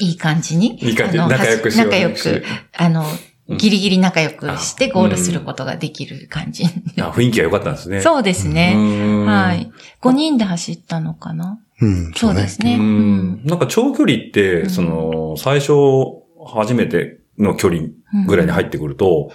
[0.00, 0.78] いい感じに。
[0.82, 2.44] いい感じあの仲良くしよう仲良ねしてく、
[2.76, 3.06] あの、
[3.48, 6.64] ギリギリ仲良くしてあゴールすることができる感じ。
[6.64, 8.00] あ雰囲気が良かったんですね。
[8.00, 8.74] そうですね。
[8.76, 9.70] うんはい。
[10.02, 11.58] 5人で走ったのかな？
[11.80, 12.12] うん。
[12.14, 12.76] そうですね。
[13.44, 15.72] なんか長距離って、うんその、最初、
[16.46, 17.88] 初めての距離
[18.26, 19.30] ぐらいに入ってくると、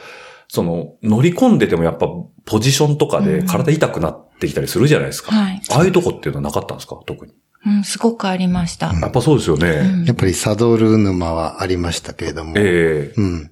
[0.48, 2.08] その、乗り込んでてもやっぱ
[2.46, 5.36] ポジションとかで体痛くなっってきたりするじゃないですか。
[5.36, 7.00] はいああいうとこっていうのはなかったんですか？
[7.06, 7.34] 特に。
[7.64, 8.92] うん、すごくありました。
[8.92, 9.70] やっぱそうですよね。
[9.70, 13.52] うんやっぱりサドル沼はありましたけれども、ええうん。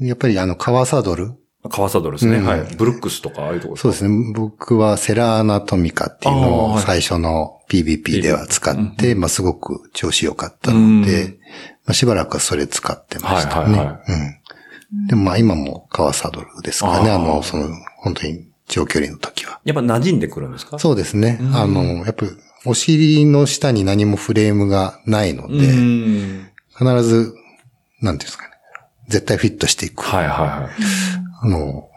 [0.00, 1.32] やっぱりあの、革サドル？
[1.68, 2.60] 川サドルですね、うんはい。
[2.76, 4.32] ブルックスとかああいうとこそうですね。
[4.34, 11.36] 僕はセラアナトミカっていうのを最初の PVP では使って、まあすごく調子良かったうんので、
[11.84, 13.76] まあしばらくはそれ使ってましたね。
[13.78, 15.06] はいはいはうん。
[15.06, 17.10] でもまあ今も革サドルですからね。
[17.10, 17.68] あの、その、
[17.98, 19.60] 本当に長距離の時は。
[19.64, 20.78] やっぱ馴染んでくるんですか？
[20.78, 21.38] そうですね。
[21.42, 22.32] うんあの、やっぱり
[22.64, 26.48] お尻の下に何もフレームがないのうで、ん。
[26.78, 27.34] 必ず、
[28.00, 28.49] なんていうんですかね。
[29.10, 30.04] 絶対フィットしていく。
[30.04, 30.70] はいはいはい。
[31.42, 31.88] あの、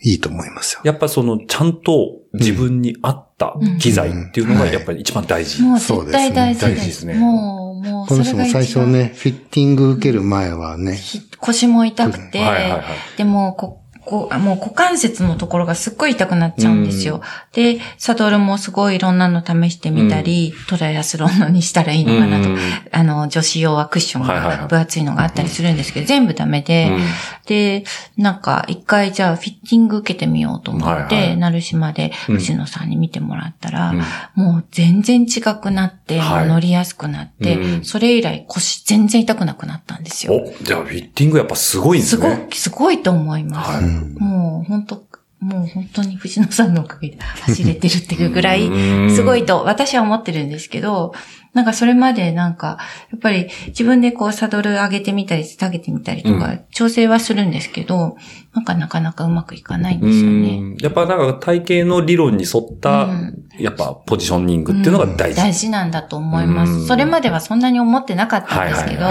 [0.00, 0.80] いいと思いますよ。
[0.84, 5.62] やっぱその、ちゃんと自分に合った機材っていうのがやっぱり一番大事。
[5.62, 6.86] もう絶対大事です。
[6.86, 12.82] ですねもう、もう、この人もそれが一番最初ね、フィッティング受ける前はね、ひ腰も痛くて、はいはいはい
[13.16, 17.20] でもここあもう股関節のところがすっごい痛くなっちゃうんですよ。
[17.52, 22.48] で、サドルもすごいいろんなの試してみたり、トライアスロンのにしたらいいのかなと。
[22.48, 22.58] か、うん。
[22.90, 27.00] あの、女子用はクッションが分厚いのがあったりするんですけど、全部ダメで、うん
[27.46, 27.84] で、
[28.16, 31.36] なんか一回じゃあフィッティング受けてみようと思って、はいはい。
[31.36, 32.36] 成島でうん。
[32.36, 34.02] 藤野さんに見てもらったら、うん。
[34.34, 36.48] もう全然違くなって、はい。
[36.48, 37.84] 乗りやすくなって、うん。
[37.84, 40.34] それ以来腰全然痛くなくなったんですよ。
[40.34, 43.70] お、じゃあフィッティングやっぱすごいんですすごすごいと思います。
[43.70, 43.84] はい。
[43.84, 45.12] うんもう本当
[45.42, 51.14] もう本当に藤野さんのおかげで走れてるっていうぐらいうん、すごいと私は思ってるんですけど、
[51.54, 52.78] なんかそれまでなんか、
[53.10, 58.16] やっぱり自分でこうサドル上げてみたり下げてみたりとうか調整はするんですけど、
[58.54, 60.60] なんかなかなかうまくいかないんうですよね。
[60.60, 65.40] んやっぱなんか体型の理論に沿ったうん、やっぱポジショニングっていうのが大事。
[65.40, 66.86] 大事なんだと思いまうんす。
[66.86, 69.02] それまではそんなに思ってなかったんですけど、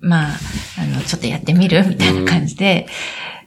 [0.00, 0.38] まあ、
[0.78, 2.86] あの、ちょっとやってみるみたいな感じで、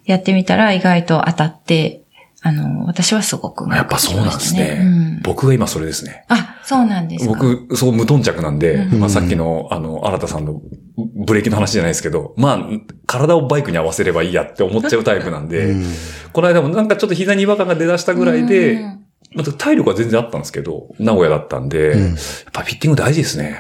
[0.06, 2.04] やってみたら意外と当たって、
[2.42, 4.80] あの、私はすごくうまくやっぱそうなんですね。
[4.82, 6.26] うん僕が今それですね。
[6.30, 7.34] あ、そうなんですか。
[7.34, 9.00] 僕、そう無頓着なんで、うん。
[9.00, 10.62] まあさっきの、あの、新田さんの
[11.26, 12.60] ブレーキの話じゃないですけど、まあ、
[13.08, 15.84] 体をバイクに合わせればいいやって思っちゃうタイプなんで、うん。
[16.32, 19.06] この間もなんかちょっと膝に違和感が出だしたぐらいで、うん。
[19.34, 22.02] また体力は全然あったんですけど、名古屋だったんで、うん。
[22.10, 22.16] やっ
[22.54, 23.60] ぱフィッティング大事ですね。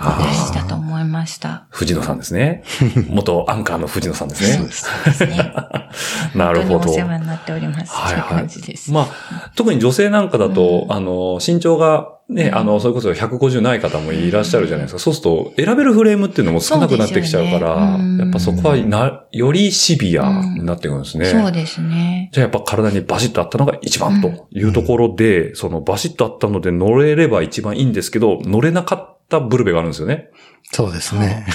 [0.00, 1.66] あー大事だと思いました。
[1.70, 2.62] 藤野さんですね。
[3.10, 4.48] 元アンカーの藤野さんですね。
[4.52, 4.72] そうで
[5.12, 5.26] す。
[5.26, 5.52] ね。
[6.36, 7.92] なるほどお世話になっております。
[7.92, 8.92] はいはい感じです。
[8.92, 15.00] まあ、特に女性なんかだと、あの、身長がね、あの、それこそ150ない方もいらっしゃるじゃないですか。
[15.00, 21.24] そうすると、選べるフレームっていうのも少なくなってきちゃうから、ねうんやっぱそこはな、よりシビアになってくるんですね。
[21.24, 22.28] そうですね。
[22.32, 30.28] じゃあやっぱ体にバシッとあったのが一番というところで、そのバシッとあったので乗れれば一番いいんですけど、乗れなかったブルベがあるんですよね。
[30.72, 31.46] そうですね。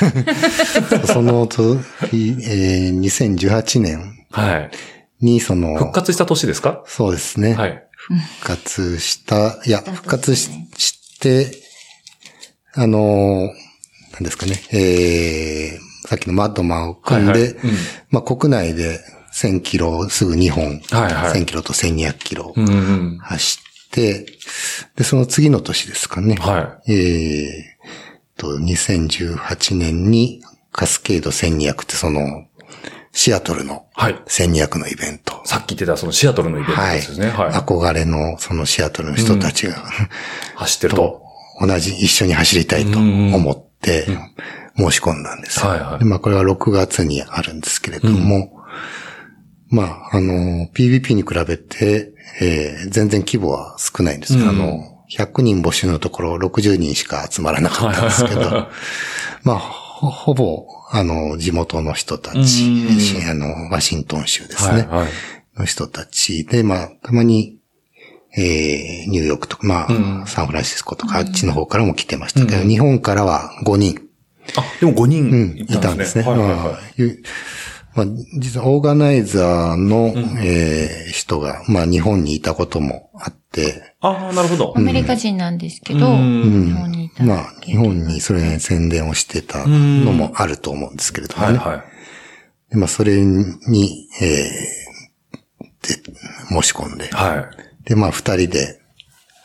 [1.12, 1.76] そのと、
[2.12, 4.72] いえー2018年はい。
[5.22, 6.84] にその、復活した年ですか？
[6.88, 7.54] そうですね。
[7.54, 7.84] はい。
[7.96, 11.52] 復活した、いや、復活しして、
[12.74, 13.48] あのー、
[14.14, 17.72] なんですかね、えー、さっきのマッドマンを組んで、はいはいうん
[18.10, 19.00] まあ国内で
[19.34, 23.18] 1000キロすぐ2本、はいはい1000キロと1200キロうんうん。
[23.22, 24.26] 走って、で、
[25.04, 26.36] その次の年ですかね。
[26.36, 30.42] はえーと、2018年に
[30.72, 32.46] カスケード1200ってその、
[33.12, 34.16] シアトルのはい。
[34.26, 35.40] 1200のイベント。
[35.46, 36.96] さっき言ってたそのシアトルのイベントはい。
[36.96, 37.30] ですね。
[37.30, 37.52] はい。
[37.52, 39.76] 憧れのそのシアトルの人たちが、
[40.56, 41.22] 走ってると
[41.60, 41.68] と。
[41.68, 44.08] 同じ、一緒に走りたいと思って、
[44.76, 45.64] 申し込んだんです。
[45.64, 48.64] はいはいでまあこれは6月にあるんですけれども、
[49.70, 54.44] まあ、あの、PVP に比べて、えー全然規模は少ないんですよ。
[54.44, 58.42] うんあの、100人募集のところ60人しか集まらなかったんですけど、
[59.44, 64.70] まあ、ほほぼ、あの、地元の人たち、うんしあの、ワシントン州ですね。
[64.70, 65.08] はいはい。
[65.60, 67.58] の人たちで、まあ、たまに、
[68.36, 74.02] えー、ニューヨークとか、まあ、うんサンフランシスコとか、あっちの方からも来てましたけど、日本からは5人、
[74.58, 76.24] あ、でも5うん、人いたんですね。
[76.24, 77.20] はいはいはい。
[77.96, 84.80] うんいうまあ、実はオーガナイザーの、えー人が、まあ、日本にいたこともあって、ああ、なるほどア。
[84.80, 91.58] メリカ人なんですけど、うん日本にいたまあ、日本にそれに宣伝をしてたのもあると思うんですけれどもね。
[91.58, 91.84] はいはい。
[92.72, 94.84] でまあ、それに、えー
[95.84, 95.96] で、
[96.50, 97.52] 申し込んで、は
[97.84, 98.80] で、まあ、二人で、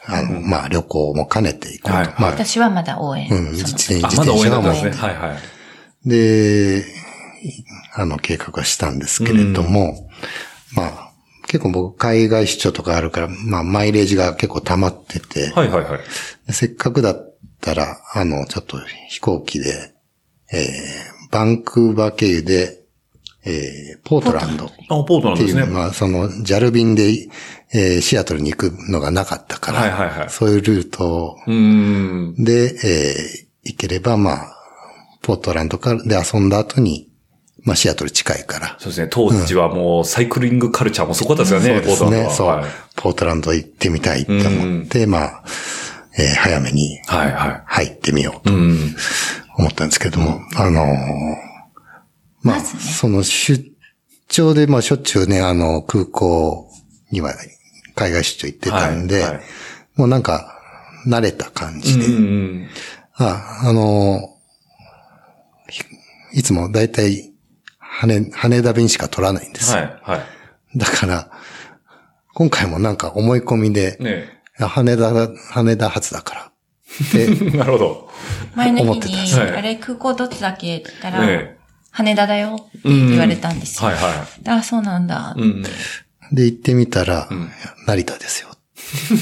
[0.06, 1.98] あの、まあ、旅行も兼ねていこうと。
[1.98, 3.28] はいまあ、私はまだ応援。
[3.30, 4.04] うん、自転い。
[4.04, 4.90] あ、まだ応援だったんもですね。
[4.92, 6.08] はいはい。
[6.08, 6.84] で、
[7.94, 10.08] あの、計画はしたんですけれども、
[10.74, 11.12] まあ、
[11.46, 16.52] 結構僕、海外出張とかあるから、まあ、マイレージが結構溜まってて、はいはいはい。
[16.52, 18.78] せっかくだったら、あの、ちょっと
[19.08, 19.94] 飛行機で、
[20.52, 22.74] えー、バンクーバー経由で、
[23.44, 25.72] ええー、ポートランドっあ、ポートなんていう、ですね。
[25.72, 27.28] まあ、その、ジャル便で、
[27.72, 31.36] えーシアトルに行くのがなかったから、はいはいはいそういうルート。
[32.42, 34.56] で、えー行ければ、まあ、
[35.22, 37.10] ポートランドからで遊んだ後に、
[37.64, 39.08] まあ、シアトル近いから、そうですね。
[39.10, 42.08] 当時はもうサイクリングカルチャーもそこだったですよね、そうですね。
[42.08, 45.44] ポートランドはそう、はいポートランド行ってみたいって思って、まあ、
[46.18, 48.52] えー早めにはいは入ってみようい。
[48.52, 48.96] うん。
[49.56, 50.86] 思ったんですけども、あのー
[52.42, 53.64] まあ、その出
[54.28, 56.68] 張で、まあ、しょっちゅうね、あの、空港
[57.10, 57.34] には
[57.94, 59.40] 海外出張行ってたんで、はいはい
[59.96, 60.54] もうなんか、
[61.08, 62.68] 慣れた感うじで、ん。
[63.14, 65.82] あ、あのーひ
[66.34, 67.32] いつもだいたい
[68.00, 69.78] 羽、羽田便しか取らないんですよ。
[69.78, 70.78] はいはい。
[70.78, 71.30] だから、
[72.34, 76.52] 今回もなんか思い込みで、ね羽田だ、羽田発だから。
[77.58, 78.10] なるほど。
[78.54, 81.56] 前の思って日に、たはいあれ空港どっちだっけって言ったら、ね
[81.90, 83.88] 羽田だよって言われたんですよ。
[83.88, 85.34] はいはあ、そうなんだ。
[85.36, 85.40] い。
[85.40, 85.62] うん。
[86.32, 88.48] で、行ってみたら、んいや成田ですよ。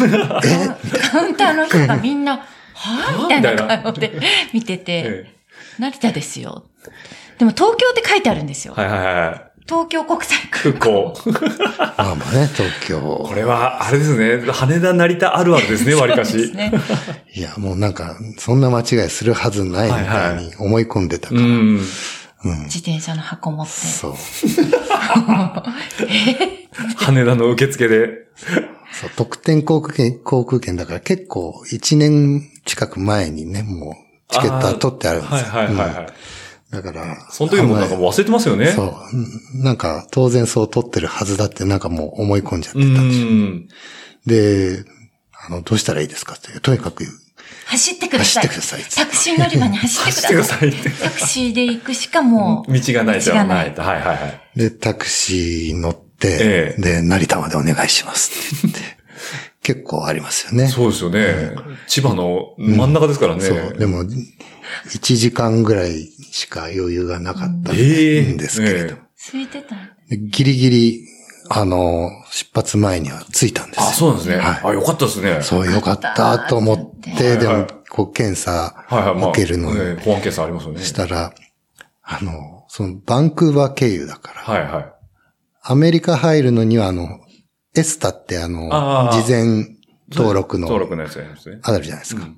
[1.11, 3.23] カウンターの人がみんな、はぁ？
[3.23, 4.20] みたいな顔で
[4.53, 5.35] 見てて、え
[5.78, 6.66] 成田ですよ。
[7.39, 8.75] でも東京って書いてあるんですよ。
[8.79, 9.47] えはいはいはい。
[9.69, 11.15] 東京国際空空港。
[11.79, 13.33] まあまあね、東京こ。
[13.35, 14.41] れは、あれですね。
[14.53, 16.37] 羽田成田あるあるですね、割かし。
[16.37, 16.73] 港ですね。
[17.35, 21.41] いや、もうなんか、そんな間違いするはずないみたいに思い込んでたから。
[21.41, 21.81] うん。
[22.67, 23.73] 自転車の箱持って。
[23.73, 24.15] そう。
[26.97, 28.29] 羽田の受付で。
[28.93, 33.97] そう、特典航空券、航空券だから結構1年近く前にね、も
[34.31, 35.37] うチケットは取ってあるんですよ。
[35.39, 36.07] はいはいはいはい。
[36.07, 36.13] うん
[36.71, 38.67] だから、その時のことなんかもう忘れてますよね。
[38.67, 38.95] そう。
[39.57, 43.27] うんなんか、当然そう取ってるはずだってなんかもう思い込んじゃってうたんですよ。
[43.27, 43.69] ん。
[44.27, 44.85] で、
[45.47, 47.05] あの、どうしたらいいですかって、とにかく
[47.67, 48.47] 走ってください。
[48.47, 50.71] 走ってくださいタクシー乗り場に走ってください。
[50.71, 53.43] 走ってくださいタクシーで行くしかもう、道がないじゃな。
[53.43, 54.59] 道がないいはいはいはい。
[54.59, 58.81] で、タクシー乗って、ええで、成田までお願いしますって言って、
[59.67, 60.69] 結構ありますよね。
[60.69, 61.57] そうですよね。
[61.89, 63.41] 千葉の真ん中ですからね。
[63.41, 63.75] そう。
[63.77, 69.03] でも、1時間ぐらいしか余裕がなかったんええですけれども、
[69.33, 69.75] 空いてた。
[70.09, 71.09] でギリギリ、
[71.51, 73.87] あの、出発前には着いたんですよ。
[73.89, 74.37] あ、そうなんですね。
[74.37, 75.43] はいあ、よかったですね。
[75.43, 79.15] そう、よかったと思って、でもはいはい、こう、検査はいはい。
[79.17, 80.83] まあ、受けるのにね保安検査ありますよね。
[80.85, 81.35] したら、
[82.05, 84.93] あの、その、バンクーバー経由だから、はいはい。
[85.61, 87.19] アメリカ入るのには、あの、
[87.77, 89.77] エスタってあの、あー事前
[90.11, 91.61] 登録の登録のやつやりますね。
[91.62, 92.24] あるじゃないですか。
[92.24, 92.36] うん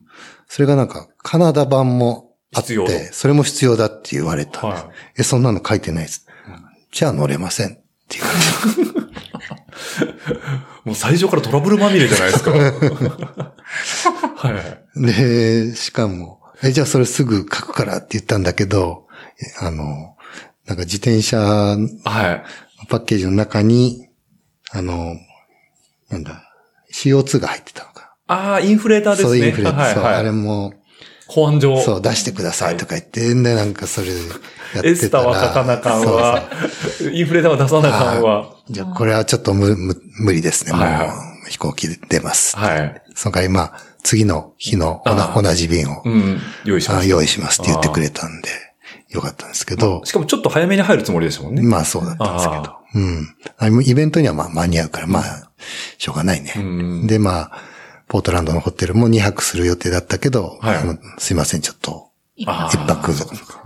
[0.50, 4.84] それがなんか、カナダ版もあって、それも必要だって言われたんです。
[4.84, 6.26] はいえ、そんなの書いてないです。
[6.90, 7.70] じゃあ乗れませんっ
[8.08, 8.38] て言われ
[10.84, 12.50] もう最初からトラブルまみれじゃないですか。
[14.36, 14.50] は
[14.96, 15.02] い。
[15.02, 19.06] で、しかも、え、じゃあそれすぐ書くからって言ったんだけど、
[19.60, 20.16] えあの、
[20.64, 21.36] なんか自転車
[21.76, 22.42] のはい。
[22.88, 24.08] パッケージの中に、
[24.70, 25.14] あの、
[26.10, 26.42] なんだ、
[26.92, 28.14] CO2 が入ってたのか。
[28.26, 29.28] ああ、インフレーターですね。
[29.28, 30.14] そうインフレ、そう、はいはい。
[30.14, 30.74] あれも、
[31.26, 31.80] 保安上。
[31.82, 34.30] そう、出してくださいとか言って、で、なんかそれやって
[34.72, 34.88] たら。
[34.88, 36.50] エスタは書かなかんそうは、
[37.12, 38.56] インフレーターは出さなかんは。
[38.70, 40.72] じゃあ、これはちょっと無、無無理ですね。
[40.72, 41.08] もう、はいはい
[41.48, 42.56] 飛行機で出ます。
[42.56, 43.02] はい。
[43.14, 45.02] その代わり、まあ、次の日の
[45.34, 46.40] 同じ便を、うん。
[46.64, 47.00] 用意します。
[47.00, 48.48] あ用意しますって言ってくれたんで、
[49.10, 51.62] よかったんですけど、しかもちょっと早めに入るつもりでしたもんね。
[51.62, 52.76] まあそうだったんですけど、
[53.70, 53.84] うん。
[53.84, 55.47] イベントにはまあ間に合うから、まあ、
[55.98, 56.52] しょうがないね。
[56.56, 57.06] うん。
[57.06, 57.52] で、まあ、
[58.08, 60.76] ポートランドのホテルも2泊する予定だったけど、はい。
[60.78, 62.08] あのすいません、ちょっと、
[62.46, 63.12] あ一泊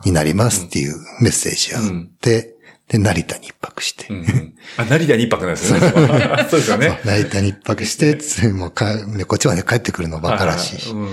[0.04, 2.56] になりますっていうメッセージがあって、
[2.88, 4.54] で、成田に一泊して、うんうん。
[4.76, 5.92] あ、成田に一泊なんですよね。
[6.50, 7.00] そうですよね。
[7.04, 11.12] 成田に一泊して、つもうか、ね、こっちまで帰ってくるのバカらしいし、はいはい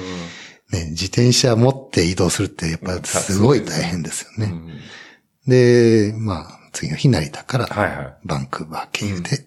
[0.71, 4.51] ね、自転車持って移動するってやっぱすごい大変ですよね。
[4.51, 4.79] うんうん。
[5.47, 8.17] で、まあ、次の日成田から。
[8.23, 9.45] バンクーバー経由で、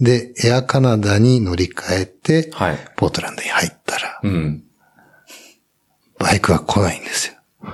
[0.00, 2.78] で、エアカナダに乗り換えて、はい。
[2.96, 4.64] ポートランドに入ったら、うん。
[6.18, 7.34] バイクが来ないんですよ。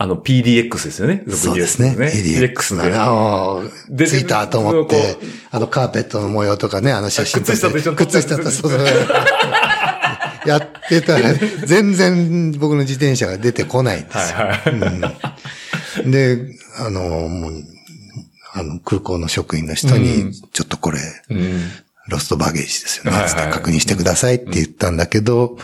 [0.00, 1.24] あの、PDX ですよね。
[1.28, 1.96] そうですね。
[1.98, 2.76] PDX。
[2.76, 5.20] なあで着いたと思ってこ、
[5.50, 8.86] あのカーペットの模様とかね、あの写真撮って靴下と一緒靴下と、そうそう。
[10.46, 11.34] やってたら、
[11.66, 14.38] 全然僕の自転車が出てこないんですよ。
[14.38, 15.34] はいは
[16.06, 16.10] い。
[16.10, 16.46] で、
[16.78, 17.64] あの、もう、
[18.54, 20.98] あの、空港の職員の人うんに、ちょっとこれ、
[21.30, 21.60] うん。
[22.08, 23.18] ロストバゲージですよね。
[23.52, 25.58] 確認してくださいって言ったんだけど、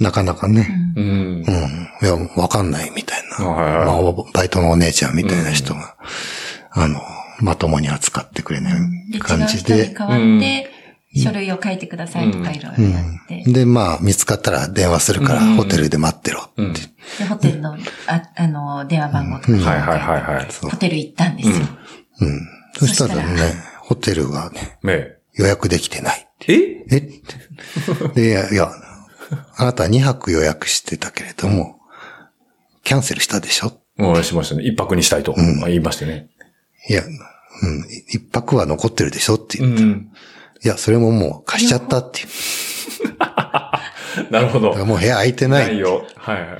[0.00, 1.08] なかなかね、うんう。
[1.08, 1.88] ん。
[2.02, 3.44] いや、わかんないみたいな。
[3.44, 5.96] まあ、おバイトのお姉ちゃんみたいな人が、
[6.72, 7.00] あの、
[7.40, 9.94] まともに扱ってくれない感じで。
[9.94, 10.70] 代わって、
[11.16, 13.44] 書類を書いてくださいとかいろいろやって。
[13.52, 16.72] で、まあ、見つかったら電話するから、ホテルで待ってろっうん。
[16.72, 16.80] で、
[17.28, 17.76] ホテルの、
[18.08, 20.48] あ、あの、電話番号とかうんはいはいはいはい。
[20.68, 21.54] ホテル行ったんですよ。
[22.20, 22.48] うん。
[22.78, 26.28] そしたらそね、ホテルがね、ね予約できてない。
[26.46, 26.84] え？
[26.90, 26.96] え？
[26.98, 28.70] ってで、いや、いや、
[29.56, 31.80] あなた2泊予約してたけれども、
[32.82, 33.72] キャンセルしたでしょ？
[33.96, 34.64] もうしましたね。
[34.64, 36.28] 一泊にしたいと、んまあ言いましてね。
[36.88, 40.12] いや、うん、一泊は残ってるでしょって言ったら、ん。
[40.64, 42.28] いや、それももう貸しちゃったっていう。
[44.30, 44.74] なるほど。
[44.84, 46.06] もう部屋空いてなないいよ。
[46.16, 46.58] はいはい。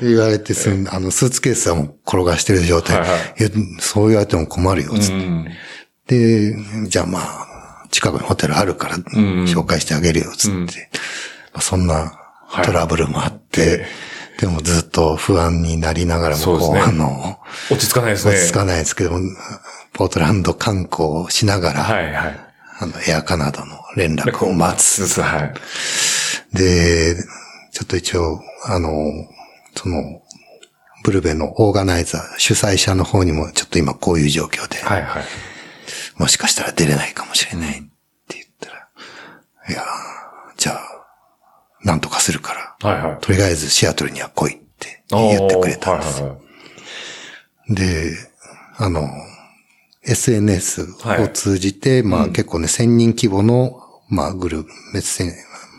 [0.00, 3.00] 言われて、すんあの、スーツケースはもう転がしてる状態。
[3.00, 3.20] はいはい
[3.80, 5.12] そう言われても困るよ、つって。
[5.14, 5.48] うん。
[6.06, 9.02] で、じゃあまあ、近くにホテルあるから、ん
[9.44, 10.50] 紹介してあげるよ、つって。
[10.50, 10.68] うんま
[11.54, 12.12] あ、そんな
[12.64, 13.86] トラブルもあって、え
[14.40, 17.38] でもずっと不安になりながらも、そうねこうあの、
[17.70, 18.34] 落ち着かないですね。
[18.34, 19.20] 落ち着かないですけども、
[19.94, 22.40] ポートランド観光をしながら、はいはい。
[22.78, 25.22] あの、エアカナダの連絡を待つ。
[25.22, 25.54] はい。
[26.52, 27.16] で、
[27.72, 28.90] ちょっと一応、あの、
[29.76, 30.22] その、
[31.04, 35.24] ブルベのオーガナイザー、主催者の方にもちょっと今こういう状況で、はいはい。
[36.18, 37.82] もしかしたら出れないかもしれないっ
[38.28, 38.88] て言ったら、
[39.68, 39.84] いや、
[40.56, 40.80] じゃあ、
[41.84, 43.18] なんとかするから、はいはい。
[43.20, 46.22] とりあえずシアトルには来いって言ってくれたんです。
[46.22, 46.46] はいはいはい
[47.68, 48.12] で、
[48.76, 49.08] あの、
[50.04, 55.32] SNS はいを通じて、まあ結構ね、1000人規模の、まあグループ、メッセン、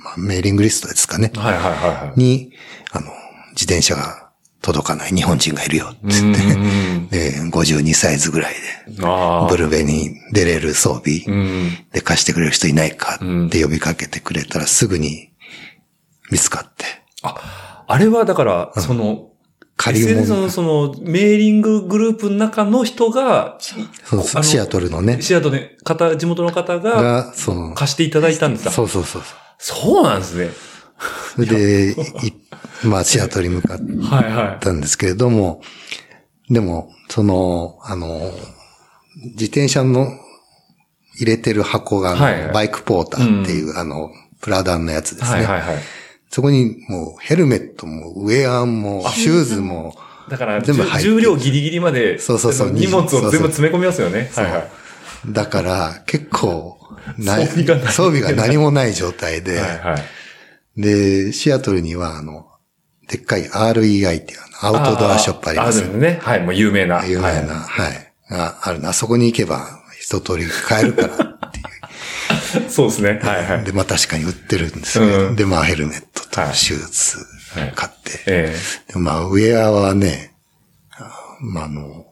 [0.03, 1.31] まあ、メーリングリストですかね。
[1.35, 2.19] はいはいはいはい。
[2.19, 2.51] に、
[2.91, 3.11] あの、
[3.59, 4.29] 自転車が
[4.61, 7.07] 届かない日本人がいるよってう言って、ん。
[7.07, 8.59] で、52サイズぐらいで。
[9.49, 11.23] ブルベに出れる装備。
[11.27, 11.77] うん。
[11.91, 15.31] で貸してくれる人いないかうんって呼びかけてくれたらすぐに
[16.31, 16.85] 見つかって、
[17.23, 19.29] あ、あれはだから、その、
[19.75, 29.21] 借り SNS 物のその、メーリンググループの中の人が、そうそう、あのシアトルのね、シアトルの方、地元の方がが、その、貸していただいたんですかそうそうそう。
[29.59, 30.49] そうなんですね。
[31.35, 31.95] そ れで、い
[32.83, 34.63] まあ、シアトルに向かっはいはい。
[34.63, 35.61] たんですけれども、
[36.49, 38.31] でも、その、あの、
[39.33, 40.11] 自転車の
[41.15, 44.11] 入れてる箱が、はいはいバイクポーターっていう、あの、
[44.41, 45.37] プラダンのやつですね。
[45.37, 45.77] はいはいはい。
[46.29, 49.95] そこにもうヘルメットもウェアもシューズも、
[50.29, 54.29] だから、全部重量ギリギリまで、そうそうそう荷物を全部詰め込みますよね。
[54.35, 54.67] はいはい。
[55.27, 56.77] だから結構
[57.19, 60.03] 装備が何もない状態で、はいはい。
[60.77, 62.47] で、シアトルにはあの、
[63.07, 66.19] でっかい REI っていうアウトドアショップありますよあるね。
[66.21, 67.05] はい、もう有名な。
[67.05, 68.89] 有名な、ははい、があるな。
[68.89, 71.61] あそこに行けば一通り買えるからってい
[72.61, 72.67] う。
[72.67, 73.19] い そうですね。
[73.23, 73.63] はいはい。
[73.63, 77.25] で、まあ確かに売ってるんですけど、うんで、まあヘルメットとはいシューズ
[77.75, 78.55] 買って、え
[78.93, 80.33] でまあウェアはね、
[80.91, 82.05] あまああの、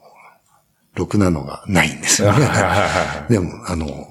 [0.94, 2.46] ろくなのがないんですえよね。
[2.46, 3.32] はいはいはいはい。
[3.32, 4.08] でも、あの、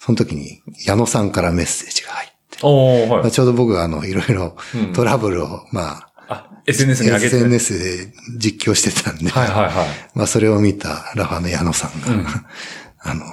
[0.00, 3.08] その時に矢野さんからメッセージが入って、はい。
[3.08, 7.36] まあちょうど僕があの、いろいろうんトラブルを、まあ、あ、SNS に上げて。
[7.36, 9.74] SNS で実況してたんで、はいはいはい。
[10.14, 12.26] まあそれを見たラファの矢野さんが、うん
[13.00, 13.24] あの、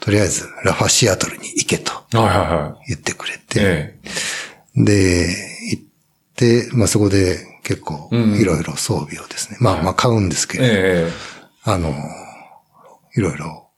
[0.00, 2.88] とりあえずラファシアトルに行けとはいはいはい。
[2.88, 3.98] 言ってくれて、え
[4.76, 5.28] で、
[5.70, 5.82] 行っ
[6.36, 11.12] て、まあそこで結構うんいろいろ装備をですね、まあまあ買うんですけど、ええ。
[11.62, 11.94] あの、
[13.16, 13.68] いろいろ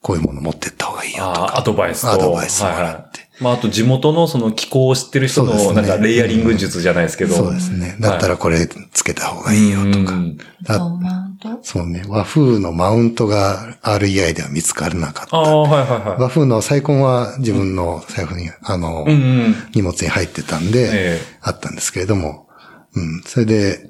[0.00, 2.10] こういうもの持ってった方がいいよとあか、アドバイスと。
[2.10, 7.34] アドバイスもらってはいはいまあ、あと地元のその気候を知ってる人の、なんかレイヤリング術じゃないですけど。
[7.34, 7.96] そうですね。
[8.00, 10.14] だったらこれつけた方がいいよとか。
[10.14, 11.58] うんだそう、マウント？
[11.62, 15.36] そうね、和風のマウントが REI では見つからなかった。
[15.36, 16.20] ああ、はいはいはい。
[16.20, 19.14] 和風のサイコンは自分の財布に、あの、うんう
[19.50, 19.54] ん。
[19.74, 22.48] 荷物に入ってたんで、えあったんですけれども、
[22.94, 23.88] うん、それで、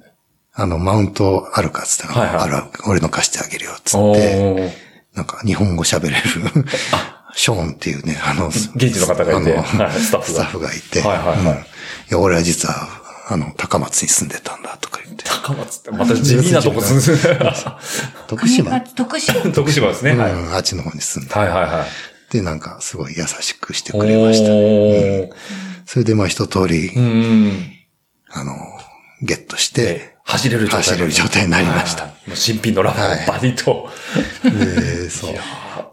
[0.53, 4.71] あの、マウントあるかっつったら、はいはいある、俺の貸してあげるよっつおって、ー
[5.17, 6.17] なんか日本語喋れる、
[7.39, 11.63] ショーンっていうね、あの、現地の方がいてあのはいスタッフがスタッフがいて、はいはいはいうん
[12.11, 12.89] いや、俺は実は、
[13.29, 17.53] あの、高松に住んでたんだとか言って、高松って、また地味なとこ住んでる。
[18.27, 19.53] 徳島、徳島。
[19.53, 20.17] 徳島ですね。
[20.17, 20.33] はい。
[20.33, 22.33] うん、あっちの方に住んで、はいはいはい。
[22.33, 24.55] で、なんかすごい優しくしておくれましたね。
[24.55, 25.33] ー。
[25.87, 27.73] それでまあ一通り、うん。
[28.31, 28.55] あの、
[29.23, 30.83] ゲットして、走れる状態。
[30.83, 33.91] 走れる状態になりました新品のラフはいァをバリと。
[34.43, 35.35] で、そう。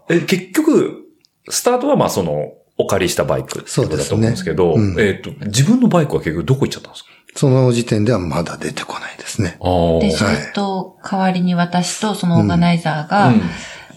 [0.08, 1.05] え、結局、
[1.48, 7.10] スタートはまあその、お借りしたバイクってことだと思うんですけど、そうですねうんえっ、と、自分のバイクは結局どこ行っちゃったんですか？
[7.34, 9.58] その時点ではまだ出てこないですね。
[10.00, 13.32] で、ずはいっと代わりに私とそのオーガナイザーが、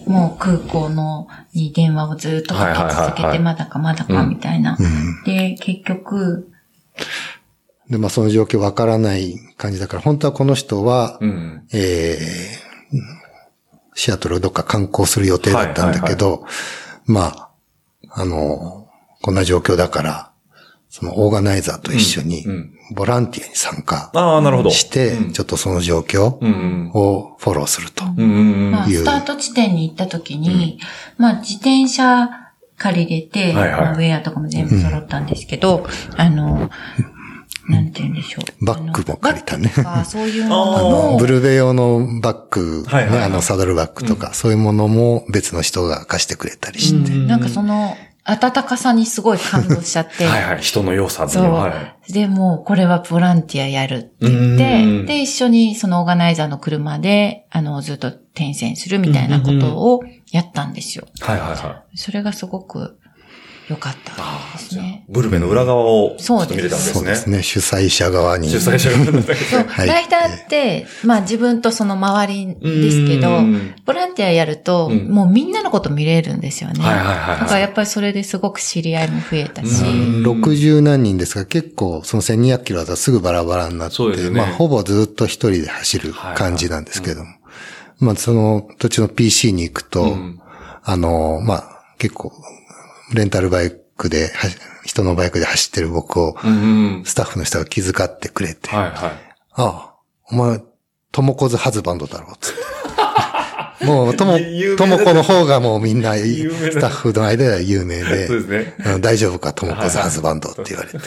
[0.06, 4.76] もう空港のに電話をずっとかけ続はいはいはいけて、はいまだかまだかみたいな。
[4.78, 5.24] うん。
[5.24, 6.50] で、結局、
[7.88, 11.28] で、まあその状況わからない感じだから、本当はこの人は、うん。
[11.28, 11.62] うん。
[11.72, 12.98] えー、
[13.94, 16.46] シアトルをどっか観光する予定だったんだけど、
[17.10, 17.50] まあ、
[18.10, 18.88] あの、
[19.22, 20.30] こんな状況だから、
[20.88, 24.10] そのオーガナイザーと一緒にうんうん、ボランティアに参加。
[24.70, 26.54] してうん、ちょっとその状況うんう
[26.88, 26.90] ん。
[26.94, 28.04] をフォローすると。
[28.04, 28.70] うんうんうん。
[28.72, 30.80] まあ、いうスタート地点に行った時に、
[31.16, 32.28] まあ、自転車
[32.76, 36.70] 借りれて、はいはいまあウェアとかも全部揃ったんですけど、あの、
[37.68, 38.64] なんて言うんでしょう。
[38.64, 47.10] バッグも借りたねあそういうあもーのを、ブルベ用のバッグ、はいはいはいねあのサドルバッグとか、そういうものも別の人が貸してくれたりして。
[47.10, 50.58] なんかその、温かさにすごい感動しちゃって、 はいはい。
[50.60, 51.52] 人の良さっていそうう。
[51.54, 51.72] は
[52.08, 52.12] い。
[52.12, 61.06] で、もうこれはボランティアやるって言っうんて、で、一緒にそのオーガナイザーの車で、あの、ずっと転戦するみたいなことをやったんですよ。
[61.20, 61.96] はいはいはい。
[61.98, 62.98] それがすごく
[63.70, 64.14] 良かった
[64.58, 65.04] ですね。
[65.08, 66.94] ブルベの裏側をちそうですょっと見れたんですね。
[66.94, 67.42] そうですね。
[67.44, 68.48] 主催者側に。
[68.48, 69.22] 主催者が。
[69.22, 76.84] そう、はいライダーって、まあ自分とその周りですけどうん、ボランティアやると、うんもうみんなのこと見れるんですよね。
[76.84, 87.30] はいはいはいはいだからやっぱりそれですごく知り合いも増えたし、うん60何人ですが、結構その1200キロだとすぐバラバラになって、ねまあほぼずっと一人で走る感じなんですけども。
[88.00, 90.40] まあその途中の PC に行くと、うん
[90.82, 92.32] あの、まあ結構、
[93.12, 94.48] レンタルバイクで、は
[94.84, 96.36] 人のバイクで走ってる僕を。
[97.04, 98.92] スタッフの人が気遣ってくれて、はいはい。
[98.92, 99.12] あ
[99.54, 99.94] あ、
[100.30, 100.60] お前、
[101.12, 102.60] トモコズハズバンドだろう、つって。
[103.82, 104.38] もう、とも
[104.76, 108.74] ともこの方がもうみんな、スタッフの間では有名で、そうですね。
[108.94, 110.98] うん大丈夫か、トモコズハズバンドって言われて。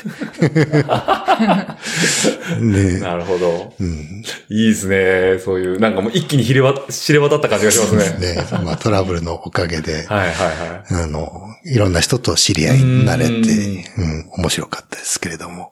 [2.60, 3.74] ねなるほど。
[3.80, 4.24] うん。
[4.50, 5.40] いいですね。
[5.40, 8.34] そういう、なんかもう一気に知れわ知れ渡った感じがしますね。
[8.36, 10.28] ね、まあトラブルのおかげで、はいはい
[10.94, 11.04] はい。
[11.04, 11.32] あの、
[11.66, 15.72] いろんな人と知り合いになれて、うんうん、面白かったですけれども。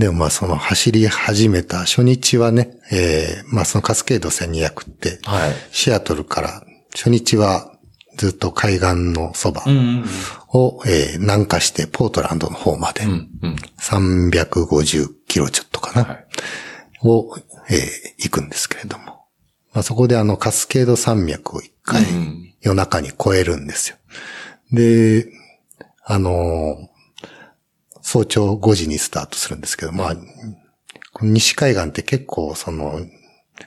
[0.00, 5.52] でもまあその走り始めた初日はね、えー、まあそのカスケード1200って、はい。
[5.72, 6.64] シアトルから
[6.94, 7.76] 初日は
[8.16, 10.04] ずっと海岸のそばうんうん
[10.48, 13.10] を、えー南下してポートランドの方まで、うん。
[13.10, 13.56] うんうん。
[13.78, 16.26] 350キロちょっとかな、はい。
[17.02, 17.36] を、
[17.68, 17.76] えー
[18.22, 19.04] 行くんですけれども。
[19.74, 23.96] まあ、そこであのカスケード山脈を一回うん夜中に越えるんですよ。
[24.72, 25.26] で、
[26.06, 26.89] あのー
[28.10, 30.16] 早朝5時にスタートするんですけど、まあ、
[31.22, 32.98] 西海岸って結構その、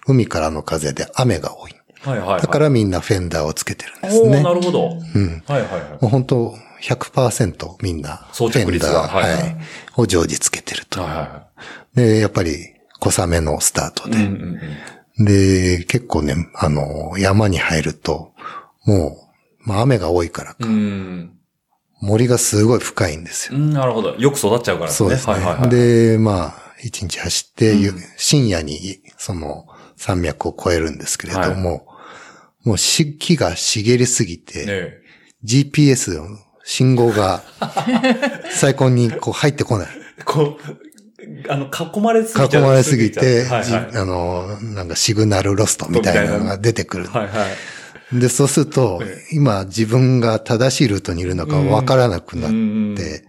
[0.05, 1.71] 海からの風で雨が多い。
[2.01, 2.41] はいはいはい。
[2.41, 4.43] だからみんなフェンダーをつけてるんですね。
[4.43, 4.99] なるほど。
[5.15, 5.43] うん。
[5.47, 5.81] はいはいはい。
[5.91, 9.57] もう本当100%みんな、フェンダーはいはい
[9.95, 11.01] を常時つけてると。
[11.01, 11.47] はいは
[11.95, 14.25] で、やっぱり小雨のスタートいはい。
[14.25, 14.43] うんで。
[14.43, 14.59] うん
[15.19, 15.25] うん。
[15.25, 18.33] で、結構ね、あの、山に入ると、
[18.85, 19.29] も
[19.65, 21.37] う、まあ雨が多いからか、うん。
[22.03, 23.57] 森がすごい深いんですよ。
[23.57, 24.15] うんなるほど。
[24.15, 25.33] よく育っちゃうからそうですね。
[25.35, 25.69] はいはいはい。
[25.69, 29.65] で、まあ、一日走って、うん深夜に、その、
[29.95, 31.87] 山脈を越えるんですけれども、
[32.65, 34.97] もうし木が茂りすぎて、ね
[35.45, 37.43] GPS の信号が
[38.51, 39.87] 最高にこう入ってこない。
[40.19, 42.63] えこう、あの、囲まれすぎちゃう。
[42.63, 43.63] 囲まれすぎて、はいはい。
[43.65, 47.05] じあの、なんかシグナルロストみたいなのが出てくる。
[47.05, 47.33] はいはい。
[48.19, 53.25] で、そうするとえ、今自分が正しいルートにいるのかわからなくなっうんて、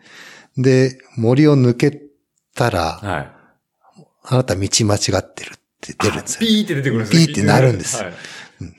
[0.56, 2.02] で、森を抜け
[2.54, 3.30] たら、はい。
[4.26, 6.40] あなた道間違ってるって出るんですよ。
[6.40, 7.26] ピーって出てくるんですね。
[7.26, 8.04] ピーってなるんですよ。
[8.04, 8.14] はい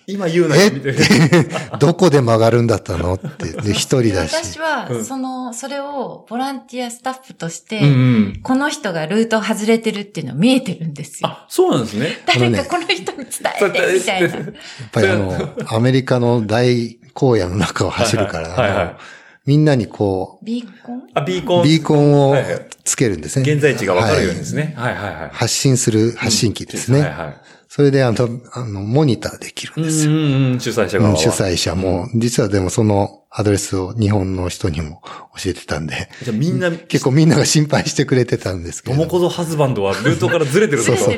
[0.07, 0.99] 今言うなえっよ、みたいな。
[0.99, 3.15] て、どこで曲がるんだったの？
[3.15, 3.51] って。
[3.51, 4.59] で、一人だし私。
[4.59, 7.89] はう、んその、それをボランティアスタッフとして、うんう
[8.37, 8.39] ん。
[8.41, 11.29] この人がルート外れてるっていうのは見えてるんですよ。
[11.29, 12.23] あ、そうなんですね。
[12.25, 13.25] 誰かこの人に伝
[13.61, 14.27] えて、みたいな。
[14.37, 14.53] やっ
[14.91, 18.99] ぱりあの、アメリカの大荒野の中を走るから、はいはいはいあの
[19.45, 21.07] みんなにこビーコン？
[21.13, 21.61] あ、ビーコン。
[21.61, 22.35] う、ビーコンを
[22.83, 23.43] つけるんですね。
[23.53, 24.73] 現在地がわかるようにですはいね。
[24.75, 25.29] はいはいはい。
[25.31, 27.01] 発信する発信機ですね。
[27.01, 27.37] はいはい。
[27.75, 30.11] それであの、あの、モニターできるんですよ。
[30.13, 30.23] うんうん
[30.53, 31.19] うん、主催者側は。
[31.19, 35.01] うん主催者も、実はでもそのアドレスを日本の人にも
[35.43, 38.95] 教えてたんで、じゃあみんな、結構みんなが心配してくれてたんですけど。
[38.95, 41.17] モモコゾハズバンドはルートからずれてるぞそう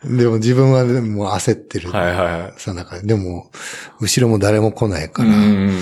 [0.00, 1.90] そう でも自分はでも焦ってる。
[1.90, 2.52] はいはいはい。
[2.56, 3.50] さなかでも、
[4.00, 5.76] 後ろも誰も来ないから、うん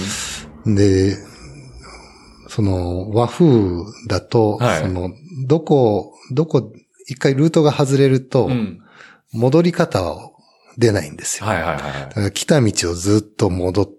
[0.74, 1.16] で、
[2.48, 3.46] その和風
[4.08, 5.12] だと、はいその、
[5.46, 6.72] どこ、どこ、
[7.10, 8.80] 一回ルートが外れるとう、ん。
[9.32, 10.30] 戻り方は
[10.78, 11.46] 出ないんですよ。
[11.46, 13.94] はいはいはいだから来た道をずっと戻って、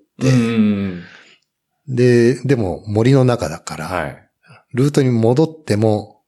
[1.88, 4.18] で、でも森の中だから、はい。
[4.74, 6.22] ルートに戻っても、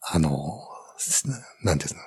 [0.00, 0.38] あの、
[0.96, 1.28] す
[1.62, 2.00] なんていうの、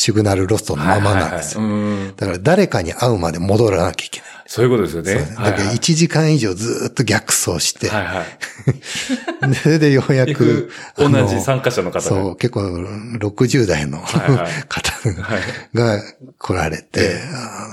[0.00, 1.60] シグナルロストのままなんですよ。
[1.62, 1.90] はいはいはい。
[1.90, 2.16] うん。
[2.16, 4.28] だから誰かに会うまで戻らなきゃいけない。
[4.46, 5.34] そういうことですよね。
[5.34, 9.54] だから1時間以上ずっと逆走して、はいはい。
[9.56, 12.60] そ れでようやく、 同じ参加者の方そう、結構
[13.18, 15.76] 60代の方はい。
[15.76, 16.00] が
[16.38, 17.20] 来られて、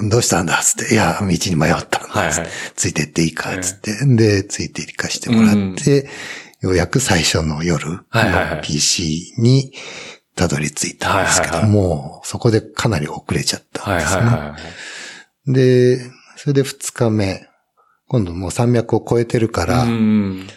[0.09, 2.47] どうしたんだっつって、いや、道に迷ったんだっつって、はいはい。
[2.75, 6.09] ついてっていいかっつって、で、ついて行かしてもらって、
[6.61, 9.71] ようやく最初の夜の PC に
[10.35, 14.21] たどり着いたんですけどはいはいも、そこでかなり遅れちゃったんはいですね。
[14.23, 14.57] はいは
[15.47, 15.53] い。
[15.53, 15.99] で、
[16.35, 17.47] それで2日目、
[18.07, 20.47] 今度もう山脈を越えてるから、うん。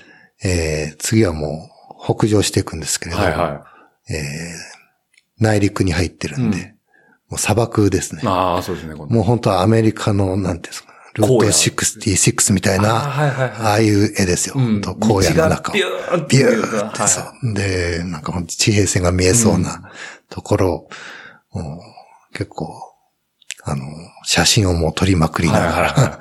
[0.42, 3.66] えー次はもう北上していくんですけれど、はいは
[4.08, 4.78] えー
[5.40, 6.78] 内陸に入ってるんで、うん
[7.28, 8.26] もう砂漠ですねい。。
[8.26, 8.94] ああ、そうですね。
[8.94, 12.94] もう本当はアメリカの、なんていうんですか、ルート荒野66みたいな。
[12.96, 14.54] ああいう絵ですよ。
[14.56, 15.74] うん荒野の中を。
[15.74, 17.54] ビューンってビューってそはう。
[17.54, 19.90] で、なんか本当地平線が見えそうな
[20.30, 20.88] ところ
[21.52, 21.80] を、
[22.32, 22.72] 結構、
[23.64, 23.84] あの、
[24.24, 26.18] 写真をもう撮りまくりなが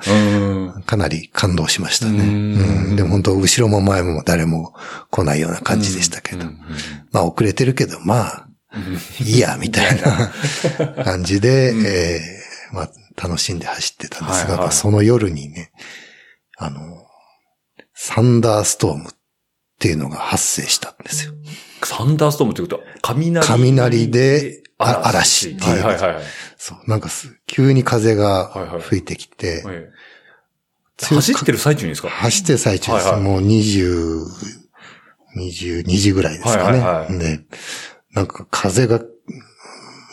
[0.84, 2.12] かなり感動しましたね。
[2.12, 2.54] うん
[2.90, 4.74] うんでも本当後ろも前も誰も
[5.10, 6.46] 来ないような感じでしたけど。
[7.12, 8.48] まあ遅れてるけど、まあ、
[9.20, 10.32] いいや、みたいな
[11.04, 12.90] 感じで、えーまあ
[13.20, 15.72] 楽しんで走ってたんですが、はいはいまあその夜にね、
[16.56, 17.06] あの、
[17.94, 19.12] サンダーストームっ
[19.78, 21.32] ていうのが発生したんですよ。
[21.82, 23.46] サンダーストームってことは、雷。
[23.46, 26.22] 雷であ嵐っていうはいはいはい。
[26.56, 29.92] そう、なんかす急に風がはいはい吹いてきて、ええ
[30.96, 32.08] 強く走ってる最中にですか？
[32.08, 33.06] 走ってる最中です。
[33.06, 34.24] はいはいもう20、
[35.36, 36.78] 22時ぐらいですかね。
[36.80, 37.40] はいはいはいで、
[38.12, 39.00] なんか風が、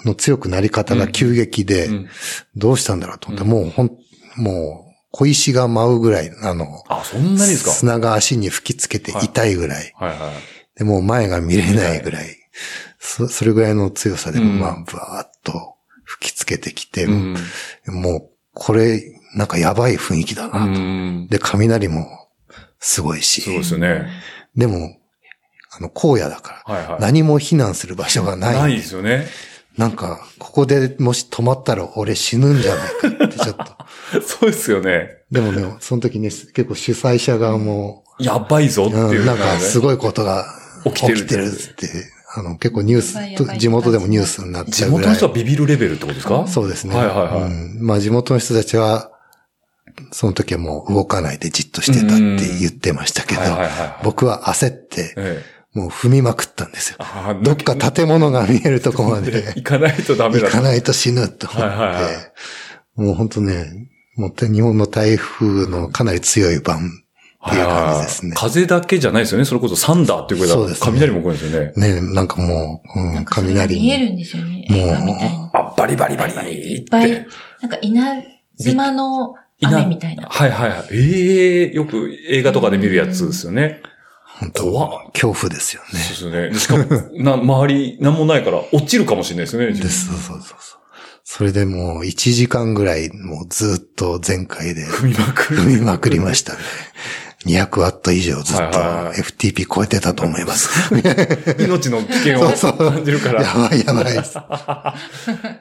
[0.05, 2.09] の強くなり方が急激で、うん
[2.55, 3.91] どうしたんだろうと思って、もうほん、
[4.37, 7.71] もう小石が舞うぐらい、あの、あ、そんなにですか？
[7.71, 9.93] 砂が足に吹きつけて痛いぐらい。
[9.97, 10.77] はいはい。
[10.77, 12.37] で、もう前が見れないぐらい。
[12.99, 17.35] そそれぐらいの強さで、うんまあ、ぶわーっと吹きつけてきて、うん。
[17.87, 19.01] もう、これ、
[19.35, 20.65] なんかやばい雰囲気だうなと。
[20.67, 21.27] ん。
[21.29, 22.07] で、雷も
[22.79, 23.41] すごいし。
[23.41, 24.07] そうですよね。
[24.55, 24.97] でも、
[25.77, 27.01] あの、荒野だから、はいはい。
[27.01, 28.55] 何も避難する場所がない。
[28.55, 29.27] ないですよね。
[29.77, 33.65] なんか、ここでもし止まったら俺死ぬんじゃないかって ちょっと。
[34.25, 35.09] そうですよね。
[35.31, 39.97] でもね、その時ね、結構主催者側も、やばいぞっていううん、なんかすごい。
[39.97, 40.45] ことが
[40.85, 41.89] 起きてる起きてるって、
[42.35, 45.27] あの、結構ニュース、地元でもニュースになっちゃうぐらい地元の人。
[45.27, 46.45] はビビるレベルってことですか？
[46.47, 46.95] そうですね。
[46.95, 49.11] はいはいはいうんまあ地元の人たちは、
[50.11, 53.41] その時はもう動かないでじっとしてたって言ってましたけど
[54.03, 55.54] 僕は焦って、ええ。
[55.75, 56.97] もう踏みまくったんですよ。
[56.99, 62.13] あどっか建物が見えるとこまで 行かないとダメだ行かないと死ぬと思って、はいはいはい
[62.95, 66.77] もう本当ね、もう日本の台風のかなり強い版
[67.45, 68.33] っていう感じですね。
[68.35, 69.45] 風だけじゃないですよね。
[69.45, 72.01] それこそサンダーっていうぐらいだそうですね雷も来るんですよね。
[72.01, 74.07] ね、なんかもう、うん、雷見えに。
[74.07, 74.65] るんですよね。
[74.69, 75.49] もう。
[75.53, 76.81] あ、バリバリバリバリいっ。
[76.83, 77.11] っぱい、
[77.61, 78.23] なんか稲
[78.57, 80.29] 妻の雨みたいな。
[80.29, 80.87] はいはいはい。
[80.93, 83.81] ええよく映画とかで見るやつですよね。
[84.39, 85.99] 本当怖っ恐怖ですよね。
[85.99, 86.49] そうですよね。
[86.49, 86.83] でしかも、
[87.23, 89.71] な、周り、なんもないから、落ちるかもしれないですよね。
[89.73, 90.79] です、そうそうそうそう。
[91.23, 95.59] それでもう1時間ぐらい、もうずっと全開で踏みまくる。
[95.61, 96.59] 踏みまくりましたね。
[97.45, 100.69] 200ワット以上ずっと FTP 超えてたと思います。
[101.63, 103.41] 命の危険を そうそう感じるから。
[103.43, 104.35] やばいやばいです。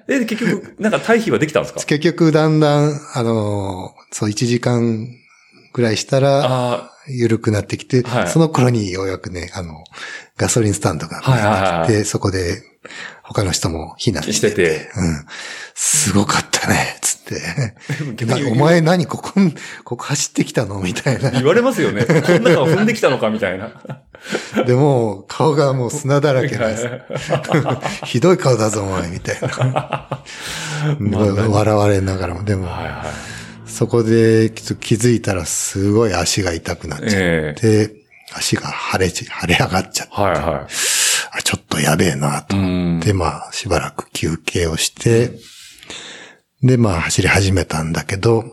[0.08, 1.80] え、で結局、なんか退避はできたんですか？
[1.84, 5.08] 結局だんだん、あのーそう1時間
[5.74, 9.84] ぐらいしたら、あ緩くなってきて、はいその頃にようやくね、あの、
[10.36, 12.62] ガソリンスタンドが見えてきて、はいはいはいそこで
[13.22, 14.90] 他の人も避難あ、してて。
[14.96, 15.26] うん。
[15.74, 17.74] すごかったね、つって。
[18.52, 19.32] お前何ここ、
[19.84, 20.78] ここ走ってきたの？
[20.80, 21.30] みたいな。
[21.30, 22.04] 言われますよね。
[22.04, 23.30] こんなの踏んできたのか？
[23.30, 23.70] みたいな。
[24.66, 26.88] でも、顔がもう砂だらけです。
[28.04, 30.22] ひどい顔だぞ、お前、みたいな。
[31.48, 33.43] 笑われながらも、でも、はいはい。
[33.74, 37.92] そこで気づいたらすごい足が痛くなっちゃえって、
[38.32, 40.68] 足が腫れち、腫れ上がっちゃって、はいは
[41.32, 42.56] あちょっとやべえなと。
[43.04, 45.32] で、まあ、しばらく休憩をして、
[46.62, 48.44] で、まあ、走り始めたんだけど、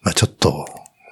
[0.00, 0.66] まあ、ちょっと、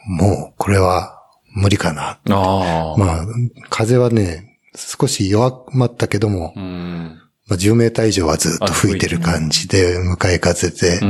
[0.06, 1.20] もう、これは
[1.54, 2.18] 無理かな。
[2.30, 2.96] ああ。
[2.96, 3.26] まあ、
[3.68, 7.18] 風はね、少し弱まったけども、うん。
[7.46, 11.00] まあ、10メーター以上はずっと吹いてる感じで、向かい風で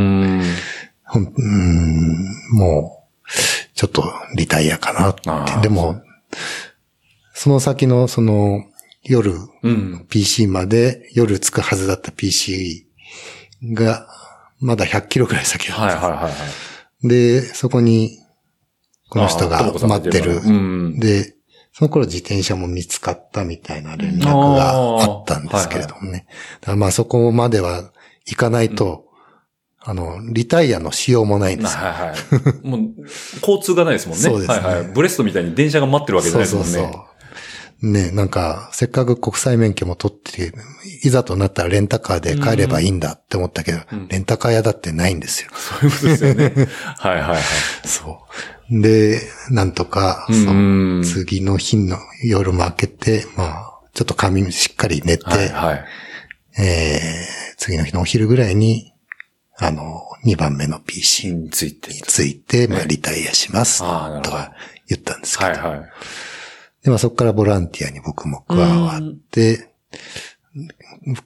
[1.21, 2.59] う、ん。
[2.59, 3.29] もう、
[3.75, 4.05] ちょっと
[4.37, 5.61] リタイアかなって。
[5.63, 6.03] でも、
[7.35, 8.65] その先の、その、
[9.05, 10.07] 夜、うん。
[10.09, 12.87] PC まで夜着くはずだった PC
[13.73, 14.07] が、
[14.61, 15.83] まだ100キロくらい先だった。
[15.83, 17.09] はいはいはいはい。
[17.09, 18.19] で、そこに、
[19.09, 20.37] この人が待ってる。
[20.37, 20.99] うん。
[21.01, 21.35] で、
[21.73, 26.27] その頃自転車も見つかったみたいな連絡があったんですけれどもね。
[26.61, 27.93] だからまあそこまでは
[28.27, 29.07] 行かないと、
[29.85, 31.81] あの、リタイアのしようもないんですよ。
[31.81, 32.15] はいは
[32.63, 32.67] い。
[32.67, 32.81] もう、
[33.41, 34.23] 交通がないですもんね。
[34.25, 34.85] そうですねはいはい。
[34.95, 36.73] ブレストみたいに電車が待ってるわけじゃないですもんね。
[36.73, 37.13] そうそうそう。
[37.83, 40.53] ね、なんか、せっかく国際免許も取って、
[41.03, 45.51] いざとなったらレンタカーで帰ればいいんだって思ったけど、うんレンタカー屋だってないんですよ。
[45.53, 46.69] そういうことですよね。
[46.99, 47.43] はいはいはい。
[47.85, 48.21] そ
[48.71, 48.81] う。
[48.81, 55.85] で、なんとか、うんそううん次の日の夜も明けて、まあ、ちょっと髪しっかり寝て、はいはい。
[56.59, 58.92] えー、次の日のお昼ぐらいに、
[59.63, 61.93] あの、2番目の PC にについて。
[61.93, 63.81] ついて、まあ、リタイアします。
[63.81, 64.53] とか
[64.89, 65.51] 言ったんですけど。
[65.51, 65.81] はいはい。
[66.83, 69.69] で、まあそこからボランティアに僕も加わって、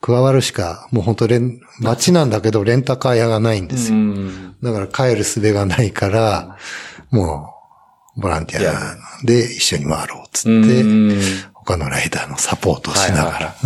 [0.00, 3.96] 加わるしか、もう本当レン、街なんだけどレンタカー屋がないんですよ。
[3.98, 4.56] ん。
[4.62, 6.58] だから帰る術がないから、
[7.10, 7.54] も
[8.16, 11.20] う、ボランティアで一緒に回ろうっつって、うん
[11.66, 13.56] 他のライダーのサポートをしながら。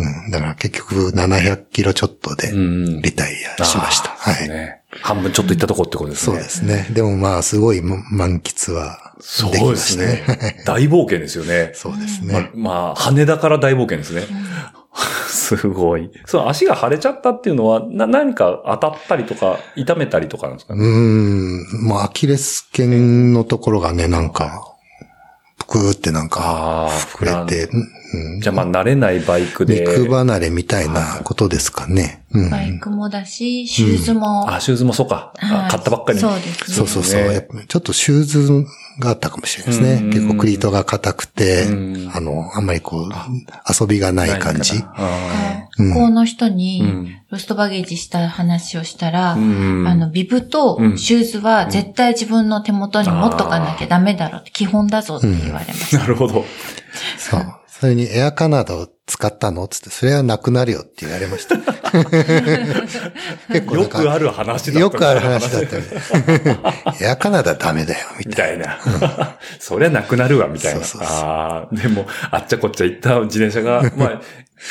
[0.00, 0.24] うん。
[0.24, 4.10] うんだから結局700キロちょっとでうんリタイアしました。
[4.10, 4.48] はい。
[4.48, 6.36] ね半分ちょっと行ったとこってことですね。
[6.36, 6.86] そうですね。
[6.92, 10.36] でもまあ、すごい満喫はそうできまですしたね。
[10.36, 10.62] ね。
[10.66, 11.70] 大冒険ですよね。
[11.74, 14.22] そうですまあね。、まあ、羽田から大冒険ですね。
[15.28, 16.10] すごい。
[16.26, 20.84] そう、足が腫れちゃったっていうのは、な、何か当たったりとか、痛めたりとかなんですかうね。
[20.84, 21.86] ーん。
[21.86, 24.74] まあ、アキレス腱のところがね、なんか、
[25.58, 27.68] ぷくーってなんか、ああ、触れて、
[28.12, 29.80] うんじゃあまあ、慣れないバイクで。
[29.80, 32.22] 肉離れみたいなことですかね。
[32.32, 32.50] うん。
[32.50, 34.52] バイクもだし、シューズも。
[34.52, 35.32] あ、シューズもそうか。
[35.38, 37.64] 買ったばっかりそうですねそうそうそう。
[37.68, 38.66] ちょっとシューズ
[38.98, 40.00] があったかもしれないですね。
[40.02, 43.10] うん結構クリートが硬くてうん、あの、あんまりこう、
[43.80, 44.82] 遊びがない感じ。
[44.84, 55.98] あうん向こうの人うにん、ロストバゲージした話をしたら、あの、ビブとうんシューズは絶対自分の手元に持っとかなきゃダメだろうって、基本だぞって言われました。
[55.98, 56.44] なるほど。
[57.18, 57.59] そう。
[57.80, 59.66] それにエアカナダを使ったの？
[59.68, 61.56] つって、それはなくなるよって言われました。
[63.48, 64.80] 結構よくある話だった。
[64.80, 67.04] よくある話だった。
[67.04, 68.78] エアカナダダメだよ、みみたいたいな。
[69.58, 70.84] そりゃなくなるわ、みたいな。
[70.84, 74.20] そうそうそうああ、でも、あっちゃこっちゃ行った自転車が、 まあ、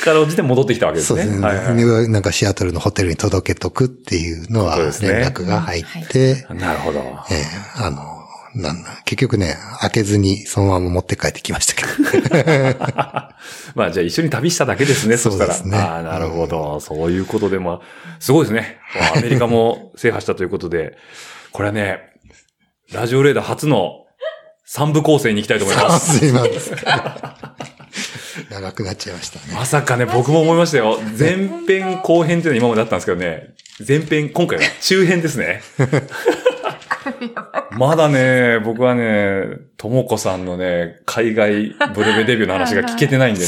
[0.06, 1.02] かろうじて戻ってきたわけな。
[1.02, 1.24] ですね。
[1.24, 1.48] そうですね。
[1.48, 7.00] はいはいなんかシアトルのホテルに届けとくっていうのは連絡が入って、なるほど。
[7.32, 7.46] ええ
[7.76, 8.09] あの、
[8.56, 12.80] なんだ、結局ね、開けずにそのまま持って帰ってきましたけど。
[13.76, 15.54] まあ、じゃあ一緒に旅しただけですね、そしたら。
[15.54, 16.80] そうですねああ、なるほど。
[16.80, 17.82] そういうことで、まあ、
[18.20, 18.80] すごいですね。
[19.16, 20.98] アメリカも制覇したということで、
[21.52, 22.00] これはね、
[22.92, 24.06] ラジオレーダー初の
[24.66, 26.20] 三部構成に行きたいと思います。
[26.20, 26.78] すいません。
[28.50, 29.54] 長くなっちゃいましたね。
[29.54, 31.00] まさかね、僕も思いましたよ。
[31.18, 33.56] 前編後編っていうのは今まであったんですけどね、
[33.86, 35.62] 前編、今回は中編ですね。
[37.72, 43.48] まだね、僕はね、ともこさんのね、海外ブルベデビューの話が聞けてないんでね、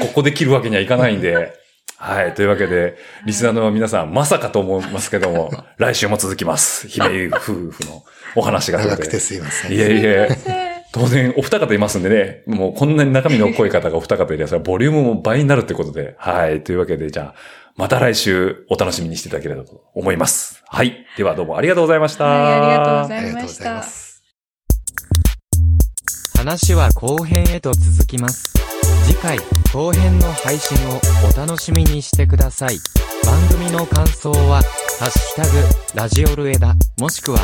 [0.00, 1.52] ここで切るわけにはいかないんで、
[1.98, 2.34] はい。
[2.34, 6.88] というわけで、リスナーの皆さん、まさかと思いますけども、 来週も続きます。
[6.88, 8.04] 姫夫婦の
[8.34, 9.72] お話が長くてすいません。
[9.72, 10.28] いえいえ。
[10.92, 16.62] 当然、お二方いますんでね、もうこんなに中身の濃い方がお二方いらっしゃる、ボリュームも倍になるってことで、はい。
[16.62, 17.34] というわけで、じゃあ、
[17.76, 20.62] また来週お楽しみにしていただければと思います。
[20.66, 21.06] はい。
[21.16, 22.24] ではどうもありがとうございました。
[22.24, 23.82] はい、ありがとうございましたがとうございま。
[23.82, 24.22] す。
[26.36, 28.54] 話は後編へと続きます。
[29.04, 29.38] 次回、
[29.72, 31.00] 後編の配信を
[31.32, 32.78] お楽しみにしてください。
[33.24, 34.62] 番組の感想は、
[34.98, 35.58] ハッシュタグ、
[35.94, 37.38] ラジオルエダ、もしくは、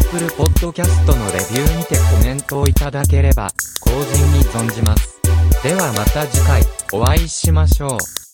[0.00, 3.48] Apple Podcast のレビューにてコメントをいただければ、
[3.80, 5.20] 後人に存じます。
[5.62, 8.25] ではまた次回、お会いしましょう。